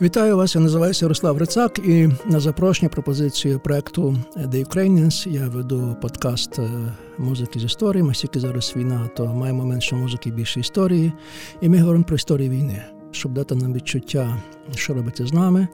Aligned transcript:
Вітаю 0.00 0.36
вас, 0.36 0.54
я 0.54 0.60
називаюся 0.60 1.04
Ярослав 1.04 1.38
Рицак, 1.38 1.78
і 1.78 2.08
на 2.26 2.40
запрошення 2.40 2.88
пропозицію 2.88 3.60
проекту 3.60 4.16
The 4.36 4.68
Ukrainians 4.68 5.28
я 5.28 5.48
веду 5.48 5.96
подкаст 6.02 6.58
е, 6.58 6.70
музики 7.18 7.58
з 7.58 7.64
історії. 7.64 8.02
Ми 8.02 8.14
стільки 8.14 8.40
зараз 8.40 8.72
війна, 8.76 9.10
то 9.16 9.26
маємо 9.26 9.64
менше 9.64 9.96
музики, 9.96 10.30
більше 10.30 10.60
історії. 10.60 11.12
І 11.60 11.68
ми 11.68 11.78
говоримо 11.78 12.04
про 12.04 12.16
історію 12.16 12.50
війни, 12.50 12.82
щоб 13.10 13.32
дати 13.32 13.54
нам 13.54 13.74
відчуття, 13.74 14.36
що 14.74 14.94
робиться 14.94 15.26
з 15.26 15.32
нами. 15.32 15.68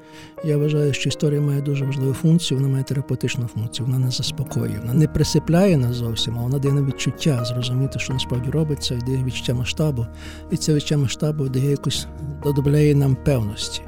Я 0.45 0.57
вважаю, 0.57 0.93
що 0.93 1.09
історія 1.09 1.41
має 1.41 1.61
дуже 1.61 1.85
важливу 1.85 2.15
функцію, 2.15 2.59
вона 2.61 2.73
має 2.73 2.85
терапевтичну 2.85 3.47
функцію, 3.47 3.87
вона 3.87 3.99
не 3.99 4.11
заспокоює, 4.11 4.79
вона 4.81 4.95
не 4.95 5.09
присипляє 5.09 5.77
нас 5.77 5.97
зовсім, 5.97 6.39
а 6.39 6.43
вона 6.43 6.59
дає 6.59 6.75
нам 6.75 6.87
відчуття, 6.87 7.45
зрозуміти, 7.45 7.99
що 7.99 8.13
насправді 8.13 8.51
робиться, 8.51 8.95
і 8.95 8.99
дає 8.99 9.25
відчуття 9.25 9.55
масштабу. 9.55 10.07
І 10.51 10.57
це 10.57 10.75
відчуття 10.75 10.97
масштабу 10.97 11.49
дає 11.49 11.71
якось 11.71 12.07
додобляє 12.45 12.95
нам 12.95 13.17
певності. 13.25 13.83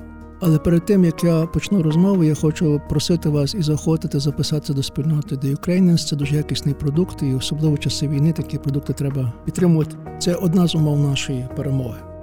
Але 0.46 0.58
перед 0.58 0.84
тим 0.84 1.04
як 1.04 1.24
я 1.24 1.46
почну 1.46 1.82
розмову, 1.82 2.24
я 2.24 2.34
хочу 2.34 2.80
просити 2.88 3.28
вас 3.28 3.54
і 3.54 3.62
заохотити 3.62 4.20
записатися 4.20 4.72
до 4.72 4.82
спільноти 4.82 5.34
The 5.34 5.56
Ukrainians. 5.56 6.06
Це 6.08 6.16
дуже 6.16 6.36
якісний 6.36 6.74
продукт, 6.74 7.22
і 7.22 7.34
особливо 7.34 7.74
в 7.74 7.78
часи 7.78 8.08
війни 8.08 8.32
такі 8.32 8.58
продукти 8.58 8.92
треба 8.92 9.32
підтримувати. 9.44 9.96
Це 10.18 10.34
одна 10.34 10.66
з 10.66 10.74
умов 10.74 11.00
нашої 11.00 11.48
перемоги. 11.56 12.13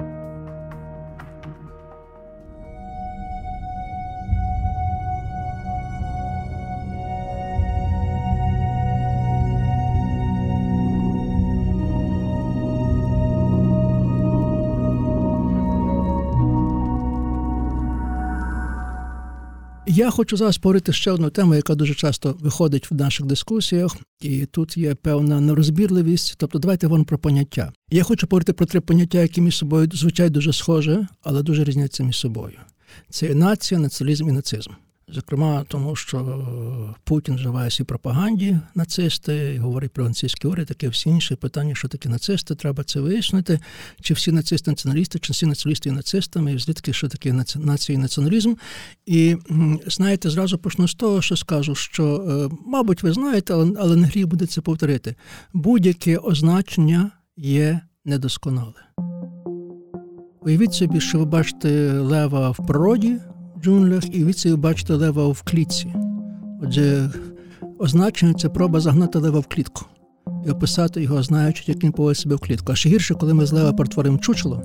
Я 19.94 20.10
хочу 20.10 20.38
зараз 20.38 20.58
порити 20.58 20.94
ще 20.94 21.12
одну 21.12 21.30
тему, 21.30 21.56
яка 21.56 21.76
дуже 21.76 21.96
часто 21.96 22.36
виходить 22.40 22.92
в 22.92 22.96
наших 22.96 23.26
дискусіях, 23.26 23.98
і 24.22 24.46
тут 24.46 24.78
є 24.78 24.96
певна 24.96 25.42
нерозбірливість. 25.42 26.36
Тобто, 26.38 26.60
давайте 26.60 26.88
говоримо 26.88 27.06
про 27.06 27.18
поняття. 27.18 27.74
Я 27.90 28.04
хочу 28.04 28.28
порити 28.28 28.54
про 28.54 28.66
три 28.66 28.80
поняття, 28.80 29.18
які 29.18 29.42
між 29.42 29.58
собою 29.58 29.90
звичайно 29.94 30.34
дуже 30.34 30.54
схожі, 30.54 30.98
але 31.24 31.44
дуже 31.44 31.64
різняться 31.64 32.04
між 32.04 32.18
собою. 32.18 32.54
Це 33.10 33.36
нація, 33.36 33.80
націоналізм 33.80 34.30
і 34.30 34.32
нацизм. 34.32 34.72
Зокрема, 35.14 35.66
тому 35.68 35.96
що 35.96 36.46
Путін 37.04 37.36
вживає 37.36 37.72
свій 37.72 37.84
пропаганді 37.84 38.60
нацисти, 38.76 39.60
говорить 39.60 39.92
про 39.92 40.04
нацистські 40.04 40.48
уряд, 40.48 40.68
таке 40.68 40.90
всі 40.90 41.10
інші 41.10 41.36
питання, 41.36 41.76
що 41.76 41.88
таке 41.88 42.10
нацисти, 42.10 42.56
треба 42.56 42.84
це 42.84 43.00
вияснити. 43.00 43.60
Чи 44.02 44.14
всі 44.14 44.32
нацисти 44.32 44.72
націоналісти, 44.72 45.20
чи 45.20 45.34
всі 45.34 45.46
націоналісти 45.46 45.90
є 45.90 45.96
нацистами, 45.96 46.54
і 46.54 46.60
звідки 46.60 46.94
що 46.94 47.08
таке 47.08 47.34
нація 47.56 47.98
і 47.98 48.02
націоналізм. 48.02 48.54
І 49.06 49.38
знаєте, 49.88 50.30
зразу 50.30 50.58
почну 50.58 50.88
з 50.88 50.96
того, 50.96 51.22
що 51.22 51.36
скажу, 51.36 51.76
що, 51.76 52.26
е, 52.52 52.56
мабуть, 52.66 53.04
ви 53.04 53.14
знаєте, 53.14 53.54
але 53.54 53.96
не 53.96 54.08
гріх 54.08 54.28
буде 54.28 54.46
це 54.46 54.62
повторити. 54.62 55.16
Будь-яке 55.54 56.18
означення 56.18 57.12
є 57.38 57.82
недосконале. 58.06 58.74
Уявіть 60.42 60.74
собі, 60.74 61.02
що 61.02 61.20
ви 61.20 61.26
бачите 61.26 61.92
лева 61.92 62.52
в 62.52 62.68
природі 62.68 63.20
джунглях, 63.62 64.16
і 64.16 64.24
ви 64.24 64.34
це 64.34 64.56
бачите 64.56 64.94
лева 64.94 65.28
в 65.28 65.42
клітці. 65.42 65.94
Отже, 66.62 67.10
означення 67.80 68.34
це 68.34 68.50
проба 68.50 68.80
загнати 68.80 69.20
лева 69.20 69.40
в 69.40 69.48
клітку 69.48 69.86
і 70.46 70.50
описати 70.50 71.04
його, 71.04 71.24
знаючи, 71.24 71.64
як 71.68 71.84
він 71.84 71.92
поводить 71.92 72.18
себе 72.18 72.36
в 72.36 72.40
клітку. 72.40 72.72
А 72.72 72.76
ще 72.76 72.90
гірше, 72.90 73.14
коли 73.14 73.34
ми 73.34 73.46
з 73.46 73.52
лева 73.52 73.74
перетворимо 73.74 74.18
чучело 74.18 74.64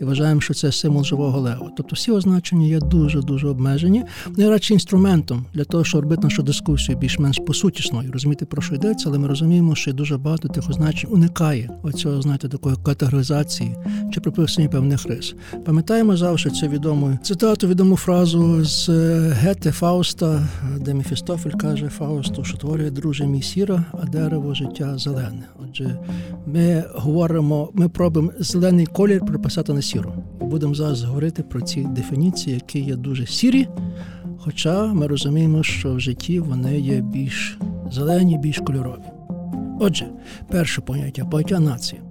і 0.00 0.04
вважаємо, 0.04 0.40
що 0.40 0.54
це 0.54 0.72
символ 0.72 1.04
живого 1.04 1.40
лева. 1.40 1.70
Тобто 1.76 1.94
всі 1.94 2.10
означення 2.10 2.66
є 2.66 2.80
дуже-дуже 2.80 3.48
обмежені, 3.48 4.04
не 4.36 4.50
радше 4.50 4.74
інструментом 4.74 5.46
для 5.54 5.64
того, 5.64 5.84
щоб 5.84 6.00
робити 6.02 6.22
нашу 6.22 6.42
дискусію 6.42 6.98
більш-менш 6.98 7.38
посутісною, 7.46 8.12
розуміти, 8.12 8.46
про 8.46 8.62
що 8.62 8.74
йдеться, 8.74 9.08
але 9.08 9.18
ми 9.18 9.28
розуміємо, 9.28 9.74
що 9.74 9.92
дуже 9.92 10.16
багато 10.16 10.48
тих 10.48 10.70
означень 10.70 11.10
уникає 11.12 11.70
оцього, 11.82 12.22
знаєте, 12.22 12.48
такої 12.48 12.76
категоризації 12.82 13.76
чи 14.12 14.20
приписання 14.20 14.68
певних 14.68 15.06
рис. 15.06 15.34
Пам'ятаємо 15.64 16.16
завжди 16.16 16.50
цю 16.50 16.68
відому 16.68 17.18
цитату, 17.22 17.68
відому 17.68 17.96
фразу 17.96 18.64
з 18.64 18.88
е, 18.88 19.18
Гете 19.40 19.72
Фауста, 19.72 20.48
де 20.80 20.94
Мефістофель 20.94 21.50
каже 21.50 21.88
Фаусту, 21.88 22.44
що 22.44 22.56
творює 22.56 22.90
друже 22.90 23.26
мій 23.26 23.42
сіра, 23.42 23.84
а 23.92 24.06
дерево 24.06 24.54
життя 24.54 24.97
зелене. 24.98 25.48
Отже, 25.62 25.98
ми 26.46 26.84
говоримо, 26.94 27.70
ми 27.74 27.88
пробуємо 27.88 28.32
зелений 28.38 28.86
колір 28.86 29.26
приписати 29.26 29.72
на 29.72 29.82
сіру. 29.82 30.12
Будемо 30.40 30.74
зараз 30.74 31.02
говорити 31.02 31.42
про 31.42 31.60
ці 31.60 31.84
дефініції, 31.84 32.54
які 32.54 32.80
є 32.80 32.96
дуже 32.96 33.26
сірі. 33.26 33.68
Хоча 34.38 34.86
ми 34.86 35.06
розуміємо, 35.06 35.62
що 35.62 35.94
в 35.94 36.00
житті 36.00 36.40
вони 36.40 36.80
є 36.80 37.00
більш 37.00 37.58
зелені, 37.92 38.38
більш 38.38 38.58
кольорові. 38.58 39.02
Отже, 39.80 40.06
перше 40.48 40.80
поняття 40.80 41.24
поняття 41.24 41.60
нації. 41.60 42.02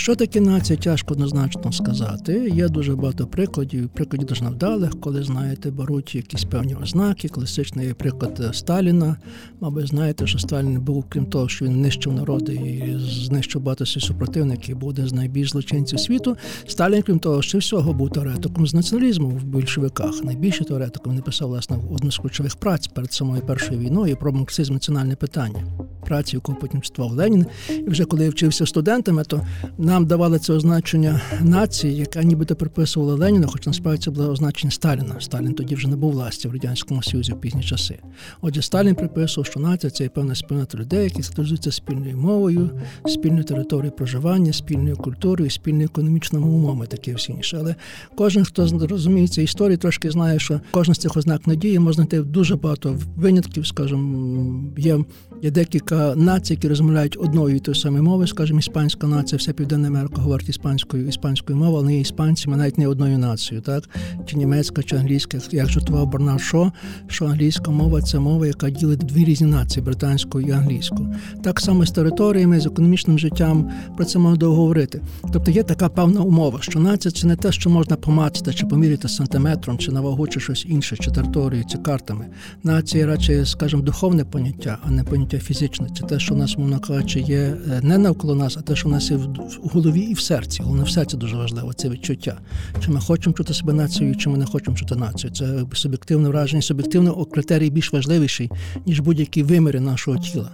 Що 0.00 0.16
таке 0.16 0.40
нація, 0.40 0.78
тяжко 0.78 1.14
однозначно 1.14 1.72
сказати. 1.72 2.50
Є 2.54 2.68
дуже 2.68 2.94
багато 2.94 3.26
прикладів, 3.26 3.88
прикладів 3.88 4.26
дуже 4.26 4.44
невдалих, 4.44 4.90
коли 5.00 5.22
знаєте, 5.22 5.70
беруть 5.70 6.14
якісь 6.14 6.44
певні 6.44 6.74
ознаки. 6.74 7.28
Класичний 7.28 7.94
приклад 7.94 8.50
Сталіна. 8.52 9.16
Мабуть, 9.60 9.86
знаєте, 9.88 10.26
що 10.26 10.38
Сталін 10.38 10.80
був, 10.80 11.04
крім 11.08 11.26
того, 11.26 11.48
що 11.48 11.64
він 11.64 11.80
нищив 11.80 12.12
народи 12.12 12.54
і 12.54 12.98
знищив 12.98 13.62
багато 13.62 13.86
своїх 13.86 14.06
супротивників, 14.06 14.76
був 14.76 14.88
один 14.88 15.06
з 15.08 15.12
найбільш 15.12 15.50
злочинців 15.50 16.00
світу. 16.00 16.36
Сталін, 16.66 17.02
крім 17.02 17.18
того, 17.18 17.42
ще 17.42 17.58
всього 17.58 17.92
був 17.92 18.10
теоретиком 18.10 18.66
з 18.66 18.74
націоналізму 18.74 19.28
в 19.28 19.44
більшовиках. 19.44 20.24
Найбільше 20.24 20.64
теоретиком 20.64 21.12
він 21.12 21.16
написав 21.16 21.48
власне 21.48 21.78
одну 21.90 22.10
з 22.10 22.18
ключових 22.18 22.56
праць 22.56 22.86
перед 22.86 23.12
самою 23.12 23.42
першою 23.42 23.80
війною 23.80 24.16
про 24.16 24.32
марксизм 24.32 24.74
національне 24.74 25.16
питання. 25.16 25.64
Праці, 26.00 26.36
яку 26.36 26.54
потім 26.54 26.80
читав 26.80 27.10
Ленін. 27.10 27.46
І 27.68 27.90
вже 27.90 28.04
коли 28.04 28.24
я 28.24 28.30
вчився 28.30 28.66
студентами, 28.66 29.24
то 29.24 29.40
нам 29.78 30.06
давали 30.06 30.38
це 30.38 30.52
означення 30.52 31.20
нації, 31.40 31.96
яка 31.96 32.22
нібито 32.22 32.56
приписувала 32.56 33.14
Леніна, 33.14 33.46
хоч 33.46 33.66
насправді 33.66 34.02
це 34.02 34.10
було 34.10 34.28
означення 34.30 34.70
Сталіна. 34.70 35.14
Сталін 35.20 35.54
тоді 35.54 35.74
вже 35.74 35.88
не 35.88 35.96
був 35.96 36.12
власті 36.12 36.48
в 36.48 36.52
радянському 36.52 37.02
Союзі 37.02 37.32
в 37.32 37.40
пізні 37.40 37.62
часи. 37.62 37.98
Отже, 38.40 38.62
Сталін 38.62 38.94
приписував, 38.94 39.46
що 39.46 39.60
нація 39.60 39.90
це 39.90 40.08
певна 40.08 40.34
спільнота 40.34 40.78
людей, 40.78 41.04
які 41.04 41.22
стосуються 41.22 41.72
спільною 41.72 42.16
мовою, 42.16 42.70
спільною 43.06 43.44
територією 43.44 43.92
проживання, 43.96 44.52
спільною 44.52 44.96
культурою, 44.96 45.50
спільною 45.50 45.84
економічними 45.84 46.46
умовами, 46.46 46.86
таке 46.86 47.14
всі 47.14 47.32
інше. 47.32 47.56
Але 47.60 47.74
кожен, 48.16 48.44
хто 48.44 48.86
розуміє 48.86 49.28
ці 49.28 49.42
історії, 49.42 49.76
трошки 49.76 50.10
знає, 50.10 50.38
що 50.38 50.60
кожен 50.70 50.94
з 50.94 50.98
цих 50.98 51.16
ознак 51.16 51.46
надії 51.46 51.78
можна 51.78 51.92
знайти 51.92 52.20
дуже 52.22 52.56
багато 52.56 52.98
винятків, 53.16 53.66
скажімо, 53.66 54.64
є. 54.78 54.98
Є 55.42 55.50
декілька 55.50 55.89
націй, 56.16 56.52
які 56.52 56.68
розмовляють 56.68 57.16
одною 57.20 57.56
і 57.56 57.60
тою 57.60 57.74
самою 57.74 58.02
мовою, 58.02 58.26
скажімо, 58.28 58.58
іспанська 58.58 59.06
нація, 59.06 59.38
вся 59.38 59.52
Південна 59.52 59.88
Америка 59.88 60.22
говорить 60.22 60.48
іспанською 60.48 61.08
іспанською 61.08 61.58
мовою, 61.58 61.76
але 61.76 61.86
не 61.86 62.00
іспанцями, 62.00 62.56
навіть 62.56 62.78
не 62.78 62.86
одною 62.86 63.18
нацією, 63.18 63.62
так? 63.62 63.88
Чи 64.26 64.36
німецька, 64.36 64.82
чи 64.82 64.96
англійська, 64.96 65.38
як 65.50 65.68
жартував 65.68 66.10
Бернар 66.10 66.40
Шо, 66.40 66.72
що 67.06 67.26
англійська 67.26 67.70
мова 67.70 68.02
це 68.02 68.18
мова, 68.18 68.46
яка 68.46 68.70
ділить 68.70 68.98
дві 68.98 69.24
різні 69.24 69.46
нації 69.46 69.84
британську 69.84 70.40
і 70.40 70.50
англійську. 70.50 71.14
Так 71.42 71.60
само 71.60 71.86
з 71.86 71.90
територіями, 71.90 72.60
з 72.60 72.66
економічним 72.66 73.18
життям 73.18 73.70
про 73.96 74.04
це 74.04 74.18
можна 74.18 74.46
говорити. 74.46 75.00
Тобто 75.32 75.50
є 75.50 75.62
така 75.62 75.88
певна 75.88 76.20
умова, 76.20 76.58
що 76.62 76.80
нація 76.80 77.12
це 77.12 77.26
не 77.26 77.36
те, 77.36 77.52
що 77.52 77.70
можна 77.70 77.96
помацати, 77.96 78.54
чи 78.54 78.66
поміряти 78.66 79.08
сантиметром, 79.08 79.78
чи 79.78 79.92
на 79.92 80.00
вагу, 80.00 80.28
чи 80.28 80.40
щось 80.40 80.66
інше, 80.68 80.96
чи 80.96 81.10
територію, 81.10 81.64
чи 81.64 81.78
картами. 81.78 82.26
Нація 82.62 83.06
радше, 83.06 83.46
скажімо, 83.46 83.82
духовне 83.82 84.24
поняття, 84.24 84.78
а 84.86 84.90
не 84.90 85.04
поняття 85.04 85.38
фізичне. 85.38 85.79
Це 85.98 86.06
те, 86.06 86.18
що 86.18 86.34
нас, 86.34 86.58
мовно 86.58 86.80
кажучи, 86.80 87.20
є 87.20 87.38
е, 87.38 87.80
не 87.82 87.98
навколо 87.98 88.34
нас, 88.34 88.56
а 88.56 88.60
те, 88.60 88.76
що 88.76 88.88
у 88.88 88.92
нас 88.92 89.10
є 89.10 89.16
в 89.16 89.68
голові 89.72 90.00
і 90.00 90.14
в 90.14 90.20
серці. 90.20 90.62
Головне 90.62 90.84
в 90.84 90.90
серці 90.90 91.16
дуже 91.16 91.36
важливо 91.36 91.72
це 91.72 91.88
відчуття. 91.88 92.38
Чи 92.84 92.90
ми 92.90 93.00
хочемо 93.00 93.34
чути 93.34 93.54
себе 93.54 93.72
нацією, 93.72 94.16
чи 94.16 94.28
ми 94.28 94.38
не 94.38 94.46
хочемо 94.46 94.76
чути 94.76 94.96
націю. 94.96 95.32
Це 95.32 95.64
суб'єктивне 95.72 96.28
враження, 96.28 96.62
суб'єктивний 96.62 97.12
критерій 97.32 97.70
більш 97.70 97.92
важливіший, 97.92 98.50
ніж 98.86 99.00
будь-які 99.00 99.42
виміри 99.42 99.80
нашого 99.80 100.18
тіла. 100.18 100.50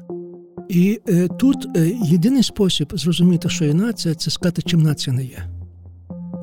І 0.68 1.00
е, 1.08 1.28
тут 1.28 1.66
е, 1.76 1.92
єдиний 2.04 2.42
спосіб 2.42 2.92
зрозуміти, 2.94 3.48
що 3.48 3.64
є 3.64 3.74
нація, 3.74 4.14
це 4.14 4.30
сказати, 4.30 4.62
чим 4.62 4.82
нація 4.82 5.16
не 5.16 5.24
є. 5.24 5.38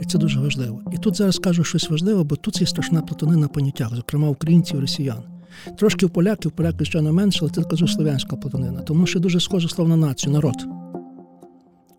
І 0.01 0.05
це 0.05 0.17
дуже 0.17 0.39
важливо. 0.39 0.81
І 0.93 0.97
тут 0.97 1.15
зараз 1.15 1.39
кажу 1.39 1.63
щось 1.63 1.89
важливе, 1.89 2.23
бо 2.23 2.35
тут 2.35 2.61
є 2.61 2.67
страшна 2.67 3.01
платонина 3.01 3.41
на 3.41 3.47
поняттях, 3.47 3.95
зокрема 3.95 4.29
українців, 4.29 4.79
росіян. 4.79 5.32
Трошки 5.77 6.05
в 6.05 6.09
поляків, 6.09 6.51
поляки 6.51 6.85
ще 6.85 7.01
не 7.01 7.11
менше, 7.11 7.39
але 7.41 7.51
це 7.51 7.61
кажу 7.61 7.87
слов'янська 7.87 8.35
платонина, 8.35 8.81
тому 8.81 9.05
що 9.05 9.19
дуже 9.19 9.39
схоже 9.39 9.69
слово 9.69 9.89
на 9.89 10.07
націю, 10.07 10.33
народ. 10.33 10.55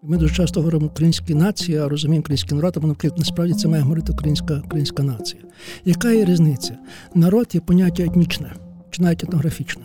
Ми 0.03 0.17
дуже 0.17 0.35
часто 0.35 0.61
говоримо 0.61 0.87
українські 0.87 1.35
нації, 1.35 1.79
а 1.79 1.89
розуміємо 1.89 2.21
український 2.21 2.56
народ, 2.56 2.79
а 2.83 3.09
насправді 3.17 3.55
це 3.55 3.69
має 3.69 3.83
говорити 3.83 4.12
українська 4.12 4.62
українська 4.65 5.03
нація. 5.03 5.43
Яка 5.85 6.11
є 6.11 6.25
різниця? 6.25 6.77
Народ 7.15 7.47
є 7.53 7.61
поняття 7.61 8.03
етнічне, 8.03 8.53
чи 8.91 9.03
навіть 9.03 9.25
етнографічне. 9.25 9.85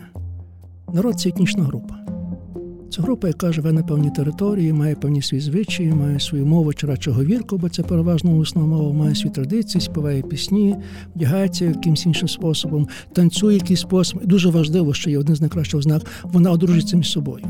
Народ 0.92 1.20
це 1.20 1.28
етнічна 1.28 1.64
група. 1.64 2.19
Це 2.90 3.02
група, 3.02 3.28
яка 3.28 3.52
живе 3.52 3.72
на 3.72 3.82
певній 3.82 4.10
території, 4.10 4.72
має 4.72 4.94
певні 4.94 5.22
свої 5.22 5.40
звичаї, 5.40 5.92
має 5.92 6.20
свою 6.20 6.46
мову 6.46 6.74
чи 6.74 6.86
радше 6.86 7.10
говірку, 7.10 7.58
бо 7.58 7.68
це 7.68 7.82
переважно 7.82 8.36
усна 8.36 8.62
мова, 8.62 8.92
має 8.92 9.14
свої 9.14 9.34
традиції, 9.34 9.80
співає 9.80 10.22
пісні, 10.22 10.76
вдягається 11.16 11.64
якимось 11.64 12.06
іншим 12.06 12.28
способом, 12.28 12.88
танцює 13.12 13.54
якийсь 13.54 13.80
спосіб. 13.80 14.20
І 14.24 14.26
дуже 14.26 14.48
важливо, 14.48 14.94
що 14.94 15.10
є 15.10 15.18
один 15.18 15.36
з 15.36 15.40
найкращих 15.40 15.78
ознак, 15.78 16.02
вона 16.22 16.52
одружиться 16.52 16.96
між 16.96 17.10
собою. 17.10 17.44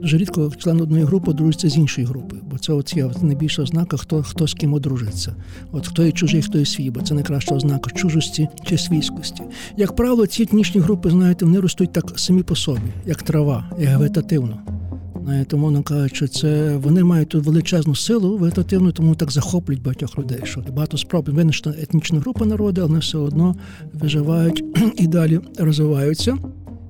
Дуже 0.00 0.18
рідко 0.18 0.52
член 0.58 0.80
одної 0.80 1.04
групи 1.04 1.30
одружиться 1.30 1.68
з 1.68 1.76
іншої 1.76 2.06
групи, 2.06 2.36
бо 2.50 2.58
це 2.58 2.72
от 2.72 2.96
є 2.96 3.10
найбільша 3.22 3.62
ознака, 3.62 3.96
хто 3.96 4.22
хто 4.22 4.46
з 4.46 4.54
ким 4.54 4.74
одружиться. 4.74 5.34
От 5.72 5.86
хто 5.86 6.04
є 6.04 6.12
чужий, 6.12 6.42
хто 6.42 6.58
є 6.58 6.66
свій, 6.66 6.90
бо 6.90 7.00
це 7.00 7.14
найкраща 7.14 7.54
ознака 7.54 7.90
чужості 7.90 8.48
чи 8.64 8.78
свійськості. 8.78 9.42
Як 9.76 9.96
правило, 9.96 10.26
ці 10.26 10.42
етнічні 10.42 10.80
групи, 10.80 11.10
знаєте, 11.10 11.44
вони 11.44 11.60
ростуть 11.60 11.92
так 11.92 12.12
самі 12.16 12.42
по 12.42 12.56
собі, 12.56 12.80
як 13.06 13.22
трава, 13.22 13.70
як 13.78 13.98
вегетативно. 13.98 14.58
Тому 15.48 15.82
кажучи, 15.82 16.28
це 16.28 16.76
вони 16.76 17.04
мають 17.04 17.28
тут 17.28 17.44
величезну 17.44 17.94
силу 17.94 18.38
вегетативну, 18.38 18.92
тому 18.92 19.14
так 19.14 19.30
захоплюють 19.30 19.82
багатьох 19.82 20.18
людей. 20.18 20.40
Що 20.44 20.64
багато 20.72 20.98
спроб 20.98 21.30
винищена 21.30 21.74
етнічна 21.82 22.20
група 22.20 22.46
народу, 22.46 22.86
але 22.88 22.98
все 22.98 23.18
одно 23.18 23.56
виживають 23.92 24.64
і 24.96 25.06
далі 25.06 25.40
розвиваються. 25.58 26.38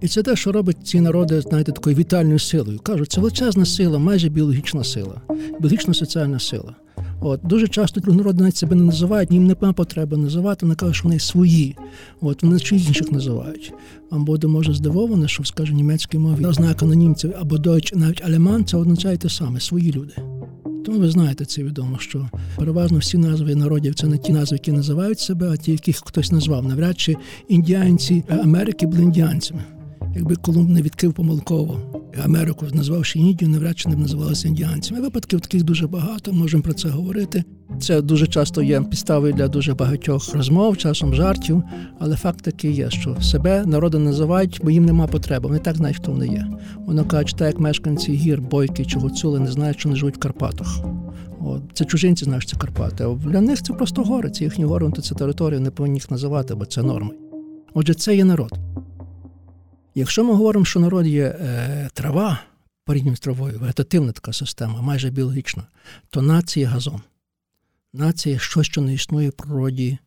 І 0.00 0.08
це 0.08 0.22
те, 0.22 0.36
що 0.36 0.52
робить 0.52 0.76
ці 0.84 1.00
народи, 1.00 1.40
знаєте, 1.40 1.72
такою 1.72 1.96
вітальною 1.96 2.38
силою. 2.38 2.78
Кажуть, 2.78 3.12
це 3.12 3.20
величезна 3.20 3.64
сила, 3.64 3.98
майже 3.98 4.28
біологічна 4.28 4.84
сила, 4.84 5.20
біологічно 5.60 5.94
соціальна 5.94 6.38
сила. 6.38 6.74
От 7.20 7.40
Дуже 7.44 7.68
часто 7.68 8.12
народи 8.12 8.42
навіть 8.42 8.56
себе 8.56 8.76
не 8.76 8.82
називають, 8.82 9.30
їм 9.30 9.46
немає 9.46 9.72
потреби 9.72 10.16
називати, 10.16 10.66
вони 10.66 10.74
кажуть, 10.74 10.94
що 10.94 11.08
вони 11.08 11.18
свої. 11.18 11.76
От 12.20 12.42
Вони 12.42 12.60
чи 12.60 12.76
інших 12.76 13.12
називають. 13.12 13.72
Вам 14.10 14.24
буде 14.24 14.46
може 14.46 14.74
здивовано, 14.74 15.28
що 15.28 15.44
скаже 15.44 15.74
німецькій 15.74 16.18
мові 16.18 16.44
ознака 16.44 16.86
на 16.86 16.94
німців 16.94 17.34
або 17.40 17.56
Deutsch, 17.56 17.96
навіть 17.96 18.24
алеман, 18.24 18.64
це 18.64 18.76
означає 18.76 19.16
те 19.16 19.28
саме 19.28 19.60
свої 19.60 19.92
люди. 19.92 20.14
Тому 20.84 20.98
ви 20.98 21.10
знаєте 21.10 21.44
це 21.44 21.62
відомо, 21.62 21.98
що 21.98 22.28
переважно 22.56 22.98
всі 22.98 23.18
назви 23.18 23.54
народів 23.54 23.94
це 23.94 24.06
не 24.06 24.18
ті 24.18 24.32
назви, 24.32 24.54
які 24.54 24.72
називають 24.72 25.20
себе, 25.20 25.48
а 25.52 25.56
ті, 25.56 25.72
яких 25.72 25.96
хтось 25.96 26.32
назвав. 26.32 26.64
Навряд 26.64 27.00
чи 27.00 27.16
індіанці 27.48 28.24
Америки 28.28 28.86
були 28.86 29.02
індіанцями 29.02 29.64
якби 30.19 30.37
Колумб 30.37 30.70
не 30.70 30.82
відкрив 30.82 31.12
помилково 31.12 31.81
Америку, 32.25 32.67
назвавши 32.73 33.19
Індію, 33.19 33.50
навряд 33.50 33.79
чи 33.79 33.88
не 33.88 33.97
б 33.97 33.99
називалися 33.99 34.49
індіанцями. 34.49 35.00
Випадків 35.00 35.41
таких 35.41 35.62
дуже 35.62 35.87
багато, 35.87 36.32
можемо 36.32 36.62
про 36.62 36.73
це 36.73 36.88
говорити. 36.88 37.44
Це 37.81 38.03
дуже 38.03 38.26
часто 38.26 38.62
є 38.62 38.81
підставою 38.81 39.32
для 39.32 39.49
дуже 39.49 39.75
багатьох 39.75 40.35
розмов, 40.35 40.76
часом 40.76 41.15
жартів, 41.15 41.62
але 41.99 42.17
факт 42.17 42.43
такий 42.43 42.73
є, 42.73 42.91
що 42.91 43.17
себе 43.20 43.67
народи 43.67 43.99
називають, 43.99 44.61
бо 44.65 44.70
їм 44.70 44.85
нема 44.85 45.06
потреби. 45.06 45.49
Вони 45.49 45.59
так 45.59 45.76
знають, 45.76 45.97
хто 45.97 46.12
вони 46.12 46.26
є. 46.26 46.47
Воно 46.87 47.05
кажуть, 47.05 47.37
так 47.38 47.47
як 47.47 47.61
мешканці 47.61 48.12
гір, 48.12 48.41
бойки 48.41 48.85
чи 48.85 48.99
гуцули 48.99 49.41
не 49.41 49.50
знають, 49.50 49.81
що 49.81 49.88
вони 49.88 49.99
живуть 49.99 50.17
в 50.17 50.20
Карпатах. 50.20 50.81
От. 51.41 51.62
Це 51.73 51.85
чужинці 51.85 52.25
знають, 52.25 52.43
що 52.43 52.53
це 52.53 52.59
Карпати. 52.59 53.05
А 53.05 53.29
для 53.29 53.41
них 53.41 53.62
це 53.62 53.73
просто 53.73 54.03
гори, 54.03 54.31
це 54.31 54.44
їхні 54.44 54.65
гори, 54.65 54.91
то 54.97 55.03
це 55.03 55.15
територія, 55.15 55.61
не 55.61 55.70
повинні 55.70 55.97
їх 55.97 56.11
називати, 56.11 56.55
бо 56.55 56.67
це 56.67 56.82
норми. 56.82 57.11
Отже, 57.75 57.94
це 57.94 58.17
є 58.17 58.25
народ. 58.25 58.53
Якщо 59.98 60.24
ми 60.24 60.34
говоримо, 60.34 60.64
що 60.64 60.80
народ 60.80 61.06
є 61.06 61.24
е, 61.24 61.90
трава, 61.94 62.40
порівняно 62.84 63.16
з 63.16 63.20
травою, 63.20 63.58
вегетативна 63.58 64.12
така 64.12 64.32
система, 64.32 64.82
майже 64.82 65.10
біологічна, 65.10 65.62
то 66.10 66.22
нація 66.22 66.68
газон. 66.68 67.00
Нація 67.92 68.38
щось, 68.38 68.66
що 68.66 68.80
не 68.80 68.94
існує 68.94 69.28
в 69.28 69.32
природі. 69.32 69.98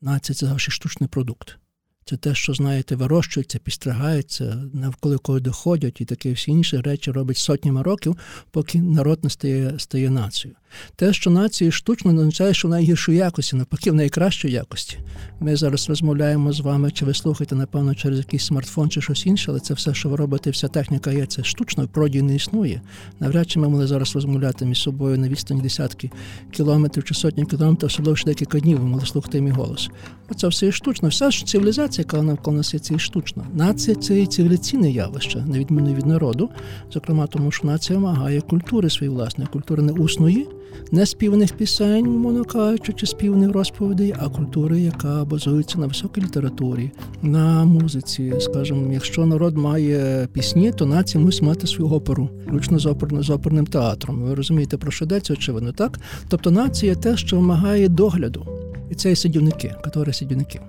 Нація 0.00 0.36
це 0.36 0.46
завжди 0.46 0.72
штучний 0.72 1.08
продукт. 1.08 1.56
Це 2.04 2.16
те, 2.16 2.34
що, 2.34 2.54
знаєте, 2.54 2.96
вирощується, 2.96 3.58
підстригається, 3.58 4.64
навколо 4.72 5.18
кого 5.18 5.40
доходять 5.40 6.00
і 6.00 6.04
такі 6.04 6.32
всі 6.32 6.50
інші 6.50 6.80
речі 6.80 7.10
робить 7.10 7.36
сотнями 7.36 7.82
років, 7.82 8.16
поки 8.50 8.78
народ 8.78 9.24
не 9.24 9.30
стає 9.30 9.78
стає 9.78 10.10
нацією. 10.10 10.56
Те, 10.96 11.12
що 11.12 11.30
нація 11.30 11.70
штучно, 11.70 12.12
не 12.12 12.20
означає, 12.20 12.54
що 12.54 12.68
в 12.68 12.70
найгіршої 12.70 13.18
якості, 13.18 13.56
навпаки, 13.56 13.90
в 13.90 13.94
найкращої 13.94 14.54
якості. 14.54 14.98
Ми 15.40 15.56
зараз 15.56 15.88
розмовляємо 15.88 16.52
з 16.52 16.60
вами, 16.60 16.90
чи 16.90 17.04
ви 17.04 17.14
слухаєте, 17.14 17.54
напевно, 17.54 17.94
через 17.94 18.18
якийсь 18.18 18.44
смартфон 18.44 18.90
чи 18.90 19.00
щось 19.00 19.26
інше, 19.26 19.50
але 19.50 19.60
це 19.60 19.74
все, 19.74 19.94
що 19.94 20.08
ви 20.08 20.16
робите, 20.16 20.50
вся 20.50 20.68
техніка 20.68 21.12
є, 21.12 21.26
це 21.26 21.44
штучно, 21.44 21.84
в 21.84 21.88
природі 21.88 22.22
не 22.22 22.34
існує. 22.34 22.80
Навряд 23.20 23.50
чи 23.50 23.60
ми 23.60 23.68
могли 23.68 23.86
зараз 23.86 24.14
розмовляти 24.14 24.64
між 24.64 24.78
собою 24.78 25.18
на 25.18 25.28
відстані 25.28 25.62
десятки 25.62 26.10
кілометрів 26.50 27.04
чи 27.04 27.14
сотні 27.14 27.44
кілометрів, 27.44 27.86
особливо 27.86 28.18
декілька 28.26 28.60
днів 28.60 28.78
ви 28.78 28.84
могли 28.84 29.06
слухати 29.06 29.40
мій 29.40 29.50
голос. 29.50 29.90
Оце 30.28 30.48
все 30.48 30.72
штучно. 30.72 31.08
Вся 31.08 31.30
ж 31.30 31.46
цивілізація, 31.46 32.04
яка 32.08 32.22
навколо 32.22 32.56
нас 32.56 32.74
є, 32.74 32.80
це 32.80 32.94
є 32.94 32.98
штучна. 32.98 33.44
Нація 33.54 33.96
це 33.96 34.20
є 34.20 34.26
цивілізаційне 34.26 34.90
явище, 34.90 35.38
на 35.38 35.58
відміну 35.58 35.94
від 35.94 36.06
народу, 36.06 36.50
зокрема, 36.92 37.26
тому 37.26 37.50
що 37.50 37.66
нація 37.66 37.98
вимагає 37.98 38.40
культури 38.40 38.90
своєї 38.90 39.16
власної, 39.16 39.48
культури 39.52 39.82
не 39.82 39.92
усної 39.92 40.48
не 40.92 41.06
співаних 41.06 41.52
пісень, 41.52 42.06
мовно 42.06 42.44
кажучи, 42.44 42.92
чи 42.92 43.06
співних 43.06 43.52
розповідей, 43.52 44.14
а 44.18 44.28
культури, 44.28 44.80
яка 44.80 45.24
базується 45.24 45.78
на 45.78 45.86
високій 45.86 46.20
літературі, 46.20 46.90
на 47.22 47.64
музиці. 47.64 48.32
Скажімо, 48.40 48.92
якщо 48.92 49.26
народ 49.26 49.56
має 49.56 50.28
пісні, 50.32 50.72
то 50.72 50.86
нація 50.86 51.24
мусить 51.24 51.42
мати 51.42 51.66
свою 51.66 51.90
оперу, 51.90 52.28
включно 52.46 52.78
з 52.78 52.86
оперним, 52.86 53.22
з 53.22 53.30
оперним 53.30 53.66
театром. 53.66 54.22
Ви 54.22 54.34
розумієте, 54.34 54.76
про 54.76 54.90
що 54.90 55.04
йдеться, 55.04 55.32
очевидно, 55.32 55.72
так? 55.72 56.00
Тобто 56.28 56.50
нація 56.50 56.94
те, 56.94 57.16
що 57.16 57.36
вимагає 57.36 57.88
догляду. 57.88 58.46
І 58.90 58.94
це 58.94 59.12
і 59.12 59.16
сидівники, 59.16 59.74
категорія 59.84 60.12
сидівників. 60.12 60.60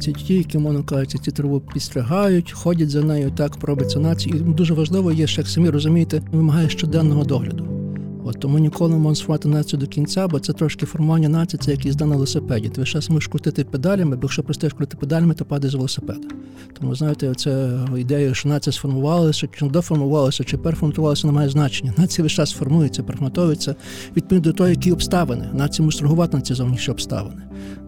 Це 0.00 0.12
ті, 0.12 0.34
які, 0.34 0.58
мовно 0.58 0.84
кажучи, 0.84 1.18
ці 1.18 1.30
траву 1.30 1.60
підстригають, 1.60 2.52
ходять 2.52 2.90
за 2.90 3.02
нею, 3.02 3.30
так 3.36 3.56
пробиться 3.56 3.98
націю. 3.98 4.36
І 4.36 4.38
дуже 4.38 4.74
важливо 4.74 5.12
є, 5.12 5.26
що 5.26 5.40
як 5.40 5.48
самі 5.48 5.70
розумієте, 5.70 6.22
вимагає 6.32 6.68
щоденного 6.68 7.24
догляду. 7.24 7.81
От 8.24 8.40
Тому 8.40 8.58
ніколи 8.58 8.90
не 8.90 8.96
можна 8.96 9.14
сформувати 9.14 9.48
націю 9.48 9.80
до 9.80 9.86
кінця, 9.86 10.28
бо 10.28 10.40
це 10.40 10.52
трошки 10.52 10.86
формування 10.86 11.28
нації, 11.28 11.60
це 11.64 11.70
як 11.70 11.84
їзда 11.84 12.04
на 12.06 12.14
велосипеді. 12.14 12.68
Ти 12.68 12.84
зараз 12.84 13.10
можеш 13.10 13.26
крутити 13.26 13.64
педалями, 13.64 14.16
бо 14.16 14.22
якщо 14.22 14.42
простиш 14.42 14.72
крутити 14.72 14.96
педалями, 14.96 15.34
то 15.34 15.44
падаєш 15.44 15.72
з 15.72 15.74
велосипеда. 15.74 16.28
Тому 16.80 16.94
знаєте, 16.94 17.34
ця 17.34 17.80
ідея, 17.98 18.34
що 18.34 18.48
нація 18.48 18.72
сформувалася, 18.72 19.48
чи 19.58 19.66
доформувалася, 19.66 20.44
чи 20.44 20.58
перформатувалася, 20.58 21.26
не 21.26 21.32
має 21.32 21.48
значення. 21.48 21.94
Нація 21.98 22.22
весь 22.22 22.32
час 22.32 22.52
формується, 22.52 23.02
перформатується 23.02 23.74
відповідно 24.16 24.52
до 24.52 24.56
того, 24.56 24.70
які 24.70 24.92
обставини. 24.92 25.48
Нація 25.52 25.84
мусить 25.84 26.02
реагувати 26.02 26.36
на 26.36 26.42
ці 26.42 26.54
зовнішні 26.54 26.92
обставини. 26.92 27.42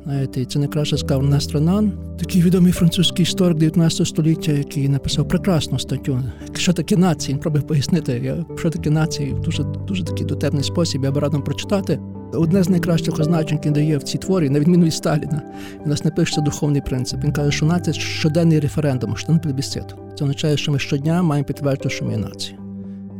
Знаєте, 0.04 0.40
і 0.40 0.44
це 0.44 0.58
найкраще 0.58 0.98
сказав 0.98 1.22
Настранан, 1.22 1.92
такий 2.18 2.42
відомий 2.42 2.72
французький 2.72 3.22
історик 3.22 3.58
19 3.58 4.06
століття, 4.06 4.52
який 4.52 4.88
написав 4.88 5.28
прекрасну 5.28 5.78
статтю. 5.78 6.22
Що 6.52 6.72
таке 6.72 6.96
нації? 6.96 7.34
Він 7.34 7.40
пробив 7.40 7.62
пояснити, 7.62 8.44
що 8.56 8.70
таке 8.70 8.90
нації 8.90 9.32
в 9.32 9.40
дуже 9.40 9.62
дуже 9.62 10.04
такий 10.04 10.26
дотепний 10.26 10.64
спосіб. 10.64 11.04
Я 11.04 11.10
б 11.12 11.16
радом 11.16 11.42
прочитати. 11.42 12.00
Одне 12.32 12.62
з 12.62 12.68
найкращих 12.68 13.18
означень, 13.18 13.60
дає 13.64 13.98
в 13.98 14.02
цій 14.02 14.18
творі, 14.18 14.50
на 14.50 14.60
відміну 14.60 14.84
від 14.84 14.94
Сталіна, 14.94 15.42
у 15.84 15.88
нас 15.88 16.04
не 16.04 16.10
пишеться 16.10 16.40
духовний 16.40 16.80
принцип. 16.80 17.24
Він 17.24 17.32
каже, 17.32 17.50
що 17.50 17.66
нація 17.66 17.94
щоденний 17.94 18.60
референдум, 18.60 19.16
щоденний 19.16 19.42
плебісцит. 19.42 19.84
Це 20.18 20.24
означає, 20.24 20.56
що 20.56 20.72
ми 20.72 20.78
щодня 20.78 21.22
маємо 21.22 21.46
підтвердити, 21.46 21.90
що 21.90 22.04
ми 22.04 22.12
є 22.12 22.18
нація. 22.18 22.58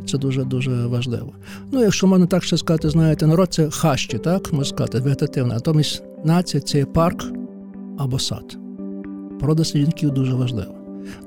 Це 0.07 0.17
дуже 0.17 0.43
дуже 0.43 0.71
важливо. 0.71 1.33
Ну, 1.71 1.81
якщо 1.81 2.07
можна 2.07 2.25
так 2.25 2.43
ще 2.43 2.57
сказати, 2.57 2.89
знаєте, 2.89 3.27
народ 3.27 3.53
це 3.53 3.69
хащі, 3.69 4.17
так 4.17 4.53
можна 4.53 4.65
сказати, 4.65 4.99
вегетативна. 4.99 5.53
Натомість 5.53 6.03
нація 6.25 6.61
це 6.61 6.85
парк 6.85 7.25
або 7.97 8.19
сад. 8.19 8.57
Порода 9.39 9.63
слідників 9.63 10.11
дуже 10.11 10.33
важлива. 10.33 10.75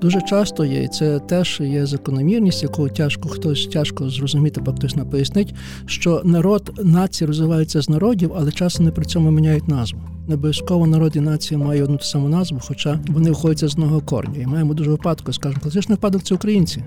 Дуже 0.00 0.20
часто 0.20 0.64
є, 0.64 0.82
і 0.82 0.88
це 0.88 1.18
теж 1.18 1.60
є 1.60 1.86
закономірність, 1.86 2.62
яку 2.62 2.88
тяжко 2.88 3.28
хтось 3.28 3.66
тяжко 3.66 4.10
зрозуміти, 4.10 4.60
бо 4.60 4.72
хтось 4.72 4.94
пояснить, 5.10 5.54
що 5.86 6.22
народ 6.24 6.80
нації 6.84 7.28
розвивається 7.28 7.82
з 7.82 7.88
народів, 7.88 8.32
але 8.36 8.52
часом 8.52 8.84
не 8.84 8.90
при 8.90 9.04
цьому 9.04 9.30
міняють 9.30 9.68
назву. 9.68 9.98
Не 10.28 10.34
обов'язково 10.34 10.86
народ 10.86 11.16
і 11.16 11.20
нація 11.20 11.58
має 11.58 11.84
одну 11.84 11.96
ту 11.96 12.04
саму 12.04 12.28
назву, 12.28 12.60
хоча 12.62 13.00
вони 13.08 13.30
входять 13.30 13.70
з 13.70 13.74
одного 13.74 14.00
корня. 14.00 14.42
І 14.42 14.46
маємо 14.46 14.74
дуже 14.74 14.90
випадку, 14.90 15.32
скажімо, 15.32 15.60
класичний 15.62 15.96
випадок 15.96 16.22
це 16.22 16.34
українці 16.34 16.84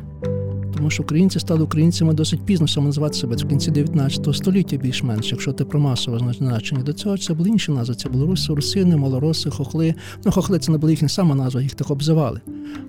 тому 0.81 0.91
що 0.91 1.03
українці 1.03 1.39
стали 1.39 1.63
українцями 1.63 2.13
досить 2.13 2.41
пізно 2.45 2.67
саме 2.67 2.85
називати 2.85 3.13
себе 3.13 3.35
в 3.35 3.47
кінці 3.47 3.71
19 3.71 4.35
століття, 4.35 4.77
більш-менш, 4.77 5.31
якщо 5.31 5.53
ти 5.53 5.65
про 5.65 5.79
масове 5.79 6.33
значення. 6.37 6.83
До 6.83 6.93
цього 6.93 7.17
це 7.17 7.33
були 7.33 7.49
інші 7.49 7.71
назви. 7.71 7.95
Це 7.95 8.09
були 8.09 8.25
руси, 8.25 8.53
русини, 8.53 8.95
малороси, 8.95 9.49
хохли. 9.49 9.93
Ну, 10.25 10.31
хохли 10.31 10.59
це 10.59 10.71
не 10.71 10.77
були 10.77 10.93
їхні 10.93 11.09
сама 11.09 11.35
назва, 11.35 11.61
їх 11.61 11.73
так 11.73 11.91
обзивали. 11.91 12.41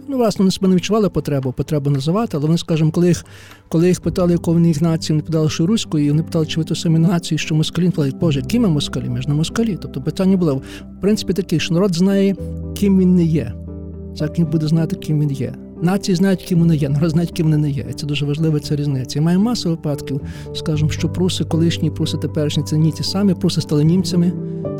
Ну, 0.08 0.16
власне, 0.16 0.38
вони 0.38 0.50
себе 0.50 0.68
не 0.68 0.76
відчували 0.76 1.08
потребу, 1.08 1.52
потребу 1.52 1.90
називати, 1.90 2.36
але 2.36 2.46
вони, 2.46 2.58
скажімо, 2.58 2.90
коли 2.90 3.08
їх 3.08 3.24
коли 3.68 3.88
їх 3.88 4.00
питали, 4.00 4.32
якого 4.32 4.54
вони 4.54 4.68
їх 4.68 4.82
нації, 4.82 5.14
вони 5.14 5.26
питали, 5.26 5.50
що 5.50 5.66
руської, 5.66 6.06
і 6.06 6.10
вони 6.10 6.22
питали, 6.22 6.46
чи 6.46 6.60
ви 6.60 6.64
то 6.64 6.74
самі 6.74 6.98
нації, 6.98 7.38
що 7.38 7.54
москалі, 7.54 7.84
вони 7.84 7.90
питали, 7.90 8.12
Боже, 8.20 8.40
які 8.40 8.58
ми 8.58 8.68
москалі? 8.68 9.08
Ми 9.08 9.22
ж 9.22 9.28
не 9.28 9.34
москалі. 9.34 9.78
Тобто 9.82 10.02
питання 10.02 10.36
було 10.36 10.54
в 10.98 11.00
принципі 11.00 11.32
таке, 11.32 11.58
що 11.58 11.74
народ 11.74 11.94
знає, 11.94 12.36
ким 12.76 12.98
він 12.98 13.14
не 13.14 13.24
є. 13.24 13.52
Так 14.18 14.38
він 14.38 14.46
буде 14.46 14.68
знати, 14.68 14.96
ким 14.96 15.20
він 15.20 15.30
є. 15.30 15.54
Нації 15.82 16.16
знають, 16.16 16.42
ким 16.42 16.58
вони 16.58 16.76
є, 16.76 16.88
народ 16.88 17.10
знають, 17.10 17.30
ким 17.30 17.46
вони 17.46 17.56
не 17.56 17.70
є. 17.70 17.84
Це 17.96 18.06
дуже 18.06 18.26
важлива 18.26 18.60
ця 18.60 18.76
різниця. 18.76 19.18
І 19.18 19.22
має 19.22 19.38
масу 19.38 19.70
випадків, 19.70 20.20
скажімо, 20.54 20.90
що 20.90 21.08
пруси, 21.08 21.44
колишні 21.44 21.90
пруси 21.90 22.18
теперішні 22.18 22.62
це 22.62 22.78
ні 22.78 22.92
ті 22.92 23.02
самі, 23.02 23.34
пруси 23.34 23.60
стали 23.60 23.84
німцями, 23.84 24.32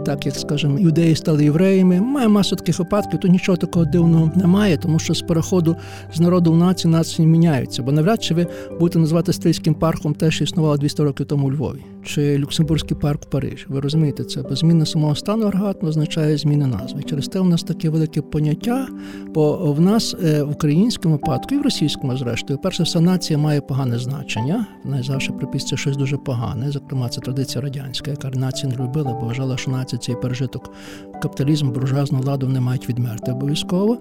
так 0.07 0.27
як, 0.27 0.35
скажімо, 0.35 0.79
юдеї 0.79 1.17
стали 1.17 1.45
євреями. 1.45 2.01
Має 2.01 2.29
масу 2.29 2.57
таких 2.57 2.79
випадків, 2.79 3.21
то 3.21 3.29
нічого 3.29 3.59
такого 3.59 3.85
дивного 3.85 4.31
немає, 4.37 4.77
тому 4.77 4.99
що 4.99 5.15
з 5.15 5.23
переходу 5.23 5.77
з 6.15 6.21
народу 6.21 6.53
в 6.53 6.57
націю 6.57 6.91
нації 6.91 7.29
міняються. 7.29 7.83
Бо 7.83 7.93
навряд 7.93 8.23
чи 8.23 8.35
ви 8.35 8.47
будете 8.81 8.99
називати 8.99 9.33
стрільським 9.33 9.75
парком 9.75 10.15
те, 10.15 10.31
що 10.31 10.45
існувало 10.45 10.77
200 10.77 11.03
років 11.03 11.27
тому 11.27 11.47
у 11.47 11.53
Львові, 11.53 11.81
чи 12.05 12.39
Люксембурзький 12.39 12.97
парк 12.97 13.23
в 13.23 13.27
Парижі. 13.27 13.67
Ви 13.69 13.81
розумієте 13.81 14.25
це? 14.25 14.43
Бо 14.43 14.57
зміна 14.57 14.87
самого 14.87 15.15
стану 15.15 15.47
аргатно 15.47 15.89
означає 15.89 16.37
зміни 16.37 16.67
назви. 16.67 17.03
Через 17.03 17.29
те 17.29 17.41
у 17.41 17.45
нас 17.45 17.63
таке 17.63 17.91
велике 17.91 18.23
поняття, 18.23 18.89
бо 19.35 19.73
в 19.73 19.81
нас 19.81 20.17
е, 20.25 20.43
в 20.43 20.51
українському 20.51 21.15
випадку 21.15 21.55
і 21.55 21.59
в 21.59 21.63
російському, 21.63 22.17
зрештою, 22.17 22.59
перше 22.59 22.83
все 22.83 23.01
нація 23.01 23.39
має 23.39 23.61
погане 23.61 23.99
значення. 23.99 24.67
Вона 24.85 25.03
завжди 25.03 25.33
приписує 25.33 25.79
щось 25.79 25.97
дуже 25.97 26.17
погане. 26.17 26.71
Зокрема, 26.71 27.09
це 27.09 27.21
традиція 27.21 27.63
радянська, 27.63 28.11
яка 28.11 28.31
нації 28.31 28.73
не 28.73 28.85
любила, 28.85 29.13
бо 29.13 29.27
вважала, 29.27 29.57
що 29.57 29.71
нація 29.71 29.99
цей 29.99 30.15
пережиток 30.15 30.71
капіталізму, 31.23 31.71
буржуазну 31.71 32.19
владу 32.19 32.49
не 32.49 32.61
мають 32.61 32.89
відмерти 32.89 33.33
обов'язково. 33.33 33.99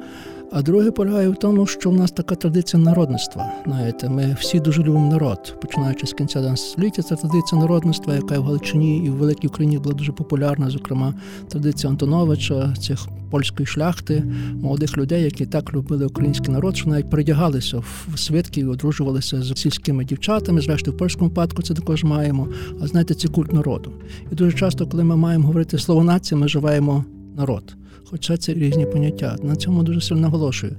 А 0.54 0.62
друге 0.62 0.92
полягає 0.92 1.30
в 1.30 1.36
тому, 1.36 1.66
що 1.66 1.90
в 1.90 1.94
нас 1.94 2.12
така 2.12 2.36
традиція 2.36 2.84
народництва. 2.84 3.52
Знаєте, 3.66 4.10
ми 4.10 4.36
всі 4.40 4.60
дуже 4.60 4.84
любимо 4.84 5.12
народ, 5.12 5.56
починаючи 5.62 6.08
з 6.08 6.14
кінця 6.14 6.56
століття. 6.56 7.02
Це 7.02 7.16
традиція 7.16 7.62
народництва, 7.62 7.91
яка 8.08 8.40
в 8.40 8.44
Галичині 8.44 9.06
і 9.06 9.10
в 9.10 9.14
Великій 9.14 9.48
Україні 9.48 9.78
була 9.78 9.96
дуже 9.96 10.12
популярна. 10.12 10.70
Зокрема, 10.70 11.14
традиція 11.50 11.90
Антоновича, 11.90 12.74
цих 12.76 13.08
польської 13.32 13.68
шляхти, 13.68 14.24
молодих 14.62 14.98
людей, 14.98 15.24
які 15.24 15.46
так 15.46 15.74
любили 15.74 16.06
український 16.06 16.54
народ, 16.54 16.78
що 16.78 16.90
навіть 16.90 17.10
передягалися 17.10 17.78
в 18.14 18.20
свитки 18.20 18.62
і 18.62 18.66
одружувалися 18.66 19.42
з 19.42 19.56
сільськими 19.56 20.06
дівчатами. 20.06 20.62
Зрештою, 20.62 20.96
в 20.96 21.00
польському 21.00 21.30
випадку 21.30 21.62
це 21.62 21.74
також 21.74 22.04
маємо. 22.04 22.48
А 22.82 22.88
знаєте, 22.88 23.14
це 23.14 23.28
культ 23.28 23.54
народу. 23.54 23.92
І 24.32 24.36
дуже 24.36 24.58
часто, 24.58 24.88
коли 24.88 25.04
ми 25.04 25.16
маємо 25.16 25.48
говорити 25.48 25.78
слово 25.78 26.04
нація, 26.04 26.40
ми 26.40 26.48
живаємо 26.48 27.06
народ. 27.38 27.76
Хоча 28.12 28.38
це 28.38 28.54
різні 28.54 28.86
поняття. 28.86 29.38
На 29.44 29.56
цьому 29.56 29.84
дуже 29.84 30.02
сильно 30.02 30.22
наголошую. 30.22 30.76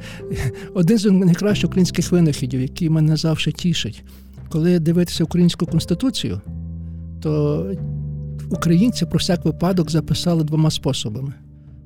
Один 0.74 0.98
з 0.98 1.04
найкращих 1.04 1.70
українських 1.70 2.12
винахідів, 2.12 2.60
який 2.60 2.90
мене 2.90 3.16
завжди 3.16 3.52
тішить, 3.52 4.04
коли 4.54 4.78
дивитися 4.78 5.24
українську 5.24 5.66
конституцію, 5.66 6.40
то 7.22 7.66
українці 8.50 9.06
про 9.06 9.18
всяк 9.18 9.44
випадок 9.44 9.90
записали 9.90 10.44
двома 10.44 10.70
способами 10.70 11.32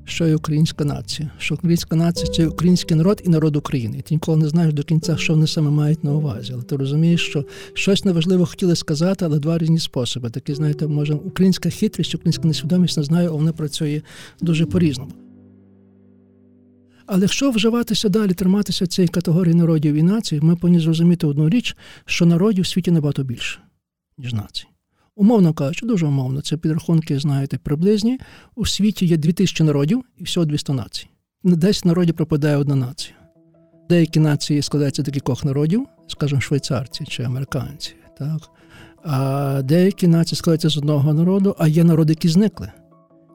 що 0.04 0.26
є 0.26 0.36
українська 0.36 0.84
нація, 0.84 1.30
що 1.38 1.54
українська 1.54 1.96
нація 1.96 2.32
це 2.32 2.46
український 2.46 2.96
народ 2.96 3.22
і 3.24 3.28
народ 3.28 3.56
України. 3.56 4.00
Ти 4.00 4.14
ніколи 4.14 4.38
не 4.38 4.48
знаєш 4.48 4.74
до 4.74 4.82
кінця, 4.82 5.16
що 5.16 5.32
вони 5.32 5.46
саме 5.46 5.70
мають 5.70 6.04
на 6.04 6.12
увазі. 6.12 6.52
Але 6.54 6.62
ти 6.62 6.76
розумієш, 6.76 7.26
що 7.26 7.44
щось 7.74 8.04
неважливо 8.04 8.46
хотіли 8.46 8.76
сказати, 8.76 9.24
але 9.24 9.38
два 9.38 9.58
різні 9.58 9.78
способи. 9.78 10.30
Такі, 10.30 10.54
знаєте, 10.54 10.86
може, 10.86 11.14
українська 11.14 11.70
хитрість, 11.70 12.14
українська 12.14 12.48
несвідомість 12.48 12.96
не 12.96 13.02
знаю, 13.02 13.28
а 13.28 13.32
вона 13.32 13.52
працює 13.52 14.02
дуже 14.40 14.66
по-різному. 14.66 15.12
Але 17.08 17.22
якщо 17.22 17.50
вживатися 17.50 18.08
далі, 18.08 18.34
триматися 18.34 18.86
цієї 18.86 19.08
категорії 19.08 19.54
народів 19.54 19.94
і 19.94 20.02
націй, 20.02 20.40
ми 20.42 20.56
повинні 20.56 20.80
зрозуміти 20.80 21.26
одну 21.26 21.48
річ, 21.48 21.76
що 22.04 22.26
народів 22.26 22.62
у 22.62 22.64
світі 22.64 22.90
набагато 22.90 23.22
більше, 23.22 23.58
ніж 24.18 24.32
націй. 24.32 24.66
Умовно 25.16 25.54
кажучи, 25.54 25.86
дуже 25.86 26.06
умовно, 26.06 26.40
це 26.40 26.56
підрахунки, 26.56 27.18
знаєте, 27.18 27.58
приблизні. 27.58 28.18
У 28.54 28.66
світі 28.66 29.06
є 29.06 29.16
2000 29.16 29.64
народів 29.64 30.04
і 30.18 30.24
всього 30.24 30.46
200 30.46 30.72
націй. 30.72 31.06
Десь 31.44 31.84
народі 31.84 32.12
пропадає 32.12 32.56
одна 32.56 32.74
нація. 32.74 33.14
Деякі 33.88 34.20
нації 34.20 34.62
складаються 34.62 35.02
з 35.02 35.04
таких 35.04 35.44
народів, 35.44 35.86
скажімо, 36.06 36.40
швейцарці 36.40 37.04
чи 37.04 37.22
американці. 37.22 37.94
так? 38.18 38.50
А 39.04 39.62
деякі 39.64 40.06
нації 40.06 40.36
складаються 40.36 40.68
з 40.68 40.76
одного 40.76 41.14
народу, 41.14 41.56
а 41.58 41.68
є 41.68 41.84
народи, 41.84 42.12
які 42.12 42.28
зникли, 42.28 42.72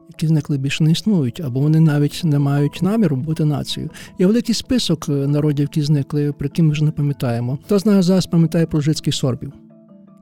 які 0.08 0.26
зникли 0.26 0.58
більше 0.58 0.84
не 0.84 0.90
існують, 0.90 1.40
або 1.40 1.60
вони 1.60 1.80
навіть 1.80 2.20
не 2.24 2.38
мають 2.38 2.82
наміру 2.82 3.16
бути 3.16 3.44
нацією. 3.44 3.90
Є 4.18 4.26
великий 4.26 4.54
список 4.54 5.08
народів, 5.08 5.62
які 5.62 5.82
зникли, 5.82 6.32
про 6.32 6.46
які 6.46 6.62
ми 6.62 6.70
вже 6.70 6.84
не 6.84 6.90
пам'ятаємо. 6.90 7.58
Хто 7.64 7.78
знає 7.78 8.02
зараз 8.02 8.26
пам'ятає 8.26 8.66
про 8.66 8.80
жицьких 8.80 9.14
сорбів? 9.14 9.52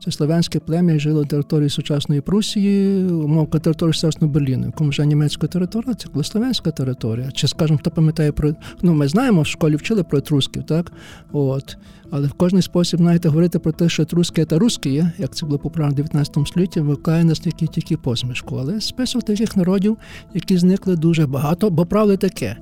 Це 0.04 0.10
слов'янське 0.10 0.58
плем'я 0.58 0.98
жило 0.98 1.24
території 1.24 1.70
сучасної 1.70 2.20
Прусії, 2.20 3.04
умовка 3.04 3.58
території 3.58 3.94
сучасного 3.94 4.32
Берліну, 4.32 4.66
якому 4.66 4.90
вже 4.90 5.06
німецька 5.06 5.46
територія, 5.46 5.94
це 5.94 6.08
була 6.08 6.24
слов'янська 6.24 6.70
територія. 6.70 7.30
Чи, 7.30 7.48
скажімо, 7.48 7.78
хто 7.78 7.90
пам'ятає 7.90 8.32
про 8.32 8.54
ну, 8.82 8.94
ми 8.94 9.08
знаємо, 9.08 9.42
в 9.42 9.46
школі 9.46 9.76
вчили 9.76 10.02
про 10.02 10.18
етрусків, 10.18 10.62
так? 10.62 10.92
От. 11.32 11.76
Але 12.10 12.28
в 12.28 12.32
кожний 12.32 12.62
спосіб, 12.62 13.00
знаєте, 13.00 13.28
говорити 13.28 13.58
про 13.58 13.72
те, 13.72 13.88
що 13.88 14.02
етруски– 14.02 14.44
це 14.50 14.58
русські, 14.58 15.04
як 15.18 15.34
це 15.34 15.46
було 15.46 15.58
популярно 15.58 15.92
в 15.92 15.96
19 15.96 16.48
столітті, 16.48 16.80
викликає 16.80 17.24
нас 17.24 17.40
тільки 17.40 17.66
тільки 17.66 17.96
посмішку. 17.96 18.56
Але 18.56 18.80
список 18.80 19.22
таких 19.22 19.56
народів, 19.56 19.96
які 20.34 20.58
зникли 20.58 20.96
дуже 20.96 21.26
багато, 21.26 21.70
бо 21.70 21.86
правда 21.86 22.16
таке: 22.16 22.56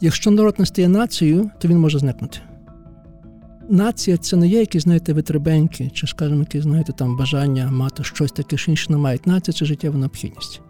якщо 0.00 0.30
народ 0.30 0.54
не 0.58 0.66
стає 0.66 0.88
нацією, 0.88 1.50
то 1.58 1.68
він 1.68 1.78
може 1.78 1.98
зникнути 1.98 2.38
нація 3.68 4.16
це 4.16 4.36
не 4.36 4.48
є 4.48 4.60
якісь, 4.60 4.82
знаєте, 4.82 5.12
витребеньки, 5.12 5.90
чи, 5.94 6.06
скажімо, 6.06 6.40
які, 6.40 6.60
знаєте, 6.60 6.92
там 6.92 7.16
бажання 7.16 7.70
мати 7.70 8.04
щось 8.04 8.32
таке, 8.32 8.56
що 8.56 8.70
інше 8.70 8.86
не 8.90 8.96
мають. 8.96 9.26
Нація 9.26 9.54
це 9.54 9.64
життєва 9.64 9.98
необхідність. 9.98 10.60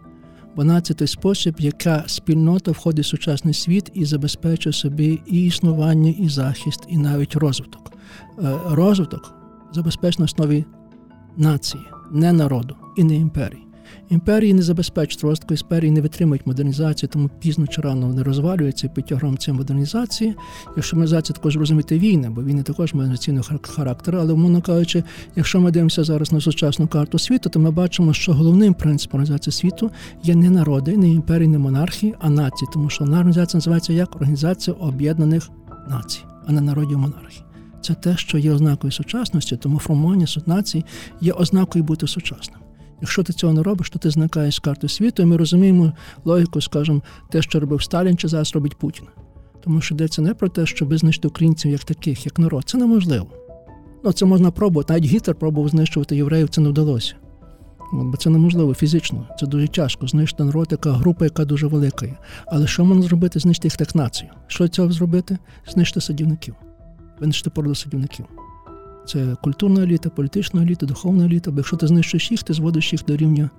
Бо 0.55 0.63
нація 0.63 0.95
той 0.95 1.07
спосіб, 1.07 1.55
яка 1.59 2.03
спільнота 2.07 2.71
входить 2.71 3.05
в 3.05 3.07
сучасний 3.07 3.53
світ 3.53 3.91
і 3.93 4.05
забезпечує 4.05 4.73
собі 4.73 5.21
і 5.27 5.45
існування, 5.45 6.13
і 6.19 6.29
захист, 6.29 6.79
і 6.87 6.97
навіть 6.97 7.35
розвиток. 7.35 7.91
Е, 8.39 8.53
розвиток 8.65 9.33
забезпечений 9.73 10.19
на 10.19 10.25
основі 10.25 10.65
нації, 11.37 11.83
не 12.11 12.33
народу 12.33 12.75
і 12.97 13.03
не 13.03 13.15
імперії. 13.15 13.66
Імперії 14.09 14.53
не 14.53 14.61
забезпечують 14.61 15.23
розвитку, 15.23 15.53
імперії 15.53 15.91
не 15.91 16.01
витримують 16.01 16.47
модернізацію, 16.47 17.09
тому 17.13 17.29
пізно 17.39 17.67
чи 17.67 17.81
рано 17.81 18.07
вони 18.07 18.23
розвалюються 18.23 18.87
під 18.87 19.05
тягром 19.05 19.37
цієї 19.37 19.57
модернізації. 19.57 20.35
Якщо 20.75 21.07
за 21.07 21.21
також 21.21 21.57
розуміти 21.57 21.99
війни, 21.99 22.29
бо 22.29 22.43
війни 22.43 22.63
також 22.63 22.93
мають 22.93 23.11
наційного 23.11 23.59
характеру, 23.61 24.17
але 24.21 24.33
умовно 24.33 24.61
кажучи, 24.61 25.03
якщо 25.35 25.61
ми 25.61 25.71
дивимося 25.71 26.03
зараз 26.03 26.31
на 26.31 26.41
сучасну 26.41 26.87
карту 26.87 27.19
світу, 27.19 27.49
то 27.49 27.59
ми 27.59 27.71
бачимо, 27.71 28.13
що 28.13 28.33
головним 28.33 28.73
принципом 28.73 29.19
організації 29.19 29.53
світу 29.53 29.91
є 30.23 30.35
не 30.35 30.49
народи, 30.49 30.97
не 30.97 31.09
імперії, 31.09 31.47
не 31.47 31.57
монархії, 31.57 32.15
а 32.19 32.29
нації, 32.29 32.69
тому 32.73 32.89
що 32.89 33.03
організація 33.03 33.57
називається 33.57 33.93
як 33.93 34.15
Організація 34.15 34.75
Об'єднаних 34.79 35.49
Націй, 35.89 36.19
а 36.45 36.51
не 36.51 36.61
народів 36.61 36.97
монархії. 36.97 37.43
Це 37.81 37.93
те, 37.93 38.17
що 38.17 38.37
є 38.37 38.51
ознакою 38.51 38.91
сучасності, 38.91 39.57
тому 39.57 39.79
формування 39.79 40.25
націй 40.45 40.85
є 41.21 41.31
ознакою 41.31 41.83
бути 41.83 42.07
сучасним. 42.07 42.66
Якщо 43.01 43.23
ти 43.23 43.33
цього 43.33 43.53
не 43.53 43.63
робиш, 43.63 43.89
то 43.89 43.99
ти 43.99 44.09
зникаєш 44.09 44.55
з 44.55 44.59
карти 44.59 44.89
світу, 44.89 45.23
і 45.23 45.25
ми 45.25 45.37
розуміємо 45.37 45.93
логіку, 46.25 46.61
скажімо, 46.61 47.01
те, 47.29 47.41
що 47.41 47.59
робив 47.59 47.83
Сталін, 47.83 48.17
чи 48.17 48.27
зараз 48.27 48.55
робить 48.55 48.75
Путін. 48.75 49.05
Тому 49.63 49.81
що 49.81 49.95
йдеться 49.95 50.21
не 50.21 50.33
про 50.33 50.49
те, 50.49 50.65
щоб 50.65 50.97
знищити 50.97 51.27
українців 51.27 51.71
як 51.71 51.83
таких, 51.83 52.25
як 52.25 52.39
народ. 52.39 52.63
Це 52.65 52.77
неможливо. 52.77 53.27
Ну, 54.03 54.11
це 54.11 54.25
можна 54.25 54.51
пробувати. 54.51 54.93
Навіть 54.93 55.05
Гітлер 55.05 55.35
пробував 55.35 55.69
знищувати 55.69 56.15
євреїв, 56.15 56.49
це 56.49 56.61
не 56.61 56.69
вдалося. 56.69 57.15
Бо 57.93 58.17
це 58.17 58.29
неможливо 58.29 58.73
фізично, 58.73 59.27
це 59.39 59.45
дуже 59.45 59.67
тяжко. 59.67 60.07
Знищити 60.07 60.43
народ, 60.43 60.67
яка 60.71 60.91
група, 60.91 61.25
яка 61.25 61.45
дуже 61.45 61.67
велика. 61.67 62.05
є. 62.05 62.17
Але 62.45 62.67
що 62.67 62.85
можна 62.85 63.03
зробити? 63.03 63.39
Знищити 63.39 63.67
їх 63.67 63.77
так 63.77 63.95
націю. 63.95 64.31
Що 64.47 64.67
цього 64.67 64.91
зробити? 64.91 65.37
Знищити 65.67 66.01
садівників, 66.01 66.55
винищити 67.19 67.49
породу 67.49 67.75
садівників. 67.75 68.25
Це 69.07 69.35
культурна 69.43 69.83
еліта, 69.83 70.09
політична 70.09 70.61
еліта, 70.61 70.85
духовна 70.85 71.25
еліта. 71.25 71.51
Бо 71.51 71.57
якщо 71.57 71.77
ти 71.77 71.87
знищиш 71.87 72.31
їх, 72.31 72.43
ти 72.43 72.53
зводиш 72.53 72.93
їх 72.93 73.05
до 73.05 73.17
рівня 73.17 73.49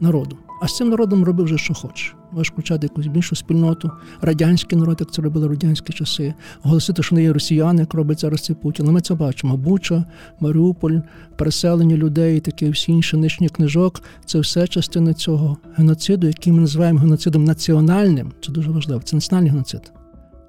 народу. 0.00 0.36
А 0.62 0.68
з 0.68 0.76
цим 0.76 0.88
народом 0.88 1.24
роби 1.24 1.44
вже 1.44 1.58
що 1.58 1.74
хочеш. 1.74 2.14
Можеш 2.32 2.52
включати 2.52 2.86
якусь 2.86 3.06
більшу 3.06 3.36
спільноту, 3.36 3.90
радянський 4.20 4.78
народ, 4.78 4.96
як 5.00 5.12
це 5.12 5.22
робили 5.22 5.48
радянські 5.48 5.92
часи, 5.92 6.34
оголосити, 6.64 7.02
що 7.02 7.14
не 7.14 7.22
є 7.22 7.32
росіяни, 7.32 7.80
як 7.80 7.94
робить 7.94 8.20
зараз 8.20 8.40
це 8.40 8.54
Путін. 8.54 8.86
Але 8.86 8.92
ми 8.92 9.00
це 9.00 9.14
бачимо. 9.14 9.56
Буча, 9.56 10.04
Маріуполь, 10.40 10.98
переселення 11.36 11.96
людей, 11.96 12.40
таке 12.40 12.70
всі 12.70 12.92
інші 12.92 13.16
нижні 13.16 13.48
книжок. 13.48 14.02
Це 14.24 14.38
все 14.38 14.66
частини 14.66 15.14
цього 15.14 15.56
геноциду, 15.74 16.26
який 16.26 16.52
ми 16.52 16.60
називаємо 16.60 16.98
геноцидом 16.98 17.44
національним. 17.44 18.32
Це 18.44 18.52
дуже 18.52 18.70
важливо. 18.70 19.02
Це 19.02 19.16
національний 19.16 19.50
геноцид 19.50 19.92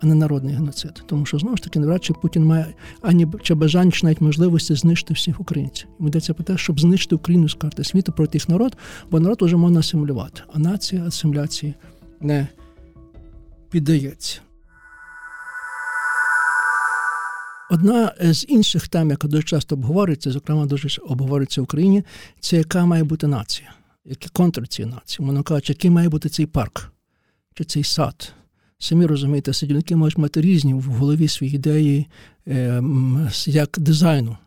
а 0.01 0.05
не 0.05 0.15
народний 0.15 0.55
геноцид. 0.55 1.03
Тому 1.05 1.25
що 1.25 1.39
знову 1.39 1.57
ж 1.57 1.63
таки 1.63 1.79
навряд 1.79 2.03
чи 2.03 2.13
Путін 2.13 2.45
має 2.45 2.73
ані 3.01 3.27
чи 3.43 3.53
бажання, 3.53 3.91
чи 3.91 4.05
навіть 4.05 4.21
можливості 4.21 4.75
знищити 4.75 5.13
всіх 5.13 5.39
українців. 5.39 5.87
Йдеться 5.99 6.33
про 6.33 6.43
те, 6.43 6.57
щоб 6.57 6.79
знищити 6.79 7.15
Україну 7.15 7.49
з 7.49 7.53
карти 7.53 7.83
світу 7.83 8.11
проти 8.11 8.37
їх 8.37 8.49
народ, 8.49 8.77
бо 9.11 9.19
народ 9.19 9.41
вже 9.41 9.57
можна 9.57 9.79
асимілювати, 9.79 10.41
а 10.53 10.59
нація 10.59 11.05
асиміляції 11.05 11.73
не 12.21 12.47
піддається. 13.69 14.41
Одна 17.69 18.13
з 18.19 18.45
інших 18.49 18.87
тем, 18.87 19.09
яка 19.09 19.27
дуже 19.27 19.43
часто 19.43 19.75
обговорюється, 19.75 20.31
зокрема 20.31 20.65
дуже 20.65 21.01
обговорюється 21.01 21.61
в 21.61 21.63
Україні, 21.63 22.03
це 22.39 22.57
яка 22.57 22.85
має 22.85 23.03
бути 23.03 23.27
нація, 23.27 23.73
який 24.05 24.29
контур 24.33 24.67
цієї 24.67 24.93
нації. 24.93 25.27
Воно 25.27 25.43
кажуть, 25.43 25.69
який 25.69 25.91
має 25.91 26.09
бути 26.09 26.29
цей 26.29 26.45
парк, 26.45 26.91
чи 27.53 27.63
цей 27.63 27.83
сад, 27.83 28.33
Самі 28.79 29.05
розумієте, 29.05 29.53
сидівники 29.53 29.95
можуть 29.95 30.17
мати 30.17 30.41
різні 30.41 30.73
в 30.73 30.83
голові 30.83 31.27
свої 31.27 31.55
ідеї 31.55 32.07
е, 32.47 32.83
як 33.45 33.75
дизайну 33.79 34.37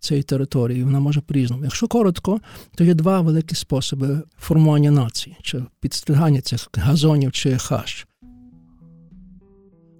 цієї 0.00 0.22
території. 0.22 0.84
Вона 0.84 1.00
може 1.00 1.20
по-різному. 1.20 1.64
Якщо 1.64 1.88
коротко, 1.88 2.40
то 2.74 2.84
є 2.84 2.94
два 2.94 3.20
великі 3.20 3.54
способи 3.54 4.22
формування 4.38 4.90
нації, 4.90 5.36
чи 5.42 5.64
підстригання 5.80 6.40
цих 6.40 6.68
газонів 6.74 7.32
чи 7.32 7.58
хащ. 7.58 8.06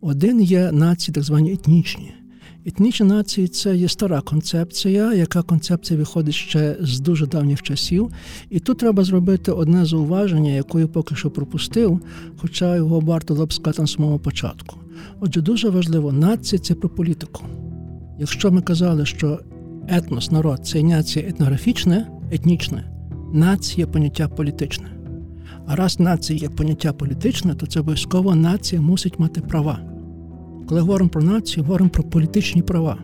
Один 0.00 0.42
є 0.42 0.72
нації, 0.72 1.14
так 1.14 1.24
звані 1.24 1.52
етнічні. 1.52 2.14
Етнічні 2.68 3.06
нації 3.06 3.48
це 3.48 3.76
є 3.76 3.88
стара 3.88 4.20
концепція, 4.20 5.14
яка 5.14 5.42
концепція 5.42 5.98
виходить 5.98 6.34
ще 6.34 6.76
з 6.80 7.00
дуже 7.00 7.26
давніх 7.26 7.62
часів. 7.62 8.10
І 8.50 8.60
тут 8.60 8.78
треба 8.78 9.04
зробити 9.04 9.52
одне 9.52 9.86
зауваження, 9.86 10.50
яке 10.50 10.80
я 10.80 10.86
поки 10.86 11.14
що 11.14 11.30
пропустив, 11.30 12.00
хоча 12.36 12.76
його 12.76 13.00
варто 13.00 13.34
було 13.34 13.46
б 13.46 13.52
сказати 13.52 13.82
на 13.82 13.88
самому 13.88 14.18
початку. 14.18 14.76
Отже, 15.20 15.40
дуже 15.40 15.68
важливо, 15.68 16.12
нація 16.12 16.58
це 16.58 16.74
про 16.74 16.88
політику. 16.88 17.44
Якщо 18.18 18.50
ми 18.50 18.62
казали, 18.62 19.06
що 19.06 19.40
етнос, 19.88 20.30
народ 20.30 20.66
це 20.66 20.82
нація 20.82 21.28
етнографічне, 21.28 22.06
етнічне, 22.30 22.92
нація 23.32 23.86
поняття 23.86 24.28
політичне. 24.28 24.90
А 25.66 25.76
раз 25.76 26.00
нація 26.00 26.38
є 26.38 26.48
поняття 26.48 26.92
політичне, 26.92 27.54
то 27.54 27.66
це 27.66 27.80
обов'язково 27.80 28.34
нація 28.34 28.80
мусить 28.80 29.18
мати 29.18 29.40
права. 29.40 29.95
Коли 30.68 30.80
говоримо 30.80 31.10
про 31.10 31.22
націю, 31.22 31.64
говоримо 31.64 31.90
про 31.90 32.02
політичні 32.02 32.62
права. 32.62 32.98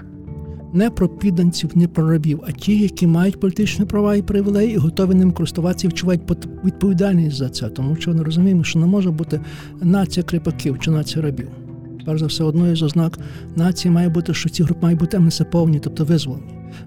Не 0.73 0.90
про 0.90 1.09
підданців, 1.09 1.71
не 1.75 1.88
про 1.88 2.11
рабів, 2.11 2.40
а 2.49 2.52
ті, 2.52 2.78
які 2.78 3.07
мають 3.07 3.40
політичні 3.40 3.85
права 3.85 4.16
і 4.16 4.23
привілеї, 4.23 4.75
і 4.75 4.76
готові 4.76 5.14
ним 5.14 5.33
користуватися 5.33 5.87
і 5.87 5.90
вчувають 5.90 6.23
відповідальність 6.64 7.37
за 7.37 7.49
це, 7.49 7.69
тому 7.69 7.97
що 7.97 8.14
ми 8.14 8.23
розуміємо, 8.23 8.64
що 8.64 8.78
не 8.78 8.87
може 8.87 9.11
бути 9.11 9.40
нація 9.81 10.25
кріпаків 10.25 10.78
чи 10.78 10.90
нація 10.90 11.25
рабів. 11.25 11.49
Перш 12.07 12.21
за 12.21 12.26
все, 12.26 12.45
одною 12.45 12.76
з 12.76 12.83
ознак 12.83 13.19
нації 13.57 13.92
має 13.92 14.09
бути, 14.09 14.35
що 14.35 14.49
ці 14.49 14.62
групи 14.62 14.81
мають 14.83 15.00
бути 15.00 15.16
емансиповні, 15.16 15.78
тобто 15.78 16.04
визволені. 16.04 16.45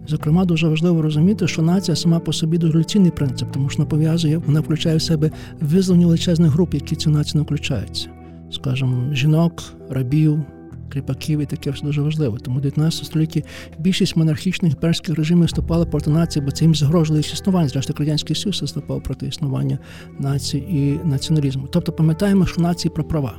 Зокрема, 0.07 0.45
дуже 0.45 0.67
важливо 0.67 1.01
розуміти, 1.01 1.47
що 1.47 1.61
нація 1.61 1.95
сама 1.95 2.19
по 2.19 2.33
собі 2.33 2.57
дуже 2.57 2.73
революційний 2.73 3.11
принцип, 3.11 3.51
тому 3.51 3.69
що 3.69 3.77
вона 3.77 3.89
пов'язує, 3.89 4.37
вона 4.37 4.59
включає 4.59 4.97
в 4.97 5.01
себе 5.01 5.31
визволення 5.61 6.05
величезних 6.05 6.51
груп, 6.51 6.73
які 6.73 6.95
цю 6.95 7.09
націю 7.09 7.41
не 7.41 7.43
включаються. 7.43 8.07
Скажімо, 8.51 9.13
жінок, 9.13 9.63
рабів, 9.89 10.43
кріпаків 10.89 11.39
і 11.39 11.45
таке 11.45 11.71
все 11.71 11.85
дуже 11.85 12.01
важливо. 12.01 12.37
Тому 12.37 12.57
в 12.57 12.61
19 12.61 13.05
столітті 13.05 13.43
більшість 13.79 14.15
монархічних 14.15 14.73
імперських 14.73 15.15
режимів 15.15 15.45
вступала 15.45 15.85
проти 15.85 16.09
нації, 16.09 16.45
бо 16.45 16.51
це 16.51 16.65
їм 16.65 16.75
загрожувало 16.75 17.19
існування. 17.19 17.67
Зрештою, 17.67 17.99
радянський 17.99 18.35
Союз 18.35 18.61
виступав 18.61 19.03
проти 19.03 19.27
існування 19.27 19.79
нації 20.19 20.67
і 20.69 21.07
націоналізму. 21.07 21.67
Тобто 21.71 21.91
пам'ятаємо, 21.91 22.45
що 22.45 22.61
нації 22.61 22.91
про 22.95 23.03
права. 23.03 23.33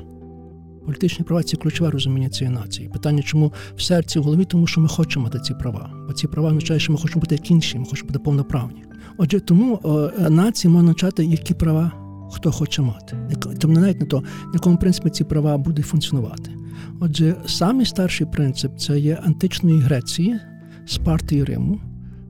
Політичні 0.86 1.24
права 1.24 1.42
це 1.42 1.56
ключове 1.56 1.90
розуміння 1.90 2.28
цієї 2.28 2.56
нації. 2.56 2.88
Питання, 2.88 3.22
чому 3.22 3.52
в 3.76 3.82
серці 3.82 4.18
в 4.18 4.22
голові, 4.22 4.44
тому 4.44 4.66
що 4.66 4.80
ми 4.80 4.88
хочемо 4.88 5.24
мати 5.24 5.40
ці 5.40 5.54
права. 5.54 5.90
Бо 6.06 6.12
ці 6.12 6.28
права 6.28 6.48
означають, 6.48 6.82
що 6.82 6.92
ми 6.92 6.98
хочемо 6.98 7.20
бути 7.20 7.34
як 7.34 7.50
інші, 7.50 7.78
ми 7.78 7.84
хочемо 7.84 8.06
бути 8.06 8.18
повноправні. 8.18 8.84
Отже, 9.18 9.40
тому 9.40 9.80
о, 9.82 10.10
нації 10.30 10.72
можна 10.72 10.90
означати, 10.90 11.24
які 11.24 11.54
права 11.54 11.92
хто 12.32 12.52
хоче 12.52 12.82
мати. 12.82 13.16
Тому 13.58 13.74
навіть 13.74 14.00
не 14.00 14.06
то, 14.06 14.20
на 14.20 14.52
якому 14.54 14.76
принципі 14.76 15.10
ці 15.10 15.24
права 15.24 15.58
будуть 15.58 15.86
функціонувати. 15.86 16.50
Отже, 17.00 17.36
самий 17.46 17.86
старший 17.86 18.26
принцип 18.26 18.78
це 18.78 18.98
є 18.98 19.18
античної 19.24 19.80
Греції, 19.80 20.40
Спарти 20.86 21.36
і 21.36 21.44
Риму, 21.44 21.80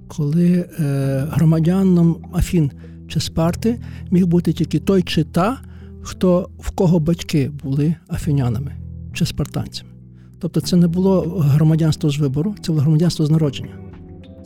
коли 0.09 0.69
е, 0.81 1.25
громадянином 1.31 2.17
Афін 2.35 2.71
чи 3.09 3.21
Спарти 3.21 3.81
міг 4.11 4.27
бути 4.27 4.53
тільки 4.53 4.79
той 4.79 5.03
чи 5.03 5.25
та, 5.25 5.59
хто 6.03 6.51
в 6.59 6.71
кого 6.71 7.01
батьки 7.01 7.51
були 7.65 7.95
афінянами 8.09 8.73
чи 9.13 9.27
спартанцями. 9.27 9.91
Тобто 10.41 10.61
це 10.61 10.77
не 10.77 10.89
було 10.89 11.21
громадянство 11.39 12.11
з 12.11 12.19
вибору, 12.19 12.55
це 12.61 12.73
було 12.73 12.83
громадянство 12.83 13.27
з 13.27 13.31
народження. 13.31 13.79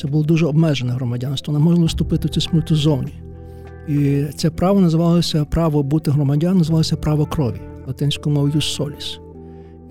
Це 0.01 0.09
було 0.09 0.25
дуже 0.25 0.47
обмежене 0.47 0.93
громадянство, 0.93 1.55
не 1.55 1.61
можна 1.61 1.85
вступити 1.85 2.29
в 2.29 2.31
цю 2.31 2.41
спільноту 2.41 2.77
ззовні. 2.77 3.13
І 3.89 4.25
це 4.37 4.51
право 4.51 4.81
називалося 4.81 5.45
право 5.45 5.83
бути 5.83 6.11
громадян, 6.11 6.59
називалося 6.59 6.97
право 6.97 7.27
крові, 7.27 7.61
латинською 7.87 8.35
мовою 8.35 8.55
solis. 8.55 9.30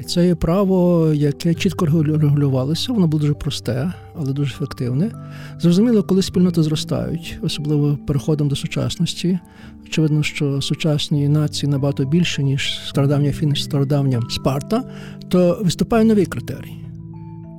Це 0.06 0.28
є 0.28 0.36
право, 0.36 1.08
яке 1.14 1.54
чітко 1.54 1.86
регулювалося, 1.86 2.94
воно 2.94 3.08
було 3.08 3.22
дуже 3.22 3.34
просте, 3.34 3.94
але 4.16 4.34
дуже 4.34 4.54
ефективне. 4.54 5.12
Зрозуміло, 5.60 6.04
коли 6.04 6.22
спільноти 6.22 6.64
зростають, 6.64 7.40
особливо 7.42 7.98
переходом 8.08 8.48
до 8.48 8.56
сучасності. 8.56 9.40
Очевидно, 9.86 10.24
що 10.24 10.62
сучасні 10.62 11.30
нації 11.30 11.72
набагато 11.72 12.06
більше, 12.06 12.44
ніж 12.44 12.80
стародавня 12.88 13.32
Фініш, 13.32 13.64
стародавня 13.64 14.22
Спарта, 14.30 14.84
то 15.30 15.60
виступає 15.64 16.06
новий 16.06 16.26
критерій. 16.26 16.74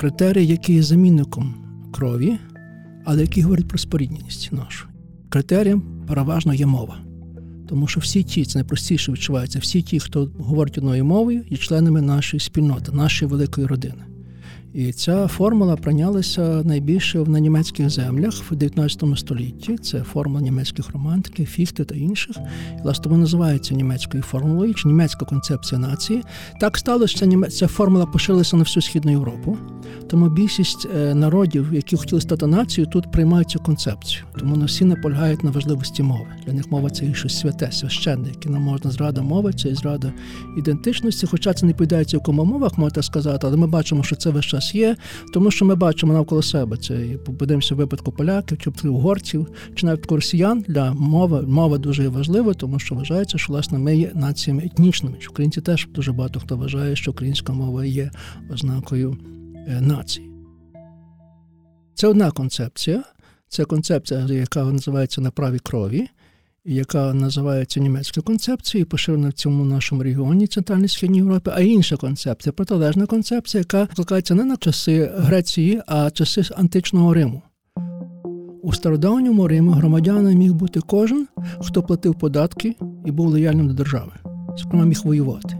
Критерій, 0.00 0.46
який 0.46 0.76
є 0.76 0.82
замінником 0.82 1.54
крові, 1.92 2.38
але 3.04 3.20
який 3.20 3.42
говорить 3.42 3.68
про 3.68 3.78
спорідненість 3.78 4.52
нашу. 4.52 4.86
Критерієм 5.28 5.82
переважно 6.06 6.54
є 6.54 6.66
мова. 6.66 7.09
Тому 7.70 7.86
що 7.86 8.00
всі 8.00 8.22
ті, 8.22 8.44
це 8.44 8.58
найпростіше 8.58 9.12
відчувається, 9.12 9.58
всі 9.58 9.82
ті, 9.82 10.00
хто 10.00 10.30
говорить 10.38 10.78
одною 10.78 11.04
мовою, 11.04 11.44
є 11.50 11.56
членами 11.56 12.02
нашої 12.02 12.40
спільноти, 12.40 12.92
нашої 12.92 13.30
великої 13.30 13.66
родини. 13.66 14.09
І 14.74 14.92
ця 14.92 15.26
формула 15.26 15.76
прийнялася 15.76 16.62
найбільше 16.64 17.18
на 17.18 17.40
німецьких 17.40 17.90
землях 17.90 18.34
в 18.50 18.56
19 18.56 19.04
столітті. 19.16 19.76
Це 19.76 20.02
формула 20.02 20.40
німецьких 20.40 20.90
романтиків, 20.90 21.46
фіхти 21.46 21.84
та 21.84 21.94
інших. 21.94 22.36
Власне 22.82 23.04
тому 23.04 23.16
називається 23.16 23.74
німецькою 23.74 24.22
формулою 24.22 24.74
чи 24.74 24.88
німецька 24.88 25.24
концепція 25.24 25.80
нації. 25.80 26.22
Так 26.60 26.78
сталося, 26.78 27.16
що 27.16 27.42
ця 27.48 27.66
формула 27.66 28.06
поширилася 28.06 28.56
на 28.56 28.62
всю 28.62 28.82
східну 28.82 29.10
Європу. 29.10 29.58
Тому 30.10 30.28
більшість 30.28 30.88
е, 30.96 31.14
народів, 31.14 31.68
які 31.72 31.96
хотіли 31.96 32.20
стати 32.20 32.46
нацією, 32.46 32.92
тут 32.92 33.12
приймають 33.12 33.50
цю 33.50 33.58
концепцію. 33.58 34.24
Тому 34.38 34.56
не 34.56 34.64
всі 34.64 34.84
наполягають 34.84 35.44
на 35.44 35.50
важливості 35.50 36.02
мови. 36.02 36.26
Для 36.46 36.52
них 36.52 36.70
мова 36.70 36.90
це 36.90 37.06
і 37.06 37.14
щось 37.14 37.38
святе, 37.38 37.72
священне, 37.72 38.28
яке 38.28 38.50
не 38.50 38.58
можна 38.58 38.90
зрада 38.90 39.22
мови, 39.22 39.52
це 39.52 39.68
і 39.68 39.74
зрада 39.74 40.12
ідентичності. 40.58 41.26
Хоча 41.26 41.52
це 41.52 41.66
не 41.66 41.72
підає 41.72 42.04
цілком 42.04 42.36
мовах, 42.36 42.78
можна 42.78 43.02
сказати, 43.02 43.46
але 43.46 43.56
ми 43.56 43.66
бачимо, 43.66 44.02
що 44.02 44.16
це 44.16 44.30
весь 44.30 44.44
час 44.60 44.74
є, 44.74 44.96
тому 45.32 45.50
що 45.50 45.64
ми 45.64 45.74
бачимо 45.74 46.12
навколо 46.12 46.42
себе 46.42 46.76
це 46.76 47.06
і 47.06 47.16
подивимося 47.16 47.74
в 47.74 47.78
випадку 47.78 48.12
поляків, 48.12 48.58
чи 48.58 48.88
угорців, 48.88 49.46
чи 49.74 49.86
навіть 49.86 50.12
росіян 50.12 50.64
для 50.68 50.92
мови. 50.92 51.42
Мова 51.42 51.78
дуже 51.78 52.08
важлива, 52.08 52.54
тому 52.54 52.78
що 52.78 52.94
вважається, 52.94 53.38
що 53.38 53.52
власне 53.52 53.78
ми 53.78 53.96
є 53.96 54.10
націями 54.14 54.62
етнічними. 54.64 55.16
Українці 55.30 55.60
теж 55.60 55.88
дуже 55.94 56.12
багато 56.12 56.40
хто 56.40 56.56
вважає, 56.56 56.96
що 56.96 57.10
українська 57.10 57.52
мова 57.52 57.84
є 57.84 58.10
ознакою. 58.52 59.16
Е, 59.68 59.80
нації. 59.80 60.30
Це 61.94 62.06
одна 62.06 62.30
концепція. 62.30 63.02
Це 63.48 63.64
концепція, 63.64 64.26
яка 64.28 64.64
називається 64.64 65.20
на 65.20 65.30
праві 65.30 65.58
крові, 65.58 66.08
яка 66.64 67.14
називається 67.14 67.80
німецькою 67.80 68.24
концепцією, 68.24 68.86
поширена 68.86 69.28
в 69.28 69.32
цьому 69.32 69.64
нашому 69.64 70.02
регіоні 70.02 70.46
Центральної 70.46 70.88
Східній 70.88 71.18
Європи, 71.18 71.52
а 71.54 71.60
інша 71.60 71.96
концепція 71.96 72.52
протилежна 72.52 73.06
концепція, 73.06 73.58
яка 73.58 73.80
викликається 73.82 74.34
не 74.34 74.44
на 74.44 74.56
часи 74.56 75.10
Греції, 75.16 75.82
а 75.86 76.10
часи 76.10 76.42
античного 76.56 77.14
Риму. 77.14 77.42
У 78.62 78.72
стародавньому 78.72 79.48
Римі 79.48 79.72
громадянин 79.72 80.38
міг 80.38 80.52
бути 80.52 80.80
кожен, 80.80 81.26
хто 81.60 81.82
платив 81.82 82.14
податки 82.14 82.76
і 83.06 83.10
був 83.10 83.28
лояльним 83.28 83.68
до 83.68 83.74
держави, 83.74 84.12
зокрема 84.56 84.84
міг 84.84 85.00
воювати. 85.04 85.59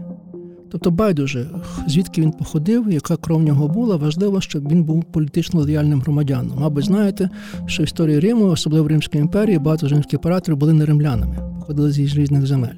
Тобто, 0.71 0.91
байдуже, 0.91 1.47
звідки 1.87 2.21
він 2.21 2.31
походив, 2.31 2.91
яка 2.91 3.15
кров 3.15 3.39
в 3.39 3.43
нього 3.43 3.67
була, 3.67 3.95
важливо, 3.95 4.41
щоб 4.41 4.69
він 4.69 4.83
був 4.83 5.03
політично 5.03 5.59
лояльним 5.59 6.01
громадянином. 6.01 6.59
Мабуть, 6.59 6.85
знаєте, 6.85 7.29
що 7.65 7.83
в 7.83 7.85
історії 7.85 8.19
Риму, 8.19 8.45
особливо 8.45 8.85
в 8.85 8.87
Римській 8.87 9.17
імперії, 9.17 9.59
багато 9.59 9.87
римських 9.87 10.13
імператорів 10.13 10.57
були 10.57 10.73
не 10.73 10.85
римлянами, 10.85 11.37
походили 11.59 11.91
з 11.91 11.97
різних 11.97 12.47
земель. 12.47 12.75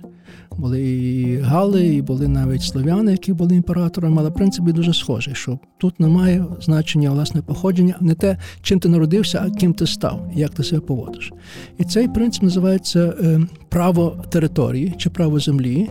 Були 0.57 0.81
і 0.81 1.37
Гали, 1.37 1.87
і 1.87 2.01
були 2.01 2.27
навіть 2.27 2.61
слов'яни, 2.61 3.11
які 3.11 3.33
були 3.33 3.55
імператорами, 3.55 4.17
але 4.19 4.29
в 4.29 4.33
принципі 4.33 4.71
дуже 4.71 4.93
схожий, 4.93 5.35
що 5.35 5.59
тут 5.77 5.99
немає 5.99 6.45
значення 6.61 7.11
власне 7.11 7.41
походження, 7.41 7.95
не 8.01 8.13
те, 8.13 8.37
чим 8.61 8.79
ти 8.79 8.89
народився, 8.89 9.43
а 9.45 9.59
ким 9.59 9.73
ти 9.73 9.87
став, 9.87 10.31
як 10.35 10.49
ти 10.49 10.63
себе 10.63 10.81
поводиш. 10.81 11.31
І 11.77 11.83
цей 11.83 12.07
принцип 12.07 12.43
називається 12.43 13.13
е, 13.23 13.41
право 13.69 14.23
території 14.29 14.93
чи 14.97 15.09
право 15.09 15.39
землі, 15.39 15.89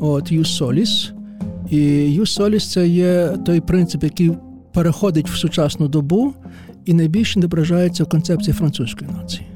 от 0.00 0.32
«Ius 0.32 1.23
solis», 1.64 1.74
і 1.74 2.12
юсоліс 2.14 2.72
це 2.72 2.88
є 2.88 3.28
той 3.46 3.60
принцип, 3.60 4.04
який 4.04 4.32
переходить 4.72 5.30
в 5.30 5.36
сучасну 5.36 5.88
добу 5.88 6.34
і 6.84 6.94
найбільше 6.94 7.40
відображається 7.40 8.04
в 8.04 8.08
концепції 8.08 8.54
французької 8.54 9.10
нації. 9.10 9.46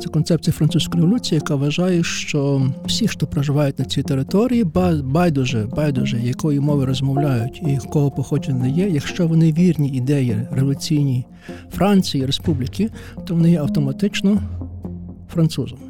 Це 0.00 0.08
концепція 0.08 0.54
французької 0.54 1.02
революції, 1.04 1.36
яка 1.36 1.54
вважає, 1.54 2.02
що 2.02 2.72
всі, 2.86 3.08
хто 3.08 3.26
проживають 3.26 3.78
на 3.78 3.84
цій 3.84 4.02
території, 4.02 4.64
байдуже, 5.04 5.66
байдуже, 5.76 6.20
якої 6.22 6.60
мови 6.60 6.84
розмовляють 6.84 7.62
і 7.66 7.78
кого 7.90 8.10
походження 8.10 8.66
є, 8.66 8.88
якщо 8.88 9.26
вони 9.26 9.52
вірні 9.52 9.88
ідеї 9.88 10.36
революційній 10.50 11.24
Франції, 11.72 12.26
республіки, 12.26 12.90
то 13.26 13.34
вони 13.34 13.50
є 13.50 13.60
автоматично 13.60 14.42
французами. 15.34 15.85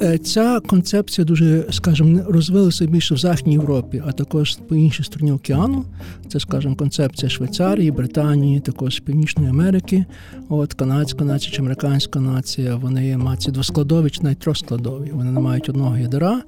Е, 0.00 0.18
ця 0.18 0.60
концепція 0.60 1.24
дуже, 1.24 1.64
скажімо, 1.70 2.20
розвилася 2.28 2.86
більше 2.86 3.14
в 3.14 3.18
Західній 3.18 3.52
Європі, 3.52 4.02
а 4.06 4.12
також 4.12 4.58
по 4.68 4.74
іншій 4.74 5.02
стороні 5.02 5.32
океану. 5.32 5.84
Це, 6.28 6.40
скажімо, 6.40 6.76
концепція 6.76 7.30
Швейцарії, 7.30 7.90
Британії, 7.90 8.60
також 8.60 9.00
Північної 9.00 9.50
Америки. 9.50 10.04
От 10.48 10.74
канадська 10.74 11.24
нація 11.24 11.52
чи 11.52 11.62
американська 11.62 12.20
нація. 12.20 12.76
Вони 12.76 13.16
мають 13.16 13.48
двоскладові 13.52 14.10
чи 14.10 14.22
навіть 14.22 14.38
трьохскладові. 14.38 15.10
Вони 15.12 15.30
не 15.30 15.40
мають 15.40 15.68
одного 15.68 15.98
ядра. 15.98 16.42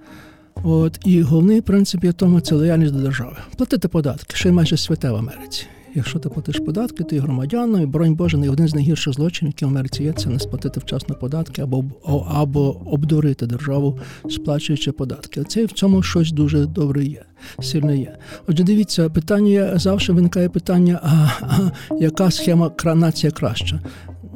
От 0.63 0.99
і 1.05 1.23
головний 1.23 1.61
принцип 1.61 2.05
є 2.05 2.13
тому 2.13 2.41
це 2.41 2.55
лояльність 2.55 2.93
до 2.93 3.01
держави. 3.01 3.37
Платити 3.57 3.89
податки, 3.89 4.37
що 4.37 4.49
й 4.49 4.53
майже 4.53 4.77
святе 4.77 5.11
в 5.11 5.17
Америці. 5.17 5.67
Якщо 5.97 6.19
ти 6.19 6.29
платиш 6.29 6.59
податки, 6.59 7.05
ти 7.05 7.21
громадянин, 7.21 7.83
і 7.83 7.87
боронь 7.87 8.15
Боже, 8.15 8.37
не 8.37 8.51
один 8.51 8.69
з 8.69 8.75
найгірших 8.75 9.15
злочинів, 9.15 9.51
які 9.51 9.65
в 9.65 9.69
Америці 9.69 10.05
є, 10.05 10.13
це 10.13 10.29
не 10.29 10.39
сплатити 10.39 10.81
вчасно 10.81 11.15
податки 11.15 11.63
або 11.63 11.85
або 12.29 12.93
обдурити 12.93 13.47
державу, 13.47 13.99
сплачуючи 14.31 14.93
податки. 14.93 15.45
Це 15.45 15.65
в 15.65 15.73
цьому 15.73 16.03
щось 16.03 16.33
дуже 16.33 16.67
добре 16.67 17.05
є, 17.05 17.25
сильне 17.61 17.99
є. 17.99 18.17
Отже, 18.47 18.65
дивіться, 18.65 19.09
питання 19.09 19.79
завжди 19.79 20.13
виникає 20.13 20.49
питання: 20.49 21.01
а, 21.03 21.29
а 21.41 21.71
яка 22.01 22.31
схема 22.31 22.71
нація 22.85 23.33
краща? 23.33 23.81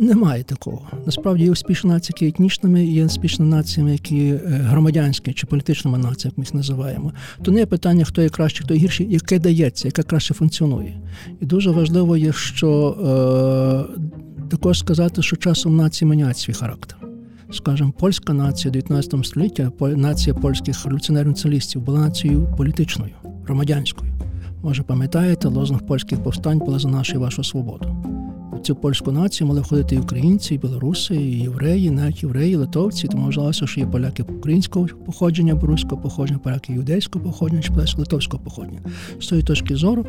Немає 0.00 0.42
такого. 0.42 0.82
Насправді 1.06 1.44
є 1.44 1.50
успішні 1.50 1.90
нації, 1.90 2.14
які 2.14 2.28
етнічними, 2.28 2.84
є 2.84 3.04
успішні 3.06 3.46
націями, 3.46 3.92
які 3.92 4.26
е, 4.26 4.40
громадянські 4.46 5.32
чи 5.32 5.46
політичними 5.46 5.98
націями, 5.98 6.24
як 6.24 6.38
ми 6.38 6.44
їх 6.44 6.54
називаємо. 6.54 7.12
То 7.42 7.52
не 7.52 7.60
є 7.60 7.66
питання, 7.66 8.04
хто 8.04 8.22
є 8.22 8.28
краще, 8.28 8.64
хто 8.64 8.74
є 8.74 8.80
гірший, 8.80 9.06
яке 9.10 9.38
дається, 9.38 9.88
яке 9.88 10.02
краще 10.02 10.34
функціонує. 10.34 11.00
І 11.40 11.46
дуже 11.46 11.70
важливо 11.70 12.16
є, 12.16 12.32
що 12.32 12.96
е, 13.90 14.48
також 14.50 14.78
сказати, 14.78 15.22
що 15.22 15.36
часом 15.36 15.76
нації 15.76 16.10
міняють 16.10 16.38
свій 16.38 16.52
характер. 16.52 16.96
Скажімо, 17.52 17.92
польська 17.98 18.32
нація 18.32 18.72
19 18.72 19.26
століття, 19.26 19.72
нація 19.80 20.34
польських 20.34 20.84
революціонерів 20.84 21.28
націоналістів 21.28 21.82
була 21.82 22.00
нацією 22.00 22.54
політичною, 22.56 23.12
громадянською. 23.44 24.12
Може, 24.62 24.82
пам'ятаєте, 24.82 25.48
лозунг 25.48 25.86
польських 25.86 26.22
повстань 26.22 26.58
була 26.58 26.78
за 26.78 26.88
нашу 26.88 27.14
і 27.14 27.18
вашу 27.18 27.44
свободу 27.44 28.10
цю 28.62 28.74
польську 28.74 29.12
націю 29.12 29.48
мали 29.48 29.60
входити 29.60 29.94
і 29.94 29.98
українці, 29.98 30.54
і 30.54 30.58
білоруси, 30.58 31.14
і 31.14 31.40
євреї, 31.40 31.90
навіть 31.90 32.22
євреї, 32.22 32.56
литовці. 32.56 33.08
Тому 33.08 33.24
вважалося, 33.24 33.66
що 33.66 33.80
є 33.80 33.86
поляки 33.86 34.22
українського 34.22 34.86
походження, 35.06 35.58
руського 35.62 36.02
походження, 36.02 36.38
поляки 36.38 36.72
юдейського 36.72 37.24
походження, 37.24 37.62
чи 37.62 37.72
поляки 37.72 37.92
литовського 37.98 38.42
походження. 38.44 38.80
З 39.20 39.26
тої 39.26 39.42
точки 39.42 39.76
зору 39.76 40.06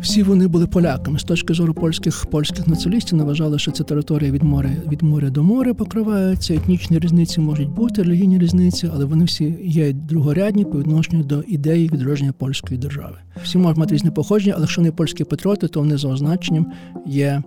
всі 0.00 0.22
вони 0.22 0.48
були 0.48 0.66
поляками. 0.66 1.18
З 1.18 1.24
точки 1.24 1.54
зору 1.54 1.74
польських 1.74 2.26
польських 2.26 2.68
націоналістів 2.68 3.18
вважали, 3.18 3.58
що 3.58 3.70
це 3.70 3.84
територія 3.84 4.30
від 4.30 4.42
моря 4.42 4.70
від 4.90 5.02
моря 5.02 5.30
до 5.30 5.42
моря 5.42 5.74
покривається. 5.74 6.54
Етнічні 6.54 6.98
різниці 6.98 7.40
можуть 7.40 7.68
бути, 7.68 8.02
релігійні 8.02 8.38
різниці, 8.38 8.90
але 8.94 9.04
вони 9.04 9.24
всі 9.24 9.54
є 9.64 9.92
другорядні 9.92 10.64
по 10.64 10.78
відношенню 10.78 11.24
до 11.24 11.42
ідеї 11.42 11.88
відродження 11.88 12.32
польської 12.32 12.80
держави. 12.80 13.16
Всі 13.44 13.58
можуть 13.58 13.78
мати 13.78 13.94
різне 13.94 14.10
походження, 14.10 14.52
але 14.56 14.62
якщо 14.62 14.82
не 14.82 14.92
польські 14.92 15.24
патріоти, 15.24 15.68
то 15.68 15.80
вони 15.80 15.96
за 15.96 16.08
означенням 16.08 16.66
є 17.06 17.42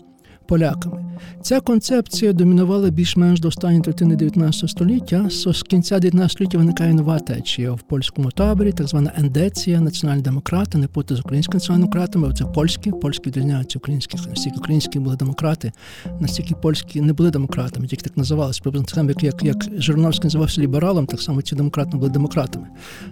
поляками. 0.48 1.06
Ця 1.42 1.60
концепція 1.60 2.34
домінувала 2.34 2.90
більш-менш 2.90 3.40
до 3.40 3.48
останньої 3.48 3.82
третини 3.82 4.16
19 4.16 4.70
століття. 4.70 5.30
З 5.30 5.64
кінця 5.64 6.00
19 6.00 6.32
століття 6.32 6.58
виникає 6.58 6.94
нова 6.94 7.20
течія 7.20 7.72
в 7.72 7.82
польському 7.82 8.32
таборі, 8.32 8.72
так 8.72 8.88
звана 8.88 9.12
ендеція, 9.18 9.82
національні 9.82 10.22
демократи, 10.22 10.78
не 10.78 10.88
пути 10.88 11.16
з 11.16 11.20
українськими 11.20 11.56
національними 11.56 11.86
демократами, 11.86 12.34
це 12.34 12.46
польські, 12.46 12.92
польські 12.92 13.30
відрізняються 13.30 13.80
українських. 13.80 14.28
Настільки 14.28 14.58
українські 14.58 15.00
були 15.00 15.16
демократи, 15.16 15.72
настільки 16.20 16.56
польські 16.56 17.02
не 17.02 17.14
були 17.14 17.32
демократами, 17.32 17.88
тільки 17.88 18.04
так 18.04 18.18
називалися. 18.18 18.62
Приблизно 18.64 19.04
як, 19.10 19.24
як, 19.24 19.44
як 19.44 19.66
Жириновський 19.78 20.24
називався 20.24 20.62
лібералом, 20.62 21.06
так 21.06 21.22
само 21.22 21.42
ці 21.42 21.56
демократи 21.56 21.98
були 21.98 22.10
демократами. 22.10 22.68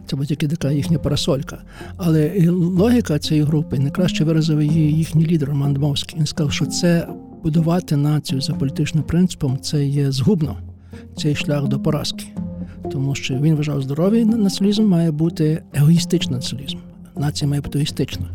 Це 0.07 0.15
була 0.15 0.25
тільки 0.25 0.47
така 0.47 0.71
їхня 0.71 0.99
парасолька. 0.99 1.57
Але 1.97 2.49
логіка 2.51 3.19
цієї 3.19 3.45
групи 3.45 3.79
найкраще 3.79 4.23
виразив 4.23 4.61
її 4.61 4.93
їхній 4.93 5.25
лідер 5.25 5.49
Роман 5.49 5.73
Дмовський. 5.73 6.19
Він 6.19 6.25
сказав, 6.25 6.51
що 6.51 6.65
це 6.65 7.07
будувати 7.43 7.95
націю 7.97 8.41
за 8.41 8.53
політичним 8.53 9.03
принципом 9.03 9.59
це 9.61 9.85
є 9.85 10.11
згубно, 10.11 10.57
цей 11.17 11.35
шлях 11.35 11.67
до 11.67 11.79
поразки. 11.79 12.25
Тому 12.91 13.15
що 13.15 13.33
він 13.33 13.55
вважав, 13.55 13.81
здоровий 13.81 14.25
націоналізм 14.25 14.85
має 14.85 15.11
бути 15.11 15.63
егоїстичний 15.73 16.35
націоналізм. 16.35 16.77
Нація 17.17 17.49
має 17.49 17.61
бути 17.61 17.77
егоїстичною. 17.77 18.31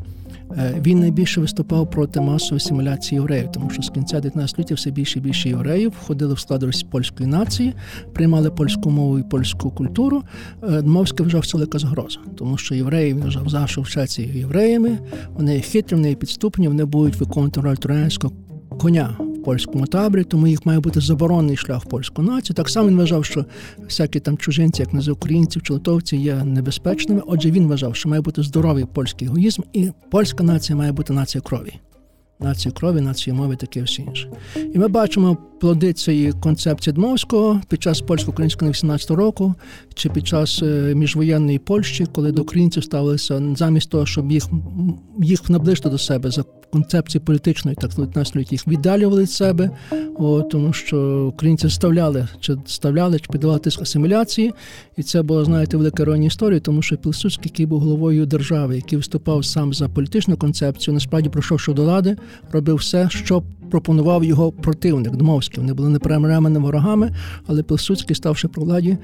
Е, 0.56 0.74
він 0.86 1.00
найбільше 1.00 1.40
виступав 1.40 1.90
проти 1.90 2.20
масової 2.20 2.56
асиміляції 2.56 3.16
євреїв, 3.16 3.52
тому 3.52 3.70
що 3.70 3.82
з 3.82 3.90
кінця 3.90 4.20
19 4.20 4.50
століття 4.50 4.74
все 4.74 4.90
більше 4.90 5.18
і 5.18 5.22
більше 5.22 5.48
євреїв 5.48 5.92
входили 6.02 6.34
в 6.34 6.38
склад 6.38 6.64
польської 6.90 7.28
нації, 7.28 7.74
приймали 8.12 8.50
польську 8.50 8.90
мову 8.90 9.18
і 9.18 9.22
польську 9.22 9.70
культуру. 9.70 10.22
Е, 10.62 10.82
Дмовський 10.82 11.24
вважав 11.24 11.46
це 11.46 11.58
велика 11.58 11.78
загроза, 11.78 12.18
тому 12.36 12.56
що 12.56 12.74
євреї 12.74 13.14
він 13.14 13.20
вважав 13.20 13.48
завжди 13.48 13.80
вчаться 13.80 14.22
євреями. 14.22 14.98
Вони 15.34 15.60
хитрі, 15.60 15.96
вони 15.96 16.14
підступні, 16.14 16.68
вони 16.68 16.84
будуть 16.84 17.16
виконувати 17.16 17.60
роль 17.60 17.76
троянського 17.76 18.32
коня 18.68 19.16
в 19.18 19.42
польському 19.42 19.86
таборі, 19.86 20.24
тому 20.24 20.46
їх 20.46 20.66
має 20.66 20.80
бути 20.80 21.00
заборонений 21.00 21.56
шлях 21.56 21.84
в 21.84 21.88
польську 21.88 22.22
націю. 22.22 22.56
Так 22.56 22.68
само 22.68 22.88
він 22.88 22.96
вважав, 22.96 23.24
що 23.24 23.44
всякі 23.78 24.20
там 24.20 24.38
чужинці, 24.38 24.82
як 24.82 24.92
назив 24.92 25.14
українців 25.14 25.62
чи 25.62 25.72
литовці, 25.72 26.16
є 26.16 26.44
небезпечними. 26.44 27.22
Отже, 27.26 27.50
він 27.50 27.66
вважав, 27.66 27.96
що 27.96 28.08
має 28.08 28.22
бути 28.22 28.42
здоровий 28.42 28.84
польський 28.84 29.28
егоїзм, 29.28 29.62
і 29.72 29.90
польська 30.10 30.44
нація 30.44 30.76
має 30.76 30.92
бути 30.92 31.12
нація 31.12 31.42
крові. 31.42 31.74
Нації 32.40 32.72
крові, 32.72 33.00
нації 33.00 33.36
мови, 33.36 33.56
таке 33.56 33.82
все 33.82 34.02
інше. 34.02 34.30
І 34.74 34.78
ми 34.78 34.88
бачимо 34.88 35.36
плоди 35.60 35.92
цієї 35.92 36.32
концепції 36.32 36.94
Дмовського 36.94 37.60
під 37.68 37.82
час 37.82 38.00
польсько-українського 38.00 38.70
18 38.70 39.10
року, 39.10 39.54
чи 39.94 40.08
під 40.08 40.26
час 40.26 40.62
е, 40.62 40.94
міжвоєнної 40.94 41.58
Польщі, 41.58 42.06
коли 42.12 42.32
до 42.32 42.42
українців 42.42 42.84
ставилися 42.84 43.42
замість 43.56 43.90
того, 43.90 44.06
щоб 44.06 44.32
їх 44.32 44.44
їх 45.18 45.50
наближити 45.50 45.88
до 45.88 45.98
себе 45.98 46.30
за 46.30 46.44
концепції 46.70 47.22
політичної, 47.24 47.76
так 47.80 47.90
19 47.94 48.52
їх 48.52 48.68
віддалювали 48.68 49.22
від 49.22 49.30
себе, 49.30 49.70
о, 50.16 50.42
тому 50.42 50.72
що 50.72 51.26
українці 51.34 51.66
вставляли 51.66 52.28
чи 52.40 52.56
ставляли, 52.66 53.18
чи 53.18 53.26
піддавали 53.32 53.58
тиск 53.58 53.82
асиміляції, 53.82 54.52
і 54.96 55.02
це 55.02 55.22
було, 55.22 55.44
знаєте, 55.44 55.76
велика 55.76 56.02
іронія 56.02 56.26
історії, 56.26 56.60
тому 56.60 56.82
що 56.82 56.96
Пілсудський, 56.96 57.50
який 57.52 57.66
був 57.66 57.80
головою 57.80 58.26
держави, 58.26 58.76
який 58.76 58.96
виступав 58.96 59.44
сам 59.44 59.74
за 59.74 59.88
політичну 59.88 60.36
концепцію, 60.36 60.94
насправді 60.94 61.28
пройшовши 61.28 61.72
до 61.72 61.82
влади, 61.82 62.16
робив 62.52 62.76
все, 62.76 63.08
щоб 63.10 63.44
пропонував 63.70 64.24
його 64.24 64.52
противник 64.52 65.16
Дмовський. 65.16 65.60
Вони 65.60 65.72
були 65.72 65.88
непримиреними 65.88 66.60
ворогами, 66.60 67.10
але 67.46 67.62
Пилсудський, 67.62 68.16
ставши 68.16 68.48
при 68.48 68.64
владі, 68.64 68.98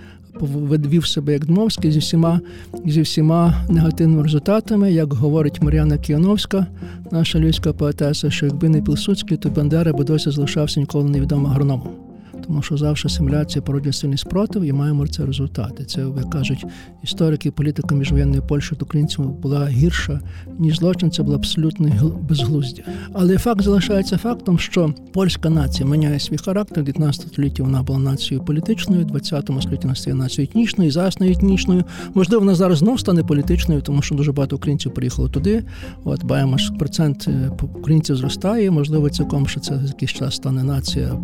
вів 0.70 1.06
себе 1.06 1.32
як 1.32 1.46
Дмовський 1.46 1.92
зі 1.92 1.98
всіма 1.98 2.40
зі 2.86 3.00
всіма 3.00 3.54
негативними 3.68 4.22
результатами, 4.22 4.92
як 4.92 5.12
говорить 5.12 5.62
Мар'яна 5.62 5.98
Кіановська, 5.98 6.66
наша 7.10 7.38
львівська 7.38 7.72
поетеса, 7.72 8.30
що 8.30 8.46
якби 8.46 8.68
не 8.68 8.82
Пилсудський, 8.82 9.36
то 9.36 9.48
Бандера 9.48 9.92
би 9.92 10.04
досі 10.04 10.30
залишався 10.30 10.80
ніколи 10.80 11.10
невідомим 11.10 11.46
агрономом 11.46 12.03
тому 12.46 12.62
що 12.62 12.76
завжди 12.76 13.08
симуляція 13.08 13.62
породжує 13.62 13.92
сильний 13.92 14.18
спротив 14.18 14.62
і 14.62 14.72
маємо 14.72 15.06
це 15.06 15.26
результати. 15.26 15.84
Це 15.84 16.00
як 16.00 16.30
кажуть 16.30 16.64
історики, 17.02 17.50
політика 17.50 17.94
міжвоєнної 17.94 18.42
Польщі 18.48 18.76
до 18.76 18.84
українців 18.84 19.30
була 19.30 19.66
гірша 19.66 20.20
ніж 20.58 20.78
злочин. 20.78 21.10
Це 21.10 21.22
було 21.22 21.36
абсолютно 21.36 22.18
безглуздя. 22.28 22.82
Але 23.12 23.38
факт 23.38 23.62
залишається 23.62 24.18
фактом, 24.18 24.58
що 24.58 24.94
польська 25.12 25.50
нація 25.50 25.88
міняє 25.88 26.20
свій 26.20 26.36
характер. 26.36 26.82
В 26.82 26.86
19 26.86 27.28
столітті 27.28 27.62
вона 27.62 27.82
була 27.82 27.98
нацією 27.98 28.44
політичною, 28.44 29.02
в 29.02 29.06
20 29.06 29.44
столітті 29.44 29.82
вона 29.82 29.94
стає 29.94 30.16
нацією 30.16 30.50
етнічною, 30.50 30.90
зараз 30.90 31.20
не 31.20 31.30
етнічною. 31.30 31.84
Можливо, 32.14 32.40
вона 32.40 32.54
зараз 32.54 32.78
знов 32.78 33.00
стане 33.00 33.24
політичною, 33.24 33.80
тому 33.82 34.02
що 34.02 34.14
дуже 34.14 34.32
багато 34.32 34.56
українців 34.56 34.94
приїхало 34.94 35.28
туди. 35.28 35.64
От 36.04 36.24
баємо, 36.24 36.56
процент 36.78 37.28
е, 37.28 37.50
українців 37.74 38.16
зростає. 38.16 38.70
Можливо, 38.70 39.10
цілком 39.10 39.46
що 39.46 39.60
це 39.60 39.80
якийсь 39.86 40.12
час 40.12 40.34
стане 40.34 40.64
нація 40.64 41.18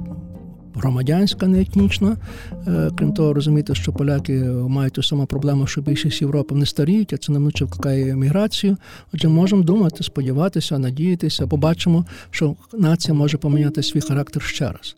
громадянська, 0.81 1.47
не 1.47 1.61
етнічна. 1.61 2.17
Е, 2.67 2.91
крім 2.99 3.13
того, 3.13 3.33
розумієте, 3.33 3.75
що 3.75 3.93
поляки 3.93 4.33
мають 4.45 4.93
ту 4.93 5.03
саму 5.03 5.27
проблему, 5.27 5.67
що 5.67 5.81
більшість 5.81 6.21
Європи 6.21 6.55
не 6.55 6.67
старіють, 6.67 7.13
а 7.13 7.17
це 7.17 7.33
неминуче 7.33 7.65
викликає 7.65 8.17
міграцію. 8.17 8.77
Отже, 9.15 9.29
можемо 9.29 9.63
думати, 9.63 10.05
сподіватися, 10.05 10.79
надіятися, 10.79 11.47
побачимо, 11.47 12.07
що 12.31 12.57
нація 12.73 13.15
може 13.15 13.37
поміняти 13.37 13.83
свій 13.83 14.01
характер 14.01 14.43
ще 14.43 14.73
раз. 14.73 14.97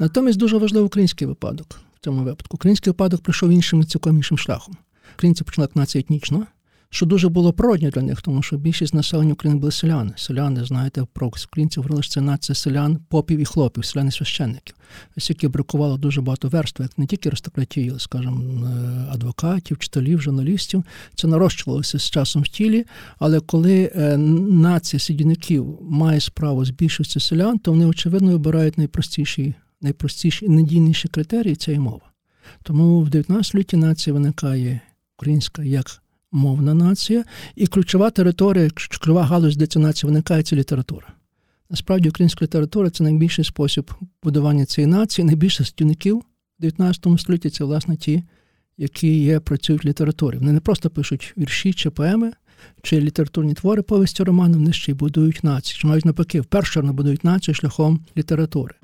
Натомість 0.00 0.38
дуже 0.38 0.58
важливий 0.58 0.86
український 0.86 1.26
випадок 1.26 1.66
в 1.94 2.04
цьому 2.04 2.22
випадку. 2.22 2.54
Український 2.54 2.90
випадок 2.90 3.20
пройшов 3.20 3.50
іншим 3.50 3.84
цілком 3.84 4.16
іншим 4.16 4.38
шляхом. 4.38 4.76
Українці 5.14 5.44
почали 5.44 5.64
як 5.64 5.76
нація 5.76 6.00
етнічна, 6.00 6.46
що 6.94 7.06
дуже 7.06 7.28
було 7.28 7.52
природньо 7.52 7.90
для 7.90 8.02
них, 8.02 8.22
тому 8.22 8.42
що 8.42 8.56
більшість 8.56 8.94
населення 8.94 9.32
України 9.32 9.60
були 9.60 9.72
селяни. 9.72 10.12
Селяни, 10.16 10.64
знаєте, 10.64 11.06
про 11.12 11.30
українців 11.46 11.82
говорили, 11.82 12.02
що 12.02 12.12
це 12.12 12.20
нація 12.20 12.56
селян, 12.56 12.98
попів 13.08 13.38
і 13.38 13.44
хлопів, 13.44 13.84
селяни 13.84 14.10
священників. 14.10 14.76
Оскільки 15.16 15.48
бракувало 15.48 15.96
дуже 15.96 16.20
багато 16.20 16.48
верств, 16.48 16.82
як 16.82 16.98
не 16.98 17.06
тільки 17.06 17.28
аристократії, 17.28 17.90
але, 17.90 17.98
скажімо, 17.98 18.66
е, 18.66 19.06
адвокатів, 19.12 19.76
вчителів, 19.76 20.20
журналістів. 20.20 20.84
Це 21.14 21.26
нарощувалося 21.26 21.98
з 21.98 22.10
часом 22.10 22.42
в 22.42 22.48
тілі. 22.48 22.84
Але 23.18 23.40
коли 23.40 23.92
е, 23.94 24.16
нація 24.16 25.00
сидівників 25.00 25.78
має 25.82 26.20
справу 26.20 26.64
з 26.64 26.70
більшістю 26.70 27.20
селян, 27.20 27.58
то 27.58 27.70
вони 27.70 27.86
очевидно 27.86 28.32
вибирають 28.32 28.78
найпростіші, 28.78 29.54
найпростіші 29.80 30.44
і 30.44 30.48
надійніші 30.48 31.08
критерії 31.08 31.56
це 31.56 31.72
і 31.72 31.78
мова. 31.78 32.12
Тому 32.62 33.00
в 33.00 33.10
19 33.10 33.46
столітті 33.46 33.76
нація 33.76 34.14
виникає 34.14 34.80
українська 35.16 35.62
як 35.62 36.03
мовна 36.34 36.74
нація, 36.74 37.24
і 37.56 37.66
ключова 37.66 38.10
територія, 38.10 38.70
ключова 38.70 39.24
галузь, 39.24 39.56
де 39.56 39.66
ця 39.66 39.78
нація 39.80 40.08
виникає, 40.08 40.42
це 40.42 40.56
література. 40.56 41.06
Насправді, 41.70 42.08
українська 42.08 42.44
література 42.44 42.90
це 42.90 43.04
найбільший 43.04 43.44
спосіб 43.44 43.90
будування 44.22 44.64
цієї 44.64 44.92
нації, 44.92 45.24
найбільше 45.24 45.64
стівників 45.64 46.18
в 46.58 46.62
19 46.62 47.06
столітті 47.18 47.50
це, 47.50 47.64
власне, 47.64 47.96
ті, 47.96 48.22
які 48.78 49.18
є, 49.18 49.40
працюють 49.40 49.84
в 49.84 49.88
літературі. 49.88 50.36
Вони 50.38 50.52
не 50.52 50.60
просто 50.60 50.90
пишуть 50.90 51.34
вірші 51.38 51.72
чи 51.72 51.90
поеми, 51.90 52.32
чи 52.82 53.00
літературні 53.00 53.54
твори 53.54 53.82
повісті 53.82 54.22
романи, 54.22 54.56
вони 54.56 54.72
ще 54.72 54.92
й 54.92 54.94
будують 54.94 55.44
націю. 55.44 55.78
Чи 55.78 55.86
навіть 55.86 56.04
навпаки, 56.04 56.40
вперше 56.40 56.80
вони 56.80 56.92
будують 56.92 57.24
націю 57.24 57.54
шляхом 57.54 58.00
літератури. 58.16 58.74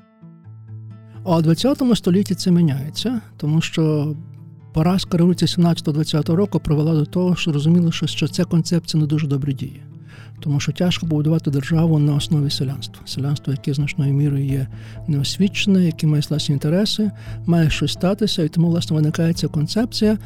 А 1.25 1.37
у 1.37 1.43
20 1.43 1.83
столітті 1.95 2.35
це 2.35 2.51
міняється, 2.51 3.21
тому 3.37 3.61
що 3.61 4.15
поразка 4.73 5.19
революції 5.19 5.49
17-20 5.49 6.33
року 6.33 6.61
привела 6.61 6.95
до 6.95 7.07
того, 7.07 7.37
що 7.37 7.53
розуміли, 7.53 7.93
що 7.93 8.29
ця 8.29 8.45
концепція 8.45 9.01
не 9.01 9.07
дуже 9.07 9.27
добре 9.27 9.53
діє. 9.53 9.83
Тому 10.41 10.61
що 10.61 10.73
тяжко 10.73 11.07
побудувати 11.07 11.51
державу 11.51 11.99
на 11.99 12.15
основі 12.15 12.51
селянства. 12.51 13.03
Селянство, 13.07 13.53
яке 13.53 13.75
значною 13.75 14.15
мірою 14.15 14.45
є 14.47 14.67
неосвічене, 15.09 15.85
яке 15.85 16.07
має 16.07 16.23
власні 16.31 16.53
інтереси, 16.53 17.11
має 17.47 17.71
щось 17.71 17.93
статися, 17.93 18.43
і 18.43 18.49
тому, 18.49 18.69
власне, 18.69 18.97
виникає 18.97 19.33
ця 19.33 19.49
концепція. 19.49 20.19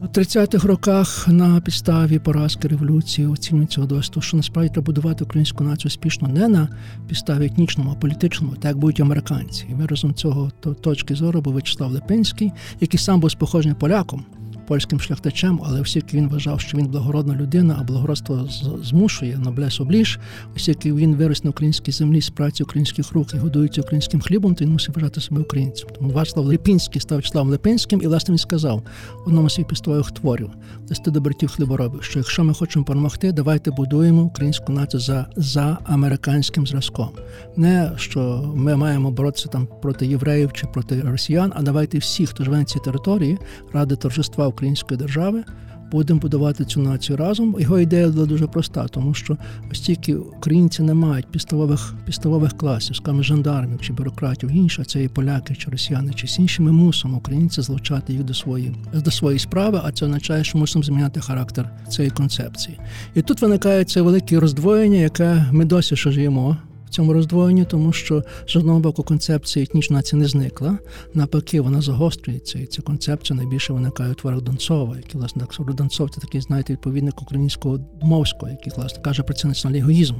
У 0.00 0.04
30-х 0.04 0.68
роках 0.68 1.28
на 1.28 1.60
підставі 1.60 2.18
поразки 2.18 2.68
революції 2.68 3.26
оцінюють 3.26 3.70
цього 3.70 3.86
досвіду, 3.86 4.20
що 4.20 4.36
насправді 4.36 4.70
треба 4.70 4.86
будувати 4.86 5.24
українську 5.24 5.64
націю 5.64 5.88
успішно 5.88 6.28
не 6.28 6.48
на 6.48 6.68
підставі 7.08 7.46
етнічному, 7.46 7.90
а 7.90 7.94
політичному, 7.94 8.54
так 8.54 8.64
як 8.64 8.76
будуть 8.76 9.00
американці. 9.00 9.66
І 9.70 9.74
виразом 9.74 10.14
цього 10.14 10.50
точки 10.80 11.14
зору 11.14 11.40
був 11.40 11.54
Вячеслав 11.54 11.90
Липинський, 11.90 12.52
який 12.80 13.00
сам 13.00 13.20
був 13.20 13.30
спохожений 13.30 13.76
поляком 13.80 14.24
польським 14.66 15.00
шляхтачем, 15.00 15.60
але 15.64 15.80
оскільки 15.80 16.16
він 16.16 16.28
вважав, 16.28 16.60
що 16.60 16.78
він 16.78 16.86
благородна 16.86 17.34
людина, 17.34 17.76
а 17.80 17.82
благородство 17.82 18.48
змушує 18.82 19.38
ноблес 19.38 19.80
обліж, 19.80 20.18
оскільки 20.56 20.92
він 20.92 21.14
вирос 21.14 21.44
на 21.44 21.50
українській 21.50 21.92
землі 21.92 22.20
з 22.20 22.30
праці 22.30 22.62
українських 22.62 23.12
рук 23.12 23.34
і 23.34 23.38
годується 23.38 23.80
українським 23.80 24.20
хлібом, 24.20 24.54
то 24.54 24.64
він 24.64 24.72
мусив 24.72 24.94
вважати 24.94 25.20
себе 25.20 25.40
українцем. 25.40 25.88
Тому 25.98 26.10
Вацлав 26.10 26.46
Липінський 26.46 27.00
став 27.00 27.18
Вячеславом 27.18 27.50
Липинським, 27.50 28.02
і 28.02 28.06
власне 28.06 28.32
він 28.32 28.38
сказав 28.38 28.82
одному 29.26 29.50
з 29.50 29.54
своїх 29.54 29.68
пістових 29.68 30.10
творів 30.10 30.50
листи 30.88 31.10
до 31.10 31.20
братів 31.20 31.50
хліборобів, 31.50 32.02
що 32.02 32.18
якщо 32.18 32.44
ми 32.44 32.54
хочемо 32.54 32.84
перемогти, 32.84 33.32
давайте 33.32 33.70
будуємо 33.70 34.22
українську 34.22 34.72
націю 34.72 35.00
за 35.00 35.26
за 35.36 35.78
американським 35.84 36.66
зразком. 36.66 37.08
Не 37.56 37.92
що 37.96 38.52
ми 38.54 38.76
маємо 38.76 39.10
боротися 39.10 39.48
там 39.48 39.68
проти 39.82 40.06
євреїв 40.06 40.52
чи 40.52 40.66
проти 40.66 41.00
росіян, 41.00 41.52
а 41.56 41.62
давайте 41.62 41.98
всі, 41.98 42.26
хто 42.26 42.44
живе 42.44 42.58
на 42.58 42.64
цій 42.64 42.78
території, 42.78 43.38
ради 43.72 43.96
торжества 43.96 44.48
української 44.56 44.98
держави. 44.98 45.44
Будемо 45.90 46.20
будувати 46.20 46.64
цю 46.64 46.80
націю 46.80 47.16
разом. 47.16 47.56
Його 47.58 47.78
ідея 47.78 48.08
була 48.08 48.26
дуже 48.26 48.46
проста, 48.46 48.88
тому 48.88 49.14
що 49.14 49.36
оскільки 49.72 50.14
українці 50.14 50.82
не 50.82 50.94
мають 50.94 51.26
підставових 51.26 51.94
підставових 52.04 52.52
класів, 52.56 52.96
скажімо, 52.96 53.22
жандармів 53.22 53.80
чи 53.80 53.92
бюрократів, 53.92 54.50
інше, 54.50 54.84
це 54.84 55.04
і 55.04 55.08
поляки, 55.08 55.54
чи 55.54 55.70
росіяни, 55.70 56.12
чи 56.14 56.42
інші, 56.42 56.62
ми 56.62 56.72
мусимо 56.72 57.16
українці 57.16 57.62
злучати 57.62 58.12
їх 58.12 58.24
до 58.24 58.34
своєї 58.34 58.74
до 58.94 59.10
своєї 59.10 59.38
справи, 59.38 59.80
а 59.84 59.92
це 59.92 60.04
означає, 60.04 60.44
що 60.44 60.58
мусимо 60.58 60.82
зміняти 60.82 61.20
характер 61.20 61.70
цієї 61.88 62.10
концепції. 62.10 62.78
І 63.14 63.22
тут 63.22 63.42
виникає 63.42 63.84
це 63.84 64.02
велике 64.02 64.40
роздвоєння, 64.40 64.98
яке 64.98 65.46
ми 65.52 65.64
досі 65.64 65.96
ще 65.96 66.10
живемо 66.10 66.56
в 66.86 66.90
цьому 66.90 67.12
роздвоєнні, 67.12 67.64
тому 67.64 67.92
що 67.92 68.24
з 68.48 68.56
одного 68.56 68.80
боку 68.80 69.02
концепція 69.02 69.62
етнічна 69.62 69.96
нація 69.96 70.22
не 70.22 70.28
зникла. 70.28 70.78
Навпаки, 71.14 71.60
вона 71.60 71.80
загострюється, 71.80 72.58
і 72.58 72.66
ця 72.66 72.82
концепція 72.82 73.36
найбільше 73.36 73.72
виникає 73.72 74.12
у 74.12 74.14
творах 74.14 74.40
Донцова, 74.40 74.96
який 74.96 75.20
власне 75.20 75.46
Донцов 75.58 76.10
це 76.10 76.20
такий, 76.20 76.40
знаєте, 76.40 76.72
відповідник 76.72 77.22
українського 77.22 77.80
мовського, 78.02 78.52
який 78.52 78.72
власне 78.76 79.02
каже 79.02 79.22
про 79.22 79.34
це 79.34 79.48
національний 79.48 79.80
егоїзм 79.80 80.14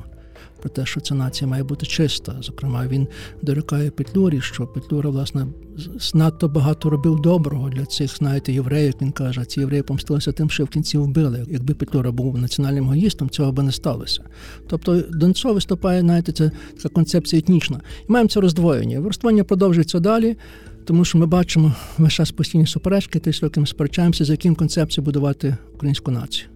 про 0.60 0.70
те, 0.70 0.86
що 0.86 1.00
ця 1.00 1.14
нація 1.14 1.48
має 1.48 1.62
бути 1.62 1.86
чиста. 1.86 2.36
Зокрема, 2.40 2.86
він 2.86 3.06
дорікає 3.42 3.90
Петлюрі, 3.90 4.40
що 4.40 4.66
Петлюра, 4.66 5.10
власне, 5.10 5.46
надто 6.14 6.48
багато 6.48 6.90
робив 6.90 7.20
доброго 7.20 7.68
для 7.68 7.84
цих, 7.84 8.16
знаєте, 8.16 8.52
євреїв. 8.52 8.94
Він 9.00 9.12
каже, 9.12 9.44
ці 9.44 9.60
євреї 9.60 9.82
помстилися 9.82 10.32
тим, 10.32 10.50
що 10.50 10.64
в 10.64 10.68
кінці 10.68 10.98
вбили. 10.98 11.46
Якби 11.48 11.74
Петлюра 11.74 12.10
був 12.10 12.38
національним 12.38 12.84
егоїстом, 12.84 13.30
цього 13.30 13.52
би 13.52 13.62
не 13.62 13.72
сталося. 13.72 14.22
Тобто 14.68 15.00
Донцов 15.00 15.54
виступає, 15.54 16.00
знаєте, 16.00 16.32
це 16.32 16.50
така 16.76 16.88
концепція 16.88 17.38
етнічна. 17.40 17.80
І 18.08 18.12
маємо 18.12 18.28
це 18.28 18.40
роздвоєння. 18.40 19.00
Роздвоєння 19.00 19.44
продовжується 19.44 20.00
далі. 20.00 20.36
Тому 20.84 21.04
що 21.04 21.18
ми 21.18 21.26
бачимо 21.26 21.74
весь 21.98 22.12
час 22.12 22.30
постійні 22.30 22.66
суперечки, 22.66 23.18
тисячі 23.18 23.46
років 23.46 23.68
сперечаємося, 23.68 24.24
за 24.24 24.32
яким 24.32 24.54
концепцією 24.54 25.04
будувати 25.04 25.56
українську 25.74 26.10
націю 26.10 26.48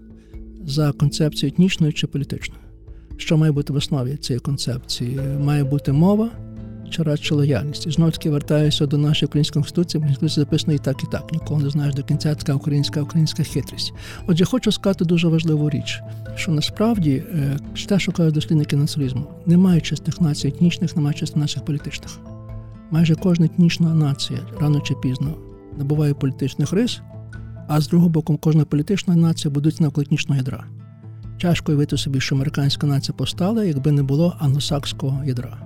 за 0.67 0.93
концепцією 0.93 1.55
етнічною 1.55 1.93
чи 1.93 2.07
політичною 2.07 2.61
що 3.21 3.37
має 3.37 3.53
бути 3.53 3.73
в 3.73 3.77
основі 3.77 4.17
цієї 4.17 4.41
концепції? 4.41 5.21
Має 5.41 5.65
бути 5.65 5.93
мова 5.93 6.31
чи 6.91 7.03
радше 7.03 7.35
лояльність. 7.35 7.87
І 7.87 7.91
знову 7.91 8.11
таки 8.11 8.31
вертаюся 8.31 8.87
до 8.87 8.99
нашої 8.99 9.27
української 9.27 9.63
конституції, 9.63 10.03
конституції 10.03 10.45
записано 10.45 10.73
і 10.73 10.79
так, 10.79 11.05
і 11.05 11.07
так. 11.13 11.33
Ніколи 11.33 11.63
не 11.63 11.71
знаєш 11.71 11.95
до 11.95 12.03
кінця 12.03 12.35
така 12.35 12.55
українська 12.55 13.03
українська 13.03 13.43
хитрість. 13.43 13.93
Отже, 14.27 14.45
хочу 14.45 14.73
сказати 14.73 15.05
дуже 15.05 15.29
важливу 15.29 15.71
річ, 15.71 16.01
що 16.35 16.53
насправді 16.53 17.23
е, 17.35 17.59
те, 17.89 17.99
що 17.99 18.13
кажуть 18.13 18.35
дослідники 18.35 18.77
націоналізму, 18.77 19.25
немає 19.47 19.81
чистих 19.81 20.21
націй 20.21 20.49
етнічних, 20.49 20.97
немає 20.97 21.15
чистих 21.15 21.37
націй 21.37 21.61
політичних. 21.67 22.19
Майже 22.91 23.15
кожна 23.15 23.47
етнічна 23.47 23.95
нація 23.95 24.41
рано 24.61 24.81
чи 24.81 24.95
пізно 24.95 25.35
набуває 25.79 26.15
політичних 26.15 26.73
рис, 26.73 27.01
а 27.69 27.81
з 27.81 27.89
другого 27.89 28.11
боку, 28.11 28.39
кожна 28.39 28.65
політична 28.65 29.17
нація 29.17 29.55
будується 29.55 29.83
навколо 29.83 30.03
етнічного 30.03 30.39
ядра. 30.39 30.80
Тяжко 31.41 31.73
уявити 31.73 31.97
собі, 31.97 32.21
що 32.21 32.35
американська 32.35 32.87
нація 32.87 33.15
постала, 33.19 33.65
якби 33.65 33.93
не 33.93 34.03
було 34.03 34.37
англосакського 34.39 35.25
ядра. 35.25 35.59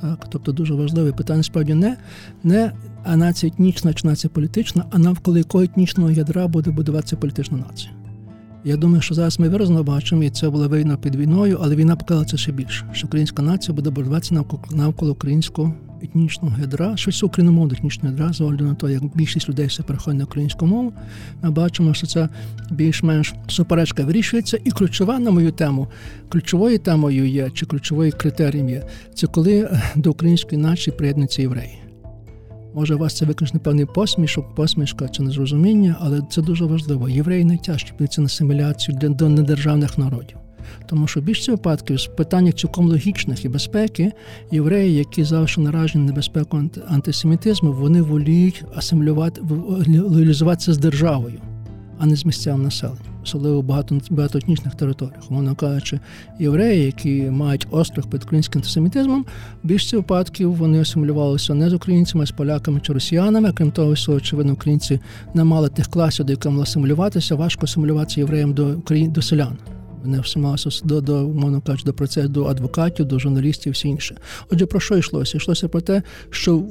Так? 0.00 0.26
Тобто 0.30 0.52
дуже 0.52 0.74
важливе 0.74 1.12
питання 1.12 1.42
справді 1.42 1.74
не 1.74 1.96
не 2.44 2.72
а 3.04 3.16
нація 3.16 3.52
етнічна 3.52 3.94
чи 3.94 4.06
нація 4.08 4.30
політична, 4.34 4.84
а 4.90 4.98
навколо 4.98 5.38
якого 5.38 5.64
етнічного 5.64 6.10
ядра 6.10 6.48
буде 6.48 6.70
будуватися 6.70 7.16
політична 7.16 7.58
нація. 7.58 7.92
Я 8.64 8.76
думаю, 8.76 9.02
що 9.02 9.14
зараз 9.14 9.40
ми 9.40 9.48
виразно 9.48 9.82
бачимо, 9.82 10.22
і 10.22 10.30
це 10.30 10.50
була 10.50 10.68
війна 10.68 10.96
під 10.96 11.16
війною, 11.16 11.58
але 11.62 11.76
війна 11.76 11.96
показала 11.96 12.26
це 12.26 12.36
ще 12.36 12.52
більше, 12.52 12.86
що 12.92 13.06
українська 13.06 13.42
нація 13.42 13.74
буде 13.74 13.90
будуватися 13.90 14.34
навколо, 14.34 14.62
навколо 14.70 15.12
українського 15.12 15.74
етнічного 16.06 16.56
ядра, 16.60 16.96
щось 16.96 17.22
україномовного 17.22 17.76
етнічного 17.78 18.14
ядра, 18.16 18.32
з 18.32 18.40
огляду 18.40 18.64
на 18.64 18.74
те, 18.74 18.92
як 18.92 19.02
більшість 19.16 19.48
людей 19.48 19.66
все 19.66 19.82
переходить 19.82 20.18
на 20.18 20.24
українську 20.24 20.66
мову. 20.66 20.92
Ми 21.42 21.50
бачимо, 21.50 21.94
що 21.94 22.06
це 22.06 22.28
більш-менш 22.70 23.34
суперечка 23.48 24.04
вирішується. 24.04 24.58
І 24.64 24.70
ключова 24.70 25.18
на 25.18 25.30
мою 25.30 25.52
тему, 25.52 25.88
ключовою 26.28 26.78
темою 26.78 27.28
є, 27.28 27.50
чи 27.50 27.66
ключовою 27.66 28.12
критерієм 28.18 28.68
є, 28.68 28.82
це 29.14 29.26
коли 29.26 29.70
до 29.96 30.10
української 30.10 30.60
нації 30.60 30.96
приєднуються 30.96 31.42
євреї. 31.42 31.78
Може, 32.74 32.94
у 32.94 32.98
вас 32.98 33.16
це 33.16 33.26
викличне 33.26 33.60
певний 33.60 33.86
посмішок, 33.86 34.54
посмішка 34.54 35.08
чи 35.08 35.22
незрозуміння, 35.22 35.96
але 36.00 36.22
це 36.30 36.42
дуже 36.42 36.64
важливо. 36.64 37.08
Євреї 37.08 37.44
найтяжчі 37.44 37.92
на 38.18 38.24
асиміляцію 38.24 38.98
до 38.98 39.28
недержавних 39.28 39.98
народів. 39.98 40.36
Тому 40.86 41.06
що 41.06 41.20
в 41.20 41.22
більшості 41.22 41.50
випадків 41.50 42.00
з 42.00 42.06
питання 42.06 42.52
цілком 42.52 42.88
логічних 42.88 43.44
і 43.44 43.48
безпеки 43.48 44.12
євреї, 44.50 44.94
які 44.94 45.24
завжди 45.24 45.62
наражені 45.62 46.04
на 46.04 46.10
небезпеку 46.10 46.62
антисемітизму, 46.88 47.72
вони 47.72 48.02
воліють 48.02 48.64
асимілювати 48.74 49.40
лоялізуватися 49.86 50.72
з 50.72 50.78
державою, 50.78 51.40
а 51.98 52.06
не 52.06 52.16
з 52.16 52.24
місцевим 52.24 52.62
населенням, 52.62 53.04
особливо 53.22 53.60
в 53.60 53.64
багато 53.64 54.00
багатоетнічних 54.10 54.74
територіях. 54.74 55.30
Умовно 55.30 55.54
кажучи, 55.54 56.00
євреї, 56.40 56.84
які 56.84 57.22
мають 57.30 57.66
острах 57.70 58.06
під 58.06 58.22
українським 58.22 58.60
антисемітизмом, 58.60 59.26
в 59.64 59.78
випадків 59.92 60.54
вони 60.54 60.80
асимілювалися 60.80 61.54
не 61.54 61.70
з 61.70 61.72
українцями, 61.72 62.24
а 62.24 62.26
з 62.26 62.30
поляками 62.30 62.80
чи 62.80 62.92
росіянами. 62.92 63.52
Крім 63.52 63.70
того, 63.70 63.96
що, 63.96 64.12
очевидно, 64.12 64.52
українці 64.52 65.00
не 65.34 65.44
мали 65.44 65.68
тих 65.68 65.88
класів, 65.88 66.26
до 66.26 66.32
яких 66.32 66.52
мали 66.52 66.62
асимілюватися, 66.62 67.34
важко 67.34 67.64
асимілюватися 67.64 68.20
євреям 68.20 68.52
до 68.52 68.74
до 68.90 69.22
селян 69.22 69.58
не 70.06 70.20
всімалося 70.20 70.80
до, 70.84 71.00
до 71.00 71.28
мовно 71.28 71.60
кажучи, 71.60 71.84
до 71.84 71.92
процесу 71.92 72.28
до 72.28 72.44
адвокатів, 72.44 73.06
до 73.06 73.18
журналістів, 73.18 73.70
і 73.70 73.72
все 73.72 73.88
інше. 73.88 74.16
Отже, 74.50 74.66
про 74.66 74.80
що 74.80 74.98
йшлося? 74.98 75.36
Йшлося 75.36 75.68
про 75.68 75.80
те, 75.80 76.02
що 76.30 76.64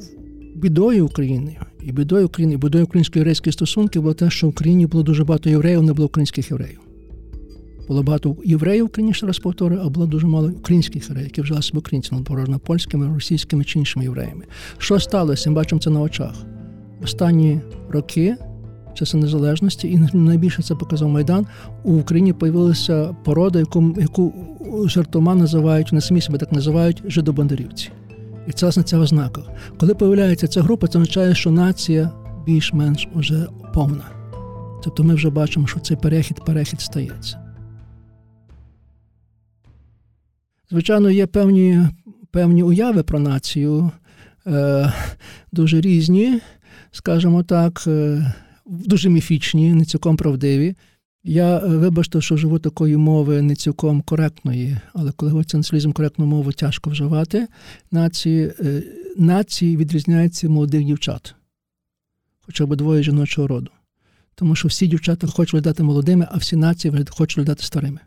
бідою 0.56 1.06
України 1.06 1.58
і 1.84 1.92
бідою 1.92 2.26
України, 2.26 2.54
і 2.54 2.58
бідою 2.58 2.84
українсько-єврейських 2.84 3.54
стосунків 3.54 4.02
було 4.02 4.14
те, 4.14 4.30
що 4.30 4.48
в 4.48 4.50
Україні 4.50 4.88
було 4.88 5.04
дуже 5.04 5.24
багато 5.24 5.50
євреїв, 5.50 5.84
не 5.84 5.94
було 5.94 6.06
українських 6.06 6.52
євреїв. 6.52 6.80
Було 7.88 8.04
багато 8.04 8.36
євреїв 8.46 8.90
ще 9.12 9.28
раз 9.28 9.40
повторюю, 9.40 9.82
а 9.86 9.90
було 9.90 10.06
дуже 10.06 10.28
мало 10.28 10.48
українських 10.48 11.04
євреїв, 11.04 11.28
які 11.28 11.42
вжили 11.42 11.62
себе 11.62 11.80
українцями, 11.80 12.24
порожно 12.24 12.60
польськими, 12.60 13.14
російськими 13.14 13.64
чи 13.64 13.80
іншими 13.80 14.06
євреями. 14.06 14.44
Що 14.78 15.00
сталося? 15.00 15.50
Ми 15.50 15.56
бачимо 15.56 15.82
це 15.82 15.90
на 15.90 16.02
очах. 16.02 16.34
Останні 17.04 17.62
роки 17.90 18.36
часи 18.96 19.18
незалежності, 19.18 19.92
і 19.92 20.18
найбільше 20.18 20.64
це 20.64 20.76
показав 20.76 21.10
Майдан. 21.10 21.48
У 21.84 21.94
Україні 21.94 22.34
появилася 22.34 23.16
порода, 23.24 23.60
яку 23.60 23.96
яку 23.98 24.34
жартома 24.86 25.36
називають, 25.36 25.92
вони 25.92 26.02
самі 26.02 26.22
себе 26.22 26.38
так 26.38 26.52
називають 26.52 27.04
жидобандарівці. 27.08 27.90
І 28.48 28.52
це 28.52 28.66
власне 28.66 28.84
ця 28.84 28.98
ознака. 28.98 29.42
Коли 29.78 29.94
появляється 29.94 30.48
ця 30.48 30.62
група, 30.62 30.88
це 30.88 31.00
означає, 31.00 31.36
що 31.36 31.52
нація 31.52 32.12
більш-менш 32.46 33.08
уже 33.16 33.48
повна. 33.74 34.04
Тобто 34.84 35.04
ми 35.04 35.16
вже 35.16 35.30
бачимо, 35.30 35.68
що 35.68 35.80
цей 35.80 35.98
перехід 35.98 36.46
перехід 36.46 36.82
стається. 36.82 37.38
Звичайно, 40.70 41.10
є 41.10 41.28
певні 41.28 41.88
певні 42.32 42.64
уяви 42.64 43.04
про 43.04 43.20
націю, 43.20 43.92
е, 44.48 44.94
дуже 45.52 45.82
різні, 45.82 46.40
скажімо 46.92 47.44
так, 47.44 47.84
е, 47.88 48.34
дуже 48.66 49.10
міфічні, 49.10 49.74
не 49.74 49.86
цілком 49.86 50.18
правдиві. 50.18 50.76
Я 51.24 51.58
е, 51.58 51.68
вибачте, 51.68 52.22
що 52.22 52.38
живу 52.38 52.60
такої 52.60 52.98
мови 52.98 53.42
не 53.42 53.56
цілком 53.56 54.02
коректної, 54.02 54.78
але 54.94 55.12
коли 55.12 55.32
говориться 55.32 55.58
націоналізм 55.58 55.92
коректну 55.92 56.26
мову, 56.26 56.52
тяжко 56.52 56.90
вживати. 56.90 57.48
Нації 57.92 58.54
е, 58.60 58.84
нації 59.18 59.78
відрізняються 59.78 60.50
молодих 60.50 60.84
дівчат, 60.84 61.36
хоча 62.40 62.66
б 62.66 62.76
двоє 62.76 63.04
жіночого 63.04 63.48
роду. 63.48 63.72
Тому 64.36 64.56
що 64.56 64.68
всі 64.68 64.88
дівчата 64.88 65.28
хочуть 65.28 65.54
виглядати 65.54 65.84
молодими, 65.84 66.28
а 66.32 66.38
всі 66.38 66.56
нації 66.56 67.06
хочуть 67.10 67.38
виглядати 67.38 67.64
старими. 67.64 68.00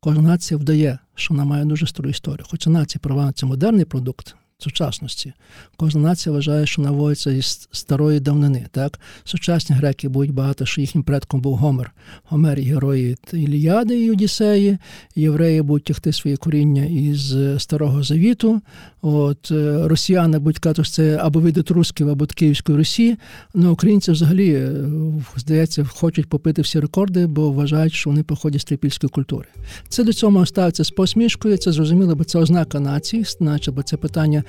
Кожна 0.00 0.22
нація 0.22 0.58
вдає, 0.58 0.98
що 1.14 1.34
вона 1.34 1.44
має 1.44 1.64
дуже 1.64 1.86
стару 1.86 2.10
історію. 2.10 2.46
Хоча 2.50 2.70
нація 2.70 3.00
права 3.02 3.32
це 3.32 3.46
модерний 3.46 3.84
продукт, 3.84 4.36
сучасності. 4.58 5.32
Кожна 5.76 6.00
нація 6.00 6.32
вважає, 6.32 6.66
що 6.66 6.82
наводиться 6.82 7.30
із 7.30 7.68
старої 7.72 8.20
давнини. 8.20 8.66
Так? 8.70 9.00
Сучасні 9.24 9.76
греки 9.76 10.08
будуть 10.08 10.34
багато, 10.34 10.66
що 10.66 10.80
їхнім 10.80 11.04
предком 11.04 11.40
був 11.40 11.56
Гомер. 11.56 11.92
Гомер 12.24 12.60
герої 12.60 13.16
Іліяди 13.32 14.04
і 14.04 14.10
Одіссеї. 14.10 14.78
Євреї 15.16 15.62
будуть 15.62 15.84
тягти 15.84 16.12
своє 16.12 16.36
коріння 16.36 16.84
із 16.84 17.36
Старого 17.58 18.02
Завіту. 18.02 18.62
От 19.02 19.50
е, 19.50 19.88
Росіяни 19.88 20.38
будуть 20.38 20.58
казати, 20.58 20.84
що 20.84 20.92
це 20.92 21.18
або 21.22 21.40
від 21.40 21.70
Русків, 21.70 22.08
або 22.08 22.24
від 22.24 22.32
Київської 22.32 22.78
Росії. 22.78 23.16
Ну, 23.54 23.72
українці 23.72 24.12
взагалі, 24.12 24.52
е, 24.54 24.72
здається, 25.36 25.84
хочуть 25.84 26.28
попити 26.28 26.62
всі 26.62 26.80
рекорди, 26.80 27.26
бо 27.26 27.50
вважають, 27.50 27.92
що 27.92 28.10
вони 28.10 28.22
походять 28.22 28.60
з 28.60 28.64
трипільської 28.64 29.10
культури. 29.10 29.48
Це 29.88 30.04
до 30.04 30.12
цього 30.12 30.46
ставиться 30.46 30.84
з 30.84 30.90
посмішкою, 30.90 31.56
це 31.56 31.72
зрозуміло, 31.72 32.16
бо 32.16 32.24
це 32.24 32.38
ознака 32.38 32.80
нації, 32.80 33.24
значить, 33.24 33.74
бо 33.74 33.82
це 33.82 33.96
питання 33.96 34.44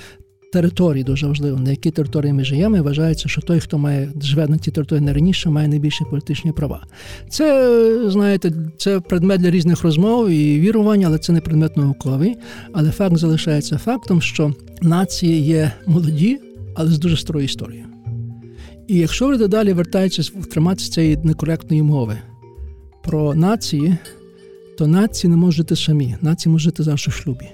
території 0.56 1.04
дуже 1.04 1.28
важливо, 1.28 1.60
на 1.60 1.70
якій 1.70 1.92
території 1.92 2.34
ми 2.34 2.44
живемо, 2.44 2.78
і 2.78 2.82
вважається, 2.82 3.30
що 3.30 3.42
той, 3.42 3.60
хто 3.60 3.78
має 3.78 4.12
живе 4.22 4.48
на 4.48 4.58
тій 4.58 4.72
території 4.72 5.06
не 5.06 5.14
раніше, 5.14 5.50
має 5.50 5.68
найбільші 5.68 6.04
політичні 6.10 6.52
права. 6.52 6.84
Це, 7.30 8.10
знаєте, 8.10 8.52
це 8.78 9.00
предмет 9.00 9.42
для 9.42 9.50
різних 9.50 9.84
розмов 9.84 10.30
і 10.30 10.60
вірувань, 10.60 11.04
але 11.04 11.18
це 11.18 11.34
не 11.34 11.42
предмет 11.42 11.78
науковий. 11.78 12.36
Але 12.74 12.92
факт 12.92 13.18
залишається 13.18 13.78
фактом, 13.78 14.22
що 14.22 14.54
нації 14.82 15.42
є 15.42 15.72
молоді, 15.88 16.40
але 16.76 16.92
з 16.92 17.00
дуже 17.00 17.18
старою 17.18 17.46
історією. 17.46 17.86
І 18.88 18.98
якщо 18.98 19.28
ви 19.28 19.48
далі 19.48 19.74
вертаєтесь 19.74 20.34
триматися 20.52 20.92
цієї 20.92 21.18
некоректної 21.18 21.84
мови 21.84 22.18
про 23.04 23.36
нації, 23.36 23.98
то 24.78 24.88
нації 24.88 25.32
не 25.32 25.38
можуть 25.38 25.58
жити 25.58 25.76
самі, 25.76 26.16
нації 26.22 26.52
можуть 26.52 26.66
жити 26.66 26.84
завжди 26.84 27.12
в 27.12 27.14
шлюбі. 27.14 27.48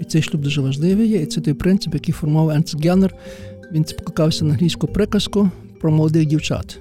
І 0.00 0.04
цей 0.04 0.22
шлюб 0.22 0.42
дуже 0.42 0.60
важливий 0.60 1.08
є. 1.08 1.22
І 1.22 1.26
це 1.26 1.40
той 1.40 1.54
принцип, 1.54 1.94
який 1.94 2.12
формував 2.12 2.50
Енц 2.50 2.74
Геннер. 2.74 3.14
Він 3.72 3.84
покликався 3.84 4.44
на 4.44 4.50
англійську 4.50 4.86
приказку 4.86 5.50
про 5.80 5.90
молодих 5.90 6.26
дівчат. 6.26 6.78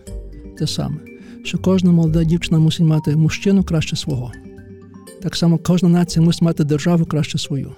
Те 0.57 0.67
саме, 0.67 0.97
що 1.43 1.57
кожна 1.57 1.91
молода 1.91 2.23
дівчина 2.23 2.59
мусить 2.59 2.85
мати 2.85 3.15
мужчину 3.15 3.63
краще 3.63 3.95
свого. 3.95 4.31
Так 5.21 5.35
само 5.35 5.57
кожна 5.57 5.89
нація 5.89 6.25
мусить 6.25 6.41
мати 6.41 6.63
державу 6.63 7.05
краще 7.05 7.37
свою. 7.37 7.71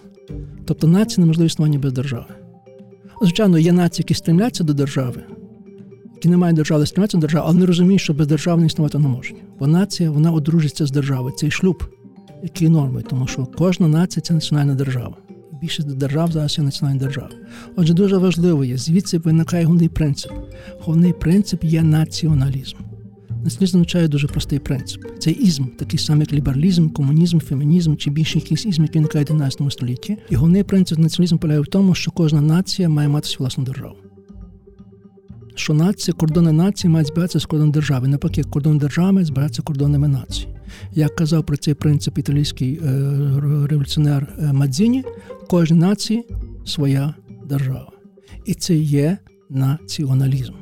Тобто 0.66 0.88
нація 0.88 1.22
неможливо 1.22 1.46
існування 1.46 1.80
без 1.80 1.94
держави. 1.94 2.26
Звичайно, 3.22 3.60
є 3.60 3.72
нації, 3.72 4.04
які 4.04 4.14
стремляться 4.14 4.64
до 4.64 4.74
держави, 4.74 5.24
які 6.16 6.30
не 6.30 6.38
мають 6.38 6.56
держави, 6.56 6.86
стремляться 6.86 7.18
до 7.18 7.22
держави, 7.22 7.46
але 7.50 7.60
не 7.60 7.66
розуміють, 7.66 8.02
що 8.02 8.14
без 8.14 8.28
держави 8.28 8.62
не 8.62 8.68
існувати 8.68 9.00
не 9.00 9.08
можуть. 9.08 9.36
Бо 9.60 9.68
нація 9.68 10.12
вона 10.12 10.32
одружиться 10.32 10.86
з 10.86 10.92
державою. 10.92 11.36
Цей 11.38 11.52
шлюб, 11.52 11.84
який 12.44 12.70
норми, 12.70 13.02
тому 13.10 13.28
що 13.28 13.48
кожна 13.58 13.88
нація 13.88 14.22
це 14.22 14.34
національна 14.34 14.76
держава 14.76 15.16
більшість 15.62 15.98
держав 15.98 16.32
зараз 16.32 16.58
є 16.58 16.64
національні 16.64 17.00
держави. 17.00 17.30
Отже, 17.76 17.94
дуже 17.94 18.18
важливо 18.18 18.66
є, 18.66 18.78
звідси 18.78 19.18
виникає 19.18 19.66
головний 19.66 19.90
принцип. 19.90 20.32
Головний 20.80 21.14
принцип 21.14 21.64
є 21.64 21.84
націоналізм. 21.84 22.78
Націоналізм 23.44 23.78
означає 23.78 24.08
дуже 24.08 24.28
простий 24.28 24.60
принцип. 24.60 25.02
Це 25.20 25.32
ізм, 25.32 25.66
такий 25.80 26.00
самий 26.00 26.22
як 26.22 26.34
лібералізм, 26.34 26.90
комунізм, 26.90 27.40
фемінізм 27.40 27.96
чи 27.96 28.10
більше 28.10 28.40
якийсь 28.40 28.66
ізм, 28.66 28.82
який 28.82 29.02
виникає 29.02 29.26
в 29.26 29.28
19 29.28 29.72
столітті. 29.72 30.18
І 30.30 30.36
головний 30.36 30.64
принцип 30.64 31.00
націоналізму 31.00 31.40
полягає 31.40 31.62
в 31.62 31.68
тому, 31.68 31.96
що 31.96 32.12
кожна 32.12 32.42
нація 32.42 32.90
має 32.90 33.10
мати 33.10 33.28
свою 33.28 33.40
власну 33.40 33.64
державу. 33.64 33.96
Що 35.56 35.74
нація, 35.74 36.16
кордони 36.16 36.52
нації 36.52 36.92
мають 36.92 37.08
збиратися 37.08 37.40
з 37.40 37.46
кордоном 37.46 37.72
держави. 37.72 38.08
Навпаки, 38.08 38.44
кордон 38.44 38.78
держави 38.78 39.12
мають 39.12 39.28
збиратися 39.28 39.62
кордонами 39.62 40.08
нації. 40.08 40.48
Як 40.94 41.16
казав 41.16 41.46
про 41.46 41.58
цей 41.58 41.74
принцип 41.74 42.18
італійський 42.18 42.80
е, 42.84 42.90
революціонер 43.68 44.28
е, 44.40 44.54
Мадзіні, 44.54 45.04
кожній 45.48 45.78
нації 45.78 46.26
своя 46.66 47.14
держава. 47.50 47.92
І 48.46 48.54
це 48.54 48.76
є 48.76 49.18
націоналізм. 49.50 50.54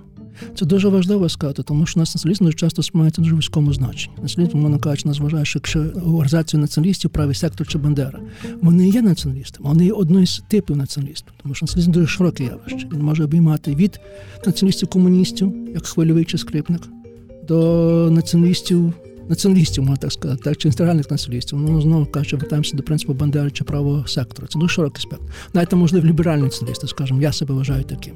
Це 0.56 0.66
дуже 0.66 0.88
важливо 0.88 1.30
сказати, 1.30 1.64
тому 1.64 1.86
що 1.86 2.00
націоналізм 2.00 2.46
дуже 2.46 2.58
часто 2.58 2.84
сприймається 2.84 3.22
дуже 3.22 3.36
військовому 3.36 3.74
значенні. 3.74 4.18
Націоналізм, 4.22 4.60
мовно 4.60 4.80
кажучи, 4.80 5.08
нас 5.08 5.20
вважає, 5.20 5.46
що 5.46 5.60
якщо 5.60 5.80
організацію 5.80 6.60
націоналістів, 6.60 7.10
правий 7.10 7.36
сектор 7.36 7.68
чи 7.68 7.78
Бандера, 7.78 8.20
вони 8.62 8.90
є 8.90 9.02
націоналістами, 9.02 9.70
вони 9.70 9.86
є 9.86 9.92
одною 9.92 10.28
з 10.28 10.44
типів 10.48 10.78
націоналістів, 10.78 11.34
тому 11.44 11.56
що 11.56 11.66
націоналізм 11.66 11.92
дуже 11.92 12.08
широке 12.08 12.44
явище. 12.44 12.88
Він 12.94 13.02
може 13.02 13.24
обіймати 13.24 13.76
від 13.76 14.00
націоналістів-комуністів, 14.46 15.54
як 15.74 15.86
хвильовий 15.86 16.26
чи 16.26 16.38
скрипник, 16.38 16.82
до 17.48 18.10
націоналістів 18.12 18.94
націоналістів, 19.30 19.84
можна 19.84 19.98
так 19.98 20.12
сказати, 20.12 20.42
так, 20.44 20.58
чи 20.58 20.68
інтегральних 20.68 21.12
націоналістів. 21.12 21.60
Ну, 21.60 21.82
знову 21.82 22.06
кажучи, 22.06 22.36
вертаємося 22.36 22.78
до 22.78 22.84
принципу 22.84 23.14
Бандери 23.14 23.52
чи 23.52 23.64
правого 23.64 24.08
сектора. 24.08 24.48
Це 24.48 24.60
дуже 24.60 24.74
широкий 24.74 25.02
спектр. 25.02 25.26
Навіть 25.54 25.74
можливо, 25.74 26.08
ліберальні 26.08 26.44
націоналісти, 26.44 26.88
скажімо, 26.88 27.22
я 27.22 27.32
себе 27.32 27.54
вважаю 27.54 27.84
таким. 27.84 28.14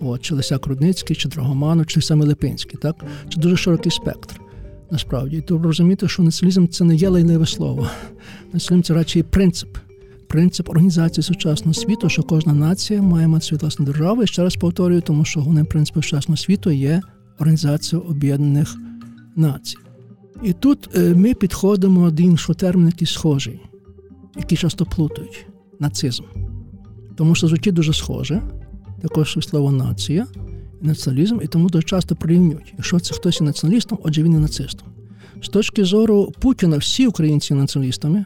От, 0.00 0.22
Чи 0.22 0.34
Лисяк 0.34 0.66
Рудницький, 0.66 1.16
чи 1.16 1.28
Драгоманов, 1.28 1.86
чи 1.86 2.02
саме 2.02 2.24
Липинський. 2.26 2.78
Так? 2.82 3.04
Це 3.34 3.40
дуже 3.40 3.56
широкий 3.56 3.92
спектр. 3.92 4.40
Насправді, 4.90 5.36
і 5.36 5.40
то 5.40 5.58
розуміти, 5.58 6.08
що 6.08 6.22
націоналізм 6.22 6.66
це 6.66 6.84
не 6.84 6.94
є 6.94 7.08
лайливе 7.08 7.46
слово. 7.46 7.88
Націоналізм 8.52 8.86
це 8.86 8.94
радше 8.94 9.22
принцип. 9.22 9.68
Принцип 10.28 10.68
організації 10.68 11.24
сучасного 11.24 11.74
світу, 11.74 12.08
що 12.08 12.22
кожна 12.22 12.52
нація 12.52 13.02
має 13.02 13.28
мати 13.28 13.44
свою 13.46 13.58
власну 13.60 13.86
державу. 13.86 14.22
І 14.22 14.26
ще 14.26 14.42
раз 14.42 14.56
повторюю, 14.56 15.00
тому 15.00 15.24
що 15.24 15.40
головним 15.40 15.66
принципом 15.66 16.02
сучасного 16.02 16.36
світу 16.36 16.70
є 16.70 17.02
Організація 17.38 18.00
Об'єднаних 18.00 18.76
Націй. 19.36 19.76
І 20.42 20.52
тут 20.52 20.88
е, 20.96 21.14
ми 21.14 21.34
підходимо 21.34 22.10
до 22.10 22.22
іншого 22.22 22.54
терміну, 22.54 22.86
який 22.86 23.06
схожий, 23.06 23.60
який 24.36 24.58
часто 24.58 24.86
плутають 24.86 25.46
нацизм. 25.78 26.22
Тому 27.16 27.34
що 27.34 27.48
звучить 27.48 27.74
дуже 27.74 27.92
схоже, 27.92 28.42
також 29.02 29.38
слово 29.40 29.72
нація 29.72 30.26
і 30.82 30.86
націоналізм, 30.86 31.38
і 31.42 31.46
тому 31.46 31.68
дуже 31.68 31.82
часто 31.82 32.16
порівнюють. 32.16 32.74
Якщо 32.76 33.00
це 33.00 33.14
хтось 33.14 33.40
є 33.40 33.46
націоналістом, 33.46 33.98
отже 34.02 34.22
він 34.22 34.32
є 34.32 34.38
нацистом. 34.38 34.88
З 35.42 35.48
точки 35.48 35.84
зору 35.84 36.32
Путіна, 36.40 36.76
всі 36.76 37.06
українці 37.06 37.54
націоналістами, 37.54 38.24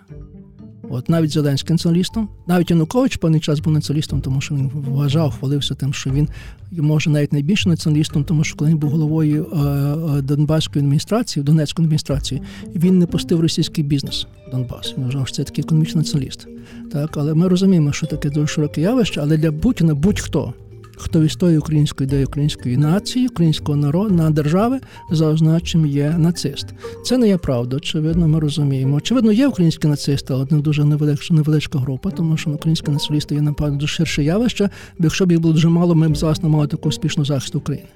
От 0.90 1.08
навіть 1.08 1.30
Зеленський 1.30 1.74
націоналістом, 1.74 2.28
навіть 2.46 2.70
Янукович 2.70 3.16
певний 3.16 3.40
час 3.40 3.60
був 3.60 3.72
націоналістом, 3.72 4.20
тому 4.20 4.40
що 4.40 4.54
він 4.54 4.70
вважав, 4.74 5.34
хвалився 5.38 5.74
тим, 5.74 5.94
що 5.94 6.10
він 6.10 6.28
може 6.72 7.10
навіть 7.10 7.32
найбільше 7.32 7.68
націоналістом, 7.68 8.24
тому 8.24 8.44
що 8.44 8.56
коли 8.56 8.70
він 8.70 8.78
був 8.78 8.90
головою 8.90 9.46
е, 9.52 9.56
е, 9.56 10.22
Донбаської 10.22 10.84
адміністрації, 10.84 11.44
Донецької 11.44 11.86
адміністрації, 11.86 12.42
він 12.74 12.98
не 12.98 13.06
пустив 13.06 13.40
російський 13.40 13.84
бізнес 13.84 14.26
в 14.48 14.50
Донбас. 14.50 14.94
Він 14.98 15.04
вважав, 15.04 15.26
що 15.26 15.36
це 15.36 15.44
такий 15.44 15.64
економічний 15.64 16.04
націоналіст. 16.04 16.46
Так, 16.92 17.16
але 17.16 17.34
ми 17.34 17.48
розуміємо, 17.48 17.92
що 17.92 18.06
таке 18.06 18.30
дуже 18.30 18.46
широке 18.46 18.80
явище, 18.80 19.20
але 19.20 19.36
для 19.36 19.52
Путіна 19.52 19.94
будь-хто 19.94 20.54
хто 20.96 21.20
відстоює 21.20 21.58
українську 21.58 22.04
ідею 22.04 22.26
української 22.26 22.76
нації, 22.76 23.28
українського 23.28 23.76
народу 23.76 24.14
на 24.14 24.30
держави 24.30 24.80
за 25.10 25.26
означенням 25.26 25.86
є 25.86 26.14
нацист. 26.18 26.66
Це 27.04 27.18
не 27.18 27.28
є 27.28 27.36
правда. 27.36 27.76
Очевидно, 27.76 28.28
ми 28.28 28.40
розуміємо. 28.40 28.96
Очевидно, 28.96 29.32
є 29.32 29.46
українські 29.46 29.88
нацисти, 29.88 30.34
але 30.34 30.46
не 30.50 30.58
дуже 30.58 30.84
невеличка, 30.84 31.34
невеличка 31.34 31.78
група, 31.78 32.10
тому 32.10 32.36
що 32.36 32.50
українські 32.50 32.90
націоналісти 32.90 33.34
є 33.34 33.40
напевно 33.40 33.76
дуже 33.76 33.94
ширше 33.94 34.24
явище. 34.24 34.70
Бо 34.98 35.04
якщо 35.04 35.26
б 35.26 35.30
їх 35.32 35.40
було 35.40 35.54
дуже 35.54 35.68
мало, 35.68 35.94
ми 35.94 36.08
б 36.08 36.16
зараз 36.16 36.42
не 36.42 36.48
мали 36.48 36.66
таку 36.66 36.88
успішну 36.88 37.24
захисту 37.24 37.58
України. 37.58 37.88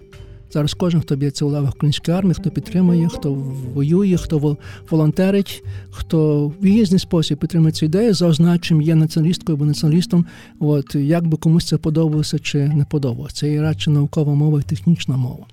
Зараз 0.52 0.74
кожен, 0.74 1.00
хто 1.00 1.16
б'ється 1.16 1.44
у 1.44 1.48
лавах 1.48 1.74
української 1.74 2.16
армії, 2.16 2.34
хто 2.34 2.50
підтримує, 2.50 3.08
хто 3.08 3.32
воює, 3.74 4.16
хто 4.16 4.56
волонтерить, 4.90 5.64
хто 5.90 6.48
в 6.48 6.64
різний 6.64 7.00
спосіб 7.00 7.38
підтримує 7.38 7.72
цю 7.72 7.86
ідею, 7.86 8.14
за 8.14 8.26
означенням 8.26 8.82
є 8.82 8.94
націоналісткою 8.94 9.56
або 9.56 9.64
націоналістом. 9.64 10.26
От 10.60 10.94
як 10.94 11.26
би 11.26 11.36
комусь 11.36 11.66
це 11.66 11.76
подобалося 11.76 12.38
чи 12.38 12.68
не 12.68 12.84
подобалося. 12.84 13.34
Це 13.34 13.52
є 13.52 13.62
радше 13.62 13.90
наукова 13.90 14.34
мова 14.34 14.60
і 14.60 14.62
технічна 14.62 15.16
мова. 15.16 15.46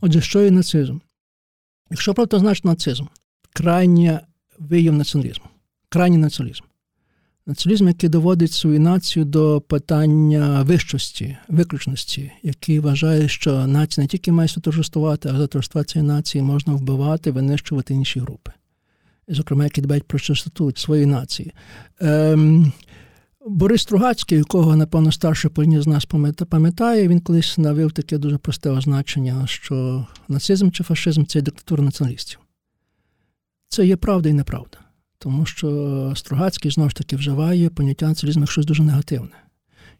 Отже, 0.00 0.20
що 0.20 0.42
є 0.42 0.50
нацизм? 0.50 0.98
Якщо 1.90 2.14
значить 2.32 2.64
нацизм, 2.64 3.04
крайня 3.52 4.20
вияв 4.58 4.94
націоналізму, 4.94 5.44
крайній 5.88 6.16
націоналізм. 6.16 6.64
Націоналізм, 7.48 7.88
який 7.88 8.08
доводить 8.08 8.52
свою 8.52 8.80
націю 8.80 9.24
до 9.24 9.60
питання 9.60 10.62
вищості, 10.62 11.36
виключності, 11.48 12.32
який 12.42 12.80
вважає, 12.80 13.28
що 13.28 13.66
нація 13.66 14.04
не 14.04 14.08
тільки 14.08 14.32
має 14.32 14.48
торжествувати, 14.48 15.28
а 15.28 15.38
за 15.38 15.46
торжества 15.46 15.84
цієї 15.84 16.08
нації 16.08 16.42
можна 16.42 16.74
вбивати, 16.74 17.30
винищувати 17.30 17.94
інші 17.94 18.20
групи. 18.20 18.52
Зокрема, 19.28 19.64
які 19.64 19.80
дбають 19.80 20.04
про 20.04 20.18
чистоту 20.18 20.72
своєї 20.76 21.06
нації. 21.06 21.52
Ем, 22.00 22.72
Борис 23.46 23.82
Стругацький, 23.82 24.38
якого, 24.38 24.76
напевно, 24.76 25.12
старше 25.12 25.48
поліні 25.48 25.80
з 25.80 25.86
нас 25.86 26.04
пам'ятає, 26.48 27.08
він 27.08 27.20
колись 27.20 27.58
навів 27.58 27.92
таке 27.92 28.18
дуже 28.18 28.38
просте 28.38 28.70
означення, 28.70 29.46
що 29.46 30.06
нацизм 30.28 30.70
чи 30.70 30.84
фашизм 30.84 31.24
це 31.24 31.40
диктатура 31.40 31.82
націоналістів. 31.82 32.38
Це 33.68 33.86
є 33.86 33.96
правда 33.96 34.28
і 34.28 34.32
неправда. 34.32 34.78
Тому 35.18 35.46
що 35.46 36.12
Стругацький 36.16 36.70
знову 36.70 36.90
ж 36.90 36.96
таки 36.96 37.16
вживає 37.16 37.68
поняття 37.68 38.08
націоналізму 38.08 38.42
як 38.42 38.50
щось 38.50 38.66
дуже 38.66 38.82
негативне. 38.82 39.36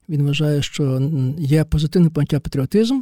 Він 0.09 0.23
вважає, 0.23 0.63
що 0.63 1.11
є 1.39 1.65
позитивне 1.65 2.11
поняття 2.11 2.41
патріотизм, 2.41 3.01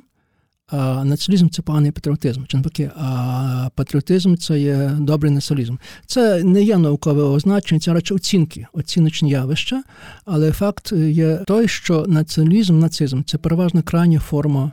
а 0.68 1.04
націоналізм 1.04 1.48
це 1.48 1.62
поганий 1.62 1.90
патріотизм. 1.90 2.44
Чи 2.48 2.56
навпаки, 2.56 2.90
а 2.96 3.68
патріотизм 3.74 4.36
це 4.36 4.60
є 4.60 4.90
добрий 5.00 5.32
націоналізм. 5.32 5.76
Це 6.06 6.44
не 6.44 6.62
є 6.62 6.78
наукове 6.78 7.22
означення, 7.22 7.80
це 7.80 7.92
радше 7.92 8.14
оцінки, 8.14 8.66
оціночні 8.72 9.30
явища, 9.30 9.82
але 10.24 10.52
факт 10.52 10.92
є 10.92 11.36
той, 11.36 11.68
що 11.68 12.04
націоналізм, 12.08 12.78
нацизм 12.78 13.22
це 13.26 13.38
переважно 13.38 13.82
крайня 13.82 14.20
форма 14.20 14.72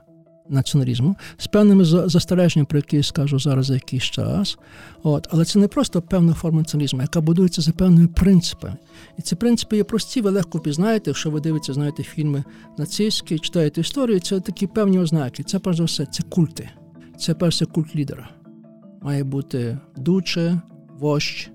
націоналізму 0.50 1.16
з 1.38 1.48
певними 1.48 1.86
застереженнями, 1.86 2.66
про 2.66 2.78
які 2.78 2.98
я 2.98 3.04
скажу 3.04 3.40
зараз 3.40 3.66
за 3.66 3.74
якийсь 3.74 4.04
час. 4.04 4.58
От, 5.04 5.28
Але 5.32 5.46
це 5.46 5.60
не 5.60 5.68
просто 5.68 6.02
певна 6.02 6.34
форма 6.34 6.60
націоналізму, 6.60 7.02
яка 7.02 7.22
будується 7.22 7.62
за 7.62 7.72
певними 7.72 8.08
принципами. 8.08 8.76
І 9.20 9.22
ці 9.22 9.36
принципи 9.36 9.78
є 9.78 9.84
прості, 9.84 10.22
ви 10.22 10.30
легко 10.30 10.60
пізнаєте, 10.60 11.10
якщо 11.10 11.30
ви 11.30 11.40
дивитеся, 11.40 11.74
знаєте, 11.74 12.04
фільми 12.04 12.44
нацистські, 12.78 13.40
читаєте 13.40 13.82
історію, 13.82 14.20
це 14.20 14.40
такі 14.40 14.68
певні 14.68 15.00
ознаки. 15.00 15.44
Це 15.44 15.60
перш 15.60 15.78
за 15.78 15.84
все, 15.84 16.06
це 16.06 16.24
культи. 16.24 16.70
Це 17.20 17.34
перше 17.34 17.66
культ 17.66 17.96
лідера. 17.96 18.30
Має 19.02 19.24
бути 19.24 19.78
дуче, 19.98 20.62
вождь 21.00 21.52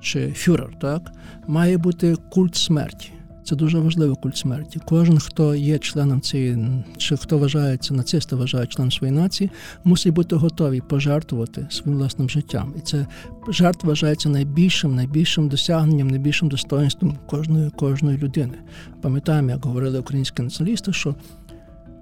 чи 0.00 0.32
фюрер, 0.32 0.78
так? 0.80 1.12
Має 1.48 1.78
бути 1.78 2.16
культ 2.30 2.56
смерті. 2.56 3.11
Це 3.44 3.56
дуже 3.56 3.78
важливий 3.78 4.16
культ 4.22 4.36
смерті. 4.36 4.80
Кожен, 4.84 5.18
хто 5.18 5.54
є 5.54 5.78
членом 5.78 6.20
цієї, 6.20 6.84
чи 6.96 7.16
хто 7.16 7.38
вважається 7.38 7.94
нацисти, 7.94 8.36
вважає 8.36 8.66
членом 8.66 8.92
своєї 8.92 9.18
нації, 9.18 9.50
мусить 9.84 10.14
бути 10.14 10.36
готовий 10.36 10.80
пожертвувати 10.80 11.66
своїм 11.70 11.98
власним 11.98 12.30
життям. 12.30 12.74
І 12.78 12.80
це 12.80 13.06
жертва 13.48 13.88
вважається 13.88 14.28
найбільшим, 14.28 14.94
найбільшим 14.94 15.48
досягненням, 15.48 16.08
найбільшим 16.08 16.48
достоинством 16.48 17.18
кожної 17.26 17.70
кожної 17.70 18.18
людини. 18.18 18.54
Пам'ятаємо, 19.00 19.50
як 19.50 19.64
говорили 19.64 19.98
українські 19.98 20.42
націоналісти, 20.42 20.92
що 20.92 21.14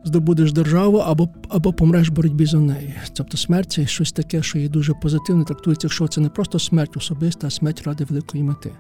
здобудеш 0.05 0.53
державу 0.53 0.97
або 0.97 1.29
або 1.49 1.73
помреш 1.73 2.11
в 2.11 2.13
боротьбі 2.13 2.47
за 2.47 2.59
неї. 2.59 2.95
Тобто 3.13 3.37
смерть 3.37 3.73
це 3.73 3.87
щось 3.87 4.13
таке, 4.13 4.43
що 4.43 4.59
є 4.59 4.69
дуже 4.69 4.95
позитивно, 4.95 5.45
трактується, 5.45 5.87
якщо 5.87 6.09
це 6.09 6.21
не 6.21 6.29
просто 6.29 6.59
смерть 6.59 6.97
особиста, 6.97 7.47
а 7.47 7.51
смерть 7.51 7.83
ради 7.83 8.05
великої 8.05 8.43
мети. 8.45 8.73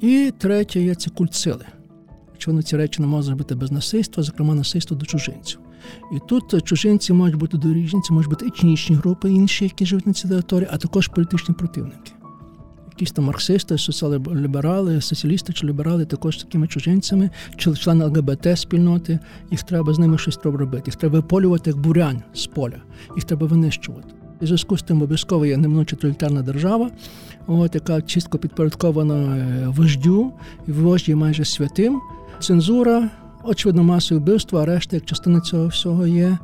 І 0.00 0.32
третє 0.38 0.80
є 0.80 0.94
це 0.94 1.10
культ 1.10 1.34
сили 1.34 1.64
що 2.42 2.50
вони 2.50 2.62
ці 2.62 2.76
речі 2.76 3.02
не 3.02 3.08
можуть 3.08 3.26
зробити 3.26 3.54
без 3.54 3.72
насильства, 3.72 4.22
зокрема 4.22 4.54
насильство 4.54 4.96
до 4.96 5.06
чужинців. 5.06 5.58
І 6.12 6.18
тут 6.28 6.64
чужинці 6.64 7.12
можуть 7.12 7.36
бути 7.36 7.56
доріжні, 7.56 8.00
можуть 8.10 8.30
бути 8.30 8.46
етнічні 8.46 8.96
групи, 8.96 9.30
інші, 9.30 9.64
які 9.64 9.86
живуть 9.86 10.06
на 10.06 10.12
цій 10.12 10.28
території, 10.28 10.68
а 10.72 10.76
також 10.76 11.08
політичні 11.08 11.54
противники. 11.54 12.12
Якісь 12.90 13.12
там 13.12 13.24
марксисти, 13.24 13.74
соціал-ліберали, 13.74 15.00
соціалісти 15.00 15.52
чи 15.52 15.66
ліберали 15.66 16.04
також 16.04 16.36
такими 16.36 16.68
чужинцями, 16.68 17.30
чи 17.56 17.74
члени 17.74 18.04
ЛГБТ 18.04 18.58
спільноти, 18.58 19.18
їх 19.50 19.62
треба 19.62 19.94
з 19.94 19.98
ними 19.98 20.18
щось 20.18 20.38
робити. 20.44 20.82
Їх 20.86 20.96
треба 20.96 21.16
виполювати 21.16 21.70
як 21.70 21.78
бурянь 21.78 22.22
з 22.34 22.46
поля, 22.46 22.82
їх 23.16 23.24
треба 23.24 23.46
винищувати. 23.46 24.08
І 24.40 24.46
зв'язку 24.46 24.78
з 24.78 24.82
тим 24.82 24.96
обов'язково 24.96 25.46
є 25.46 25.56
неминуча 25.56 25.96
тоталітарна 25.96 26.42
держава, 26.42 26.90
от, 27.46 27.74
яка 27.74 28.02
чітко 28.02 28.38
підпорядкована 28.38 29.36
е, 29.36 29.66
вождю, 29.68 30.32
і 30.68 30.72
вождь 30.72 31.08
майже 31.08 31.44
святим 31.44 32.00
цензура, 32.42 33.10
очевидно, 33.44 33.82
масові 33.82 34.18
вбивства, 34.18 34.62
арешти, 34.62 34.96
як 34.96 35.04
частина 35.04 35.40
цього 35.40 35.66
всього 35.66 36.06
є. 36.06 36.38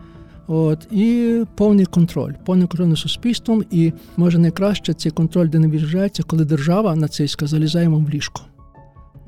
От 0.46 0.88
і 0.92 1.36
повний 1.54 1.86
контроль, 1.86 2.32
повний 2.44 2.66
контроль 2.66 2.86
над 2.86 2.98
суспільством, 2.98 3.64
і 3.70 3.92
може 4.16 4.38
найкраще 4.38 4.94
цей 4.94 5.12
контроль, 5.12 5.48
де 5.48 5.58
не 5.58 5.68
відражається, 5.68 6.22
коли 6.22 6.44
держава 6.44 6.96
нацистська 6.96 7.46
залізає 7.46 7.88
вам 7.88 8.04
в 8.04 8.10
ліжко 8.10 8.42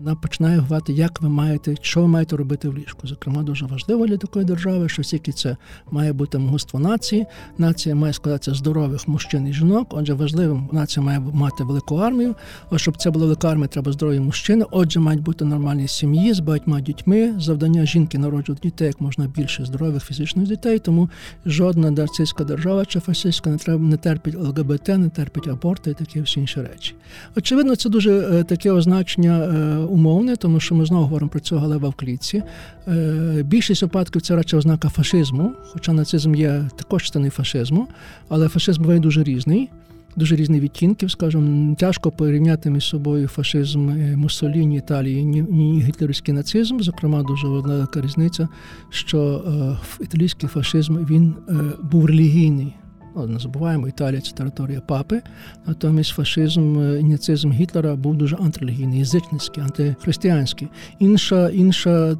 вона 0.00 0.14
починає 0.14 0.58
говорити, 0.58 0.92
як 0.92 1.22
ви 1.22 1.28
маєте, 1.28 1.74
що 1.80 2.00
ви 2.00 2.08
маєте 2.08 2.36
робити 2.36 2.68
в 2.68 2.78
ліжку. 2.78 3.08
Зокрема, 3.08 3.42
дуже 3.42 3.66
важливо 3.66 4.06
для 4.06 4.16
такої 4.16 4.44
держави, 4.44 4.88
що 4.88 5.02
тільки 5.02 5.32
це 5.32 5.56
має 5.90 6.12
бути 6.12 6.38
могутство 6.38 6.80
нації. 6.80 7.26
Нація 7.58 7.94
має 7.94 8.12
складатися 8.12 8.54
здорових 8.54 9.08
мужчин 9.08 9.46
і 9.46 9.52
жінок. 9.52 9.88
Отже, 9.90 10.14
важливим 10.14 10.68
нація 10.72 11.06
має 11.06 11.20
мати 11.20 11.64
велику 11.64 11.96
армію. 11.96 12.34
Ось 12.70 12.80
щоб 12.82 12.96
це 12.96 13.10
була 13.10 13.24
велика 13.24 13.50
армія, 13.50 13.68
треба 13.68 13.92
здорові 13.92 14.20
мужчини. 14.20 14.64
Отже, 14.70 15.00
мають 15.00 15.22
бути 15.22 15.44
нормальні 15.44 15.88
сім'ї 15.88 16.32
з 16.32 16.40
багатьма 16.40 16.80
дітьми. 16.80 17.34
Завдання 17.38 17.86
жінки 17.86 18.18
народжувати 18.18 18.68
дітей 18.68 18.86
як 18.86 19.00
можна 19.00 19.26
більше 19.26 19.64
здорових 19.64 20.04
фізичних 20.04 20.46
дітей. 20.46 20.78
Тому 20.78 21.10
жодна 21.46 21.90
нацистська 21.90 22.44
держава 22.44 22.84
чи 22.84 23.00
фашистська 23.00 23.50
не 23.50 23.56
треба 23.56 23.84
не 23.84 23.96
терпить 23.96 24.34
ЛГБТ, 24.34 24.88
не 24.88 25.08
терпить 25.08 25.48
аборти 25.48 25.90
і 25.90 25.94
такі 25.94 26.20
всі 26.20 26.40
інші 26.40 26.60
речі. 26.60 26.94
Очевидно, 27.36 27.76
це 27.76 27.88
дуже 27.88 28.18
е, 28.18 28.44
таке 28.44 28.72
означення. 28.72 29.46
Умовне, 29.90 30.36
тому 30.36 30.60
що 30.60 30.74
ми 30.74 30.86
знову 30.86 31.02
говоримо 31.02 31.30
про 31.30 31.40
цього 31.40 31.66
лева 31.66 31.88
в 31.88 31.94
клітці. 31.94 32.42
Е, 32.88 33.42
більшість 33.46 33.82
випадків 33.82 34.22
це 34.22 34.36
радше 34.36 34.56
ознака 34.56 34.88
фашизму, 34.88 35.52
хоча 35.72 35.92
нацизм 35.92 36.34
є 36.34 36.68
також 36.76 37.02
частиною 37.02 37.30
фашизму, 37.30 37.88
але 38.28 38.48
фашизм 38.48 38.82
буває 38.82 39.00
дуже 39.00 39.22
різний. 39.22 39.68
Дуже 40.16 40.36
різні 40.36 40.60
відтінків, 40.60 41.10
скажімо, 41.10 41.74
тяжко 41.74 42.10
порівняти 42.10 42.70
між 42.70 42.84
собою 42.84 43.28
фашизм 43.28 43.90
е, 43.90 44.16
Муссоліні, 44.16 44.76
Італії 44.76 45.44
і 45.50 45.80
гітлерівський 45.80 46.34
нацизм. 46.34 46.80
Зокрема, 46.80 47.22
дуже 47.22 47.46
велика 47.46 48.00
різниця, 48.00 48.48
що 48.90 49.44
е, 50.00 50.04
італійський 50.04 50.48
фашизм 50.48 50.96
він 50.96 51.34
був 51.82 52.06
релігійний. 52.06 52.74
Не 53.16 53.38
забуваємо, 53.38 53.88
Італія 53.88 54.20
це 54.20 54.32
територія 54.32 54.80
папи. 54.80 55.22
Натомість 55.66 56.10
фашизм 56.10 56.80
і 57.00 57.02
нацизм 57.02 57.52
Гітлера 57.52 57.96
був 57.96 58.16
дуже 58.16 58.36
антирелігійний, 58.36 58.98
язичницький, 58.98 59.62
антихристиянський. 59.62 60.68
Інша 60.98 61.48
інша 61.48 62.16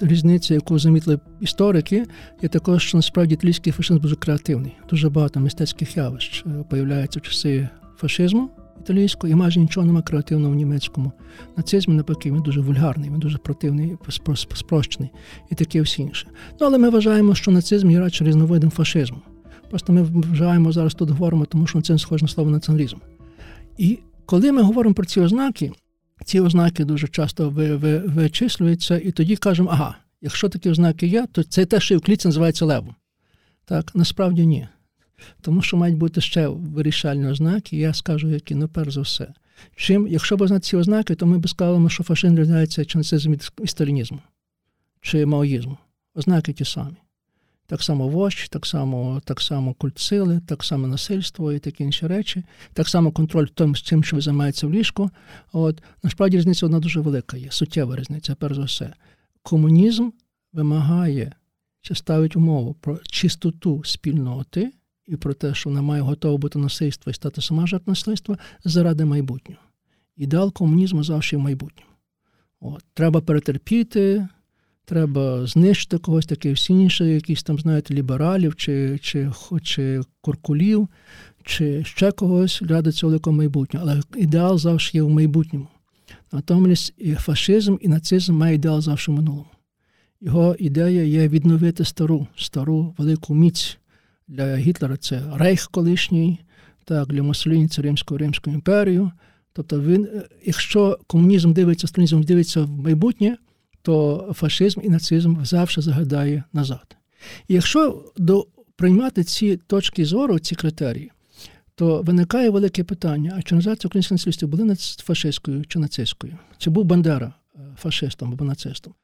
різниця, 0.00 0.54
яку 0.54 0.78
замітили 0.78 1.18
історики, 1.40 2.06
є 2.42 2.48
також, 2.48 2.82
що 2.82 2.98
насправді 2.98 3.34
італійський 3.34 3.72
фашизм 3.72 4.00
дуже 4.00 4.16
креативний. 4.16 4.76
Дуже 4.90 5.10
багато 5.10 5.40
мистецьких 5.40 5.96
явищ 5.96 6.44
е, 6.46 6.64
появляється 6.70 7.20
в 7.20 7.22
часи 7.22 7.68
фашизму 7.96 8.50
італійського, 8.80 9.32
і 9.32 9.34
майже 9.34 9.60
нічого 9.60 9.86
немає 9.86 10.02
креативного 10.02 10.52
в 10.52 10.56
німецькому. 10.56 11.12
Нацизм, 11.56 11.96
навпаки, 11.96 12.32
він 12.32 12.42
дуже 12.42 12.60
вульгарний, 12.60 13.10
він 13.10 13.18
дуже 13.18 13.38
противний, 13.38 13.96
спрощений 14.54 15.10
і 15.50 15.54
таке 15.54 15.82
всі 15.82 16.02
інше. 16.02 16.26
Ну, 16.60 16.66
але 16.66 16.78
ми 16.78 16.90
вважаємо, 16.90 17.34
що 17.34 17.50
нацизм 17.50 17.90
є 17.90 18.00
радше 18.00 18.24
різновидом 18.24 18.70
фашизму. 18.70 19.18
Просто 19.70 19.92
ми 19.92 20.02
вважаємо 20.02 20.72
зараз 20.72 20.94
тут 20.94 21.10
говоримо, 21.10 21.44
тому 21.46 21.66
що 21.66 21.80
це 21.80 21.98
схоже 21.98 22.24
на 22.24 22.28
слово 22.28 22.50
націоналізм. 22.50 22.96
І 23.78 23.98
коли 24.26 24.52
ми 24.52 24.62
говоримо 24.62 24.94
про 24.94 25.04
ці 25.04 25.20
ознаки, 25.20 25.72
ці 26.24 26.40
ознаки 26.40 26.84
дуже 26.84 27.08
часто 27.08 27.50
вичислюються, 28.06 28.98
і 28.98 29.10
тоді 29.10 29.36
кажемо, 29.36 29.70
ага, 29.72 29.96
якщо 30.22 30.48
такі 30.48 30.70
ознаки 30.70 31.06
є, 31.06 31.26
то 31.32 31.42
це 31.42 31.64
те, 31.64 31.80
що 31.80 31.94
і 31.94 31.96
в 31.96 32.00
клітці 32.00 32.28
називається 32.28 32.64
левом. 32.64 32.94
Так, 33.64 33.94
насправді 33.94 34.46
ні. 34.46 34.68
Тому 35.40 35.62
що 35.62 35.76
мають 35.76 35.96
бути 35.96 36.20
ще 36.20 36.48
вирішальні 36.48 37.26
ознаки, 37.26 37.76
і 37.76 37.80
я 37.80 37.94
скажу, 37.94 38.28
які, 38.28 38.54
ну, 38.54 38.68
перш 38.68 38.94
за 38.94 39.00
все. 39.00 39.28
Чим, 39.76 40.06
якщо 40.08 40.36
б 40.36 40.46
знати 40.46 40.60
ці 40.60 40.76
ознаки, 40.76 41.14
то 41.14 41.26
ми 41.26 41.38
б 41.38 41.48
сказали, 41.48 41.90
що 41.90 42.04
фашизм 42.04 42.38
різняється 42.38 42.84
чи 42.84 42.98
нацизм 42.98 43.32
від 43.32 43.52
сталінізму, 43.64 44.18
чи 45.00 45.26
маоїзму. 45.26 45.78
Ознаки 46.14 46.52
ті 46.52 46.64
самі. 46.64 46.96
Так 47.66 47.82
само 47.82 48.08
вождь, 48.08 48.50
так 48.50 48.66
само 48.66 49.20
так 49.24 49.40
само 49.40 49.74
культ 49.74 49.98
сили, 49.98 50.40
так 50.46 50.64
само 50.64 50.86
насильство 50.86 51.52
і 51.52 51.58
такі 51.58 51.84
інші 51.84 52.06
речі, 52.06 52.44
так 52.72 52.88
само 52.88 53.12
контроль 53.12 53.46
тим, 53.46 53.76
з 53.76 53.82
тим, 53.82 54.04
що 54.04 54.16
ви 54.16 54.22
займаєтеся 54.22 54.66
в 54.66 54.72
ліжку. 54.72 55.10
От 55.52 55.82
насправді 56.02 56.36
різниця 56.36 56.66
одна 56.66 56.80
дуже 56.80 57.00
велика 57.00 57.36
є, 57.36 57.50
суттєва 57.50 57.96
різниця, 57.96 58.34
перш 58.34 58.56
за 58.56 58.64
все. 58.64 58.92
Комунізм 59.42 60.10
вимагає 60.52 61.32
ще 61.80 61.94
ставить 61.94 62.36
умову 62.36 62.74
про 62.74 62.98
чистоту 62.98 63.84
спільноти 63.84 64.72
і 65.06 65.16
про 65.16 65.34
те, 65.34 65.54
що 65.54 65.70
вона 65.70 65.82
має 65.82 66.02
готове 66.02 66.38
бути 66.38 66.58
насильство 66.58 67.10
і 67.10 67.14
стати 67.14 67.42
сама 67.42 67.66
жертва 67.66 67.90
насильства 67.90 68.38
заради 68.64 69.04
майбутнього. 69.04 69.60
Ідеал 70.16 70.52
комунізму 70.52 71.04
завжди 71.04 71.36
в 71.36 71.40
майбутньому. 71.40 71.90
От. 72.60 72.84
Треба 72.94 73.20
перетерпіти, 73.20 74.28
треба 74.86 75.46
знищити 75.46 75.98
когось 75.98 76.26
таке 76.26 76.52
всі 76.52 76.72
інші, 76.72 77.04
якісь 77.04 77.42
там, 77.42 77.58
знаєте, 77.58 77.94
лібералів, 77.94 78.56
чи 78.56 78.98
чи, 79.02 79.30
чи 79.62 80.00
куркулів, 80.20 80.88
чи 81.44 81.84
ще 81.84 82.10
когось 82.10 82.62
ради 82.62 82.92
цього 82.92 83.10
великого 83.10 83.36
майбутнього. 83.36 83.86
Але 83.88 84.02
ідеал 84.16 84.58
завжди 84.58 84.98
є 84.98 85.02
в 85.02 85.10
майбутньому. 85.10 85.66
Натомість 86.32 86.94
і 86.98 87.14
фашизм, 87.14 87.76
і 87.80 87.88
нацизм 87.88 88.34
має 88.34 88.54
ідеал 88.54 88.80
завжди 88.80 89.12
в 89.12 89.14
минулому. 89.14 89.46
Його 90.20 90.56
ідея 90.58 91.04
є 91.04 91.28
відновити 91.28 91.84
стару, 91.84 92.26
стару 92.36 92.94
велику 92.98 93.34
міць. 93.34 93.78
Для 94.28 94.56
Гітлера 94.56 94.96
це 94.96 95.22
Рейх 95.34 95.68
колишній, 95.70 96.38
так, 96.84 97.08
для 97.08 97.22
Муссоліні 97.22 97.68
це 97.68 97.82
Римську 97.82 98.18
Римську 98.18 98.50
імперію. 98.50 99.12
Тобто, 99.52 99.80
він, 99.80 100.08
якщо 100.44 100.98
комунізм 101.06 101.52
дивиться, 101.52 101.86
сталінізм 101.86 102.22
дивиться 102.22 102.62
в 102.62 102.70
майбутнє, 102.70 103.36
то 103.86 104.26
фашизм 104.34 104.80
і 104.84 104.88
нацизм 104.88 105.44
завжди 105.44 105.82
загадає 105.82 106.44
назад. 106.52 106.96
І 107.48 107.54
якщо 107.54 108.04
до, 108.16 108.46
приймати 108.76 109.24
ці 109.24 109.56
точки 109.56 110.04
зору, 110.04 110.38
ці 110.38 110.54
критерії, 110.54 111.12
то 111.74 112.02
виникає 112.02 112.50
велике 112.50 112.84
питання: 112.84 113.34
а 113.38 113.42
чи 113.42 113.54
назад 113.54 113.82
українські 113.84 114.14
націоналісти 114.14 114.46
були 114.46 114.74
фашистською 115.04 115.64
чи 115.64 115.78
нацистською? 115.78 116.38
Чи 116.58 116.70
був 116.70 116.84
Бандера 116.84 117.34
е, 117.54 117.58
фашистом 117.78 118.32
або 118.32 118.44
нацистом? 118.44 118.94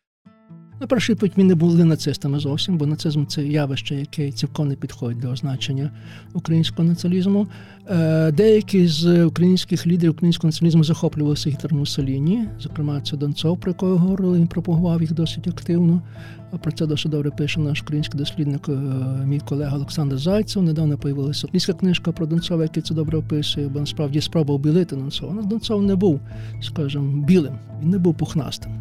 На 0.81 0.87
перший 0.87 1.13
відповідь 1.15 1.33
ми 1.37 1.45
не 1.45 1.55
були 1.55 1.85
нацистами 1.85 2.39
зовсім, 2.39 2.79
бо 2.79 2.87
нацизм 2.87 3.27
це 3.27 3.45
явище, 3.47 3.95
яке 3.95 4.33
цілком 4.33 4.69
не 4.69 4.75
підходить 4.75 5.21
до 5.21 5.31
означення 5.31 5.91
українського 6.35 6.89
націоналізму. 6.89 7.47
Е, 7.91 8.33
деякі 8.33 8.87
з 8.87 9.25
українських 9.25 9.87
лідерів 9.87 10.13
українського 10.13 10.49
націоналізму 10.49 10.85
захоплювалися 10.85 11.51
Гітлер 11.51 11.75
Муссоліні, 11.75 12.49
зокрема, 12.61 13.01
це 13.01 13.17
Донцов, 13.17 13.61
про 13.61 13.71
якого 13.71 13.97
говорили, 13.97 14.39
він 14.39 14.47
пропагував 14.47 15.01
їх 15.01 15.13
досить 15.13 15.49
активно. 15.49 16.03
Про 16.61 16.73
це 16.73 16.87
досить 16.87 17.13
добре 17.13 17.31
пише 17.31 17.61
наш 17.61 17.83
український 17.83 18.19
дослідник, 18.19 18.69
е, 18.69 18.73
мій 19.25 19.41
колега 19.41 19.77
Олександр 19.77 20.19
Зайцев. 20.19 20.63
Недавно 20.63 20.99
появилася 20.99 21.49
міська 21.53 21.73
книжка 21.73 22.13
про 22.13 22.27
Донцова, 22.27 22.63
який 22.63 22.83
це 22.83 22.95
добре 22.95 23.19
описує, 23.19 23.69
бо 23.69 23.81
насправді 23.81 24.21
спробував 24.21 24.61
білити 24.61 24.97
Донцова. 24.97 25.43
Донцов 25.43 25.83
не 25.83 25.95
був, 25.95 26.21
скажімо, 26.63 27.25
білим, 27.27 27.55
він 27.83 27.91
не 27.91 27.99
був 27.99 28.15
пухнастим. 28.15 28.73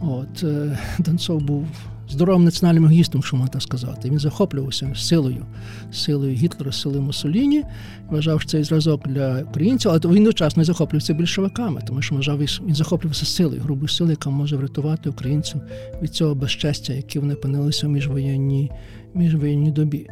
От 0.00 0.44
е, 0.44 0.78
Донцов 0.98 1.42
був 1.42 1.66
здоровим 2.08 2.44
національним 2.44 2.84
егістом, 2.84 3.22
що 3.22 3.36
можна 3.36 3.52
так 3.52 3.62
сказати. 3.62 4.10
Він 4.10 4.18
захоплювався 4.18 4.92
силою, 4.96 5.46
силою 5.92 6.34
Гітлера, 6.34 6.72
силою 6.72 7.02
Муссоліні, 7.02 7.64
вважав, 8.10 8.40
що 8.40 8.50
цей 8.50 8.64
зразок 8.64 9.08
для 9.08 9.42
українців, 9.42 9.90
але 9.90 10.00
він 10.00 10.22
одночасно 10.22 10.64
захоплювався 10.64 11.14
більшовиками, 11.14 11.80
тому 11.86 12.02
що 12.02 12.14
вважав, 12.14 12.38
він 12.38 12.74
захоплювався 12.74 13.26
силою, 13.26 13.60
грубою 13.60 13.88
силою, 13.88 14.12
яка 14.20 14.30
може 14.30 14.56
врятувати 14.56 15.10
українців 15.10 15.60
від 16.02 16.14
цього 16.14 16.34
безчестя, 16.34 16.92
яке 16.92 17.20
вони 17.20 17.34
опинилися 17.34 17.86
в 17.86 17.90
міжвоєнній, 17.90 18.70
міжвоєнній 19.14 19.70
добі. 19.70 20.08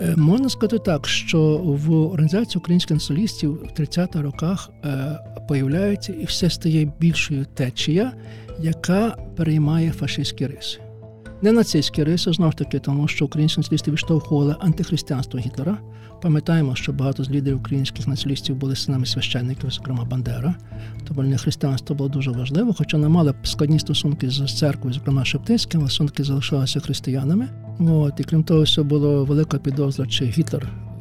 Е, 0.00 0.14
можна 0.16 0.48
сказати 0.48 0.78
так, 0.78 1.08
що 1.08 1.58
в 1.64 1.92
організації 1.92 2.60
українських 2.60 2.94
націоналістів 2.94 3.52
в 3.52 3.80
30-х 3.80 4.22
роках 4.22 4.70
е, 4.84 5.18
появляється 5.48 6.12
і 6.12 6.24
все 6.24 6.50
стає 6.50 6.92
більшою 7.00 7.46
течія, 7.54 8.12
яка 8.60 9.16
переймає 9.36 9.90
фашистські 9.90 10.46
риси. 10.46 10.81
Не 11.42 11.52
нацистські 11.52 12.04
риси, 12.04 12.32
знов 12.32 12.54
таки, 12.54 12.78
тому 12.78 13.08
що 13.08 13.24
українські 13.24 13.60
націоналісти 13.60 13.90
відштовхували 13.90 14.56
антихристиянство 14.60 15.40
Гітлера. 15.40 15.78
Пам'ятаємо, 16.22 16.74
що 16.74 16.92
багато 16.92 17.24
з 17.24 17.30
лідерів 17.30 17.56
українських 17.58 18.08
націоналістів 18.08 18.56
були 18.56 18.76
синами 18.76 19.06
священників, 19.06 19.70
зокрема 19.70 20.04
Бандера. 20.04 20.54
Тому 21.08 21.22
для 21.22 21.36
християнство 21.36 21.96
було 21.96 22.08
дуже 22.08 22.30
важливо, 22.30 22.74
хоча 22.78 22.98
не 22.98 23.08
мали 23.08 23.34
складні 23.42 23.78
стосунки 23.78 24.30
з 24.30 24.58
церквою, 24.58 24.94
зокрема 24.94 25.24
Шептицьким, 25.24 25.80
але 25.80 25.88
все-таки 25.88 26.24
залишалися 26.24 26.80
християнами. 26.80 27.48
От, 27.80 28.20
І 28.20 28.24
крім 28.24 28.42
того, 28.42 28.62
все 28.62 28.82
було 28.82 29.24
велика 29.24 29.58
підозра, 29.58 30.06
чи 30.06 30.24
Гітлер 30.24 30.91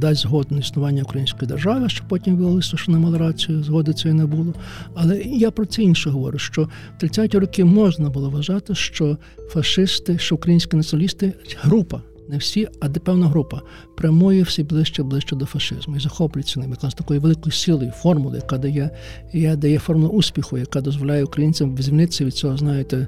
дасть 0.00 0.22
згоду 0.22 0.48
на 0.50 0.58
існування 0.58 1.02
української 1.02 1.48
держави, 1.48 1.88
що 1.88 2.04
потім 2.08 2.36
виявилося, 2.36 2.76
що 2.76 2.92
не 2.92 2.98
мали 2.98 3.18
рацію, 3.18 3.62
згоди 3.62 3.92
цієї 3.92 4.18
не 4.20 4.26
було. 4.26 4.54
Але 4.94 5.18
я 5.22 5.50
про 5.50 5.66
це 5.66 5.82
інше 5.82 6.10
говорю: 6.10 6.38
що 6.38 6.68
в 6.98 7.04
30-ті 7.04 7.38
роки 7.38 7.64
можна 7.64 8.10
було 8.10 8.30
вважати, 8.30 8.74
що 8.74 9.16
фашисти, 9.48 10.18
що 10.18 10.34
українські 10.34 10.76
націоналісти 10.76 11.32
група. 11.60 12.00
Не 12.30 12.38
всі, 12.38 12.68
а 12.80 12.88
де 12.88 13.00
певна 13.00 13.26
група 13.26 13.62
прямує 13.96 14.42
все 14.42 14.62
ближче 14.62 15.02
ближче 15.02 15.36
до 15.36 15.46
фашизму 15.46 15.96
і 15.96 16.00
захоплюється 16.00 16.60
ними 16.60 16.76
з 16.82 16.94
такою 16.94 17.20
великою 17.20 17.52
силою, 17.52 17.90
формули, 17.90 18.36
яка 18.36 18.58
дає 18.58 18.90
яка 19.32 19.56
дає 19.56 19.78
формулу 19.78 20.08
успіху, 20.08 20.58
яка 20.58 20.80
дозволяє 20.80 21.24
українцям 21.24 21.76
звільнитися 21.78 22.24
від 22.24 22.34
цього, 22.34 22.56
знаєте, 22.56 23.06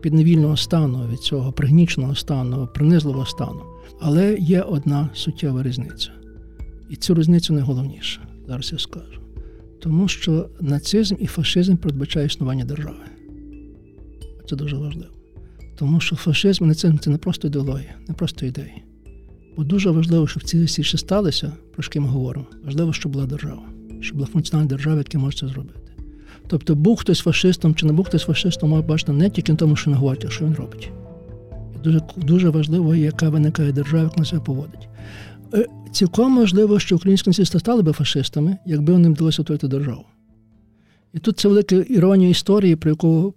підневільного 0.00 0.56
стану, 0.56 1.08
від 1.12 1.18
цього 1.18 1.52
пригніченого 1.52 2.14
стану, 2.14 2.68
принизливого 2.74 3.26
стану. 3.26 3.71
Але 4.04 4.36
є 4.40 4.62
одна 4.62 5.08
суттєва 5.14 5.62
різниця. 5.62 6.10
І 6.90 6.96
цю 6.96 7.14
різницю 7.14 7.54
найголовніша, 7.54 8.20
зараз 8.46 8.72
я 8.72 8.78
скажу. 8.78 9.20
Тому 9.80 10.08
що 10.08 10.48
нацизм 10.60 11.16
і 11.18 11.26
фашизм 11.26 11.76
передбачає 11.76 12.26
існування 12.26 12.64
держави. 12.64 13.04
Це 14.48 14.56
дуже 14.56 14.76
важливо. 14.76 15.12
Тому 15.78 16.00
що 16.00 16.16
фашизм 16.16 16.64
і 16.64 16.66
нацизм 16.66 16.98
це 16.98 17.10
не 17.10 17.18
просто 17.18 17.48
ідеологія, 17.48 17.94
не 18.08 18.14
просто 18.14 18.46
ідеї. 18.46 18.82
Бо 19.56 19.64
дуже 19.64 19.90
важливо, 19.90 20.26
щоб 20.26 20.42
ці 20.42 20.64
всі 20.64 20.82
ще 20.82 20.98
сталися, 20.98 21.52
про 21.74 21.82
що 21.82 22.00
ми 22.00 22.08
говоримо. 22.08 22.46
Важливо, 22.64 22.92
щоб 22.92 23.12
була 23.12 23.26
держава, 23.26 23.62
щоб 24.00 24.16
була 24.16 24.28
функціональна 24.32 24.68
держава, 24.68 24.98
яка 24.98 25.18
може 25.18 25.38
це 25.38 25.48
зробити. 25.48 25.92
Тобто, 26.46 26.74
був 26.74 26.96
хтось 26.96 27.20
фашистом 27.20 27.74
чи 27.74 27.86
не 27.86 27.92
був 27.92 28.04
хтось 28.04 28.22
фашистом, 28.22 28.70
має 28.70 28.82
бачити 28.82 29.12
не 29.12 29.30
тільки 29.30 29.52
в 29.52 29.56
тому, 29.56 29.76
що 29.76 29.90
не 29.90 29.96
говорить, 29.96 30.24
а 30.24 30.30
що 30.30 30.44
він 30.44 30.54
робить. 30.54 30.90
Дуже 31.84 32.00
дуже 32.16 32.48
важливо, 32.48 32.94
яка 32.94 33.28
виникає 33.28 33.72
держава, 33.72 34.02
як 34.02 34.18
на 34.18 34.24
себе 34.24 34.42
поводить. 34.42 34.88
Е, 35.54 35.66
цілком 35.92 36.32
можливо, 36.32 36.78
що 36.78 36.96
українські 36.96 37.30
нацисти 37.30 37.58
стали 37.58 37.82
би 37.82 37.92
фашистами, 37.92 38.56
якби 38.66 38.92
вони 38.92 39.08
вдалося 39.08 39.42
утворити 39.42 39.68
державу. 39.68 40.04
І 41.14 41.18
тут 41.18 41.38
це 41.38 41.48
велика 41.48 41.76
іронія 41.76 42.30
історії, 42.30 42.76
про 42.76 42.90
яку 42.90 43.34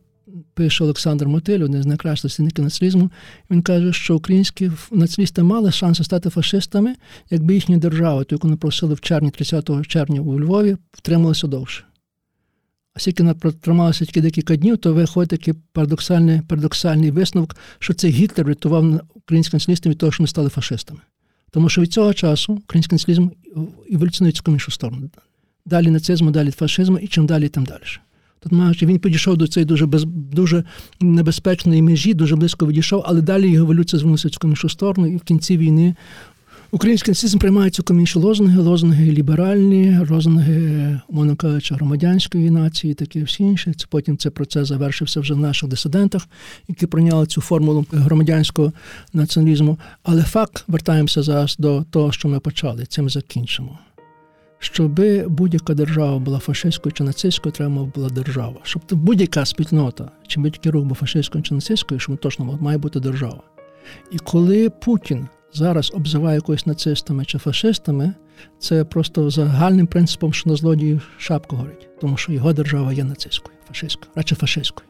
пише 0.54 0.84
Олександр 0.84 1.28
Мотиль, 1.28 1.64
один 1.64 1.84
з 1.84 1.86
найкращих 1.86 2.24
дослідників 2.24 2.64
нацизму. 2.64 3.10
Він 3.52 3.62
каже, 3.62 3.94
що 3.94 4.16
українські 4.16 4.72
націоналісти 4.92 5.44
мали 5.44 5.72
шанси 5.72 6.04
стати 6.04 6.30
фашистами, 6.30 6.96
якби 7.30 7.54
їхня 7.54 7.78
держава, 7.78 8.24
ту, 8.24 8.36
яку 8.36 8.48
вони 8.48 8.58
просили 8.58 8.94
в 8.94 9.02
червні, 9.02 9.32
30 9.32 9.88
червня 9.88 10.22
у 10.22 10.40
Львові, 10.40 10.78
втрималася 10.92 11.48
довше. 11.48 11.84
Оскільки 12.96 13.24
вона 13.24 13.34
протрималася 13.34 14.06
тільки 14.06 14.22
декілька 14.22 14.56
днів, 14.56 14.78
то 14.78 14.94
виходить 14.94 15.30
такий 15.30 15.54
парадоксальний 15.72 16.42
парадоксальний 16.42 17.12
висновок, 17.12 17.56
що 17.80 17.94
це 17.94 18.08
Гітлер 18.08 18.48
рятував 18.48 19.02
український 19.14 19.58
націоналістів 19.58 19.92
від 19.92 19.98
того, 19.98 20.12
що 20.12 20.24
ми 20.24 20.28
стали 20.28 20.50
фашистами. 20.50 21.00
Тому 21.52 21.70
що 21.70 21.82
від 21.82 21.94
цього 21.94 22.14
часу 22.14 22.54
український 22.54 22.96
націоналізм 22.96 23.36
еволюціонує 23.92 24.34
в 24.46 24.50
іншу 24.50 24.72
сторону. 24.72 25.10
Далі 25.66 25.90
нацизму, 25.90 26.32
далі 26.32 26.52
фашизму, 26.52 26.98
і 26.98 27.08
чим 27.08 27.26
далі, 27.26 27.50
тим 27.50 27.66
далі. 27.66 27.82
Тут 28.40 28.52
маючи, 28.52 28.86
він 28.86 29.00
підійшов 29.00 29.38
до 29.38 29.48
цієї 29.48 29.66
дуже 29.66 29.86
без, 29.86 30.04
дуже 30.14 30.64
небезпечної 31.02 31.82
межі, 31.82 32.14
дуже 32.14 32.36
близько 32.36 32.68
відійшов, 32.68 33.04
але 33.06 33.22
далі 33.22 33.52
його 33.52 33.66
еволюція 33.66 34.00
звернулася 34.00 34.28
в 34.28 34.46
іншу 34.46 34.70
сторону, 34.70 35.08
і 35.08 35.18
в 35.18 35.22
кінці 35.22 35.58
війни 35.58 35.96
Український 36.76 37.12
нацизм 37.12 37.38
приймає 37.38 37.70
цілком 37.70 38.00
інші 38.00 38.20
лозунги, 38.20 38.62
лозунги 38.62 39.12
ліберальні, 39.12 40.00
лозунги, 40.10 41.00
умовно 41.08 41.36
кажучи, 41.36 41.76
громадянської 41.76 42.50
нації, 42.50 42.94
такі 42.94 43.24
всі 43.24 43.44
інші. 43.44 43.74
Це 43.74 43.86
потім 43.90 44.18
цей 44.18 44.32
процес 44.32 44.68
завершився 44.68 45.20
вже 45.20 45.34
в 45.34 45.38
наших 45.38 45.70
дисидентах, 45.70 46.28
які 46.68 46.88
прийняли 46.88 47.26
цю 47.26 47.42
формулу 47.42 47.86
громадянського 47.92 48.74
націоналізму. 49.14 49.80
Але 50.04 50.24
факт 50.24 50.64
вертаємося 50.68 51.24
зараз 51.24 51.56
до 51.60 51.84
того, 51.84 52.12
що 52.12 52.28
ми 52.28 52.40
почали. 52.40 52.86
Цим 52.86 53.10
закінчимо. 53.10 53.80
Щоби 54.60 55.28
будь-яка 55.28 55.74
держава 55.74 56.20
була 56.20 56.40
фашистською 56.40 56.94
чи 56.94 57.04
нацистською, 57.04 57.54
треба 57.54 57.84
була 57.96 58.10
держава. 58.10 58.60
Щоб 58.64 58.82
будь-яка 58.92 59.46
спільнота, 59.46 60.12
чи 60.28 60.40
будь-який 60.40 60.72
рух 60.72 60.86
був 60.86 60.98
фашистською 60.98 61.44
чи 61.44 61.54
нацистською, 61.54 62.00
щоб 62.00 62.18
точно 62.18 62.58
має 62.62 62.78
бути 62.78 63.00
держава. 63.00 63.44
І 64.12 64.18
коли 64.18 64.70
Путін 64.70 65.28
зараз 65.56 65.92
обзиває 65.96 66.36
якось 66.36 66.66
нацистами 66.66 67.26
чи 67.26 67.38
фашистами, 67.38 68.14
це 68.60 68.84
просто 68.84 69.30
загальним 69.30 69.88
принципом, 69.88 70.34
що 70.34 70.50
на 70.50 70.56
злодії 70.56 71.02
шапка 71.18 71.56
горить, 71.56 71.90
тому 72.02 72.18
що 72.18 72.32
його 72.32 72.54
держава 72.54 72.94
є 72.94 73.04
нацистською, 73.04 73.58
фашистською, 73.68 74.12
радше 74.16 74.36
фашистською. 74.36 74.90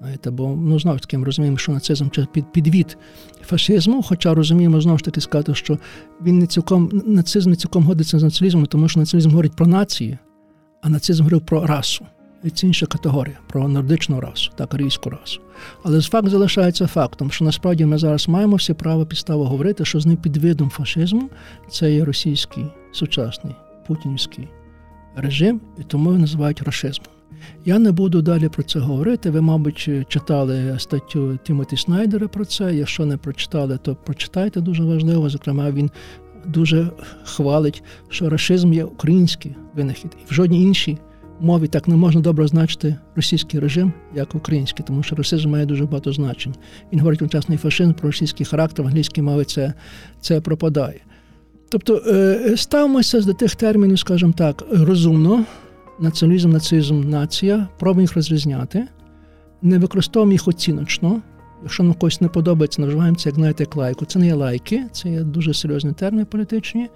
Знаєте, 0.00 0.30
Бо 0.30 0.48
ну, 0.48 0.78
знову 0.78 0.98
ж 0.98 1.02
таки 1.02 1.18
ми 1.18 1.24
розуміємо, 1.24 1.58
що 1.58 1.72
нацизм 1.72 2.08
це 2.14 2.26
під, 2.32 2.52
підвід 2.52 2.98
фашизму, 3.44 4.02
хоча 4.02 4.34
розуміємо 4.34 4.80
знову 4.80 4.98
ж 4.98 5.04
таки 5.04 5.20
сказати, 5.20 5.54
що 5.54 5.78
він 6.22 6.38
не 6.38 6.46
цілком 6.46 7.02
нацизм 7.06 7.50
не 7.50 7.56
цілком 7.56 7.84
годиться 7.84 8.18
з 8.18 8.22
націоналізмом, 8.22 8.66
тому 8.66 8.88
що 8.88 9.00
націоналізм 9.00 9.30
говорить 9.30 9.56
про 9.56 9.66
нації, 9.66 10.18
а 10.82 10.88
нацизм 10.88 11.22
говорив 11.22 11.46
про 11.46 11.66
расу. 11.66 12.06
Це 12.50 12.66
інша 12.66 12.86
категорія 12.86 13.38
про 13.46 13.68
нордичну 13.68 14.20
расу, 14.20 14.50
так, 14.56 14.74
арійську 14.74 15.10
расу. 15.10 15.40
Але 15.82 16.00
факт 16.00 16.28
залишається 16.28 16.86
фактом, 16.86 17.30
що 17.30 17.44
насправді 17.44 17.86
ми 17.86 17.98
зараз 17.98 18.28
маємо 18.28 18.56
всі 18.56 18.74
право 18.74 19.06
підстави 19.06 19.44
говорити, 19.44 19.84
що 19.84 20.00
з 20.00 20.06
ним 20.06 20.16
підвидом 20.16 20.70
фашизму 20.70 21.30
це 21.70 21.92
є 21.92 22.04
російський 22.04 22.64
сучасний 22.92 23.54
путінський 23.86 24.48
режим, 25.16 25.60
і 25.78 25.82
тому 25.82 26.10
його 26.10 26.20
називають 26.20 26.62
рашизмом. 26.62 27.08
Я 27.64 27.78
не 27.78 27.92
буду 27.92 28.22
далі 28.22 28.48
про 28.48 28.62
це 28.62 28.78
говорити. 28.78 29.30
Ви, 29.30 29.40
мабуть, 29.40 29.88
читали 30.08 30.76
статтю 30.78 31.38
Тімоті 31.42 31.76
Снайдера 31.76 32.28
про 32.28 32.44
це. 32.44 32.74
Якщо 32.74 33.06
не 33.06 33.16
прочитали, 33.16 33.78
то 33.82 33.94
прочитайте 33.94 34.60
дуже 34.60 34.84
важливо. 34.84 35.28
Зокрема, 35.28 35.70
він 35.70 35.90
дуже 36.46 36.90
хвалить, 37.24 37.82
що 38.08 38.30
рашизм 38.30 38.72
є 38.72 38.84
український 38.84 39.56
винахід, 39.74 40.16
і 40.22 40.30
в 40.30 40.34
жодній 40.34 40.62
іншій 40.62 40.98
мові 41.42 41.68
так 41.68 41.88
не 41.88 41.96
можна 41.96 42.20
добре 42.20 42.44
означити 42.44 42.96
російський 43.16 43.60
режим, 43.60 43.92
як 44.14 44.34
український, 44.34 44.84
тому 44.88 45.02
що 45.02 45.16
расизм 45.16 45.50
має 45.50 45.66
дуже 45.66 45.84
багато 45.84 46.12
значень. 46.12 46.54
Він 46.92 47.00
говорить 47.00 47.34
і 47.48 47.56
фашизм 47.56 47.92
про 47.92 48.08
російський 48.08 48.46
характер, 48.46 48.84
в 48.84 48.88
англійській 48.88 49.22
мові 49.22 49.44
це, 49.44 49.72
це 50.20 50.40
пропадає. 50.40 51.00
Тобто 51.68 52.02
е, 52.06 52.56
ставимося 52.56 53.20
до 53.20 53.32
тих 53.32 53.54
термінів, 53.54 53.98
скажімо 53.98 54.32
так, 54.36 54.64
розумно, 54.70 55.44
націоналізм, 56.00 56.50
нацизм, 56.50 57.00
нація, 57.00 57.68
пробуємо 57.78 58.00
їх 58.00 58.14
розрізняти, 58.14 58.86
не 59.62 59.78
використовуємо 59.78 60.32
їх 60.32 60.48
оціночно. 60.48 61.22
Якщо 61.62 61.82
нам 61.82 61.94
когось 61.94 62.20
не 62.20 62.28
подобається, 62.28 62.82
називаємо 62.82 63.16
це, 63.16 63.28
як 63.28 63.36
знаєте, 63.36 63.62
як 63.62 63.76
лайку. 63.76 64.04
Це 64.04 64.18
не 64.18 64.26
є 64.26 64.34
лайки, 64.34 64.84
це 64.92 65.08
є 65.08 65.20
дуже 65.20 65.54
серйозні 65.54 65.92
терміни 65.92 66.24
політичні. 66.24 66.88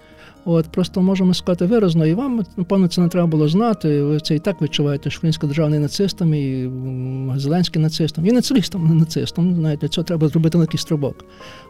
От 0.49 0.65
Просто 0.65 1.01
можемо 1.01 1.33
сказати 1.33 1.65
виразно, 1.65 2.05
і 2.05 2.13
вам, 2.13 2.45
напевно, 2.57 2.87
це 2.87 3.01
не 3.01 3.07
треба 3.07 3.27
було 3.27 3.47
знати. 3.47 4.03
Ви 4.03 4.19
це 4.19 4.35
і 4.35 4.39
так 4.39 4.61
відчуваєте, 4.61 5.09
що 5.09 5.19
українська 5.19 5.47
держава 5.47 5.69
не 5.69 5.79
нацистом, 5.79 6.33
і 6.33 6.69
Зеленський 7.35 7.81
нацистом, 7.81 8.25
і 8.25 8.31
нацистом, 8.31 8.87
не 8.87 8.95
нацистом. 8.95 9.55
Знаєте, 9.55 9.87
цього 9.87 10.05
треба 10.05 10.27
зробити 10.27 10.59
такий 10.59 10.79
стрибок. 10.79 11.25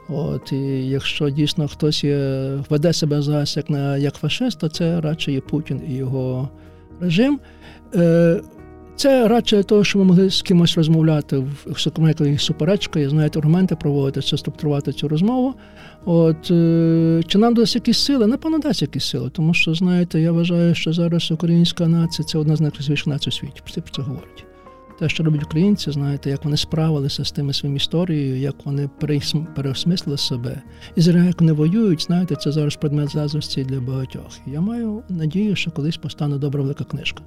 От, 0.09 0.51
І 0.51 0.57
якщо 0.89 1.29
дійсно 1.29 1.67
хтось 1.67 2.03
є, 2.03 2.49
веде 2.69 2.93
себе 2.93 3.21
зараз 3.21 3.57
як 3.57 3.69
на 3.69 3.97
як 3.97 4.15
фашист, 4.15 4.59
то 4.59 4.69
це 4.69 5.01
радше 5.01 5.31
є 5.31 5.41
Путін 5.41 5.81
і 5.89 5.93
його 5.93 6.49
режим. 7.01 7.39
Е, 7.95 8.41
це 8.97 9.27
радше 9.27 9.63
того, 9.63 9.83
що 9.83 9.99
ми 9.99 10.05
могли 10.05 10.29
з 10.29 10.41
кимось 10.41 10.77
розмовляти 10.77 11.37
в 11.65 11.79
сокомекої 11.79 12.37
суперечкою, 12.37 13.09
знаєте, 13.09 13.39
аргументи 13.39 13.75
проводити, 13.75 14.21
це 14.21 14.37
структурувати 14.37 14.93
цю 14.93 15.07
розмову. 15.07 15.53
От 16.05 16.51
е, 16.51 17.21
чи 17.27 17.37
нам 17.37 17.53
дасть 17.53 17.75
якісь 17.75 17.99
сили? 17.99 18.27
Напевно, 18.27 18.59
дасть 18.59 18.81
якісь 18.81 19.05
сили, 19.05 19.29
тому 19.29 19.53
що, 19.53 19.73
знаєте, 19.73 20.19
я 20.19 20.31
вважаю, 20.31 20.75
що 20.75 20.93
зараз 20.93 21.31
українська 21.31 21.87
нація 21.87 22.25
це 22.25 22.37
одна 22.37 22.55
з 22.55 22.61
найкрасивіших 22.61 23.07
націй 23.07 23.29
у 23.29 23.31
світі. 23.31 23.61
Всі 23.65 23.81
про 23.81 23.91
це 23.91 24.01
говорять. 24.01 24.45
Те, 24.99 25.09
що 25.09 25.23
роблять 25.23 25.43
українці, 25.43 25.91
знаєте, 25.91 26.29
як 26.29 26.43
вони 26.43 26.57
справилися 26.57 27.25
з 27.25 27.31
тими 27.31 27.53
своїми 27.53 27.77
історією, 27.77 28.37
як 28.37 28.55
вони 28.65 28.89
переосмислили 29.55 30.17
себе, 30.17 30.61
і 30.95 31.01
зря 31.01 31.23
як 31.23 31.41
вони 31.41 31.53
воюють, 31.53 32.03
знаєте, 32.03 32.35
це 32.35 32.51
зараз 32.51 32.75
предмет 32.75 33.09
заздрості 33.09 33.63
для 33.63 33.79
багатьох. 33.79 34.39
Я 34.45 34.61
маю 34.61 35.03
надію, 35.09 35.55
що 35.55 35.71
колись 35.71 35.97
постане 35.97 36.37
добра 36.37 36.61
велика 36.61 36.83
книжка 36.83 37.23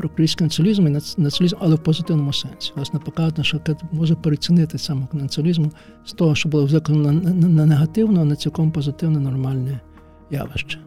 про 0.00 0.08
український 0.08 0.44
націоналізм 0.44 0.86
і 0.86 0.90
націоналізм, 0.90 1.56
але 1.60 1.74
в 1.74 1.78
позитивному 1.78 2.32
сенсі. 2.32 2.72
Власне, 2.76 3.00
показано, 3.00 3.44
що 3.44 3.60
може 3.92 4.14
перецінити 4.14 4.78
саме 4.78 5.06
націоналізм 5.12 5.68
з 6.04 6.12
того, 6.12 6.34
що 6.34 6.48
було 6.48 6.66
виконано 6.66 7.32
на 7.32 7.66
негативно, 7.66 8.24
на 8.24 8.36
цілком 8.36 8.72
позитивне, 8.72 9.20
нормальне 9.20 9.80
явище. 10.30 10.78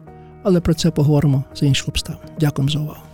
Але 0.42 0.60
про 0.60 0.74
це 0.74 0.90
поговоримо 0.90 1.44
за 1.54 1.66
інших 1.66 1.88
обставин. 1.88 2.22
Дякую 2.40 2.68
за 2.68 2.78
увагу. 2.78 3.13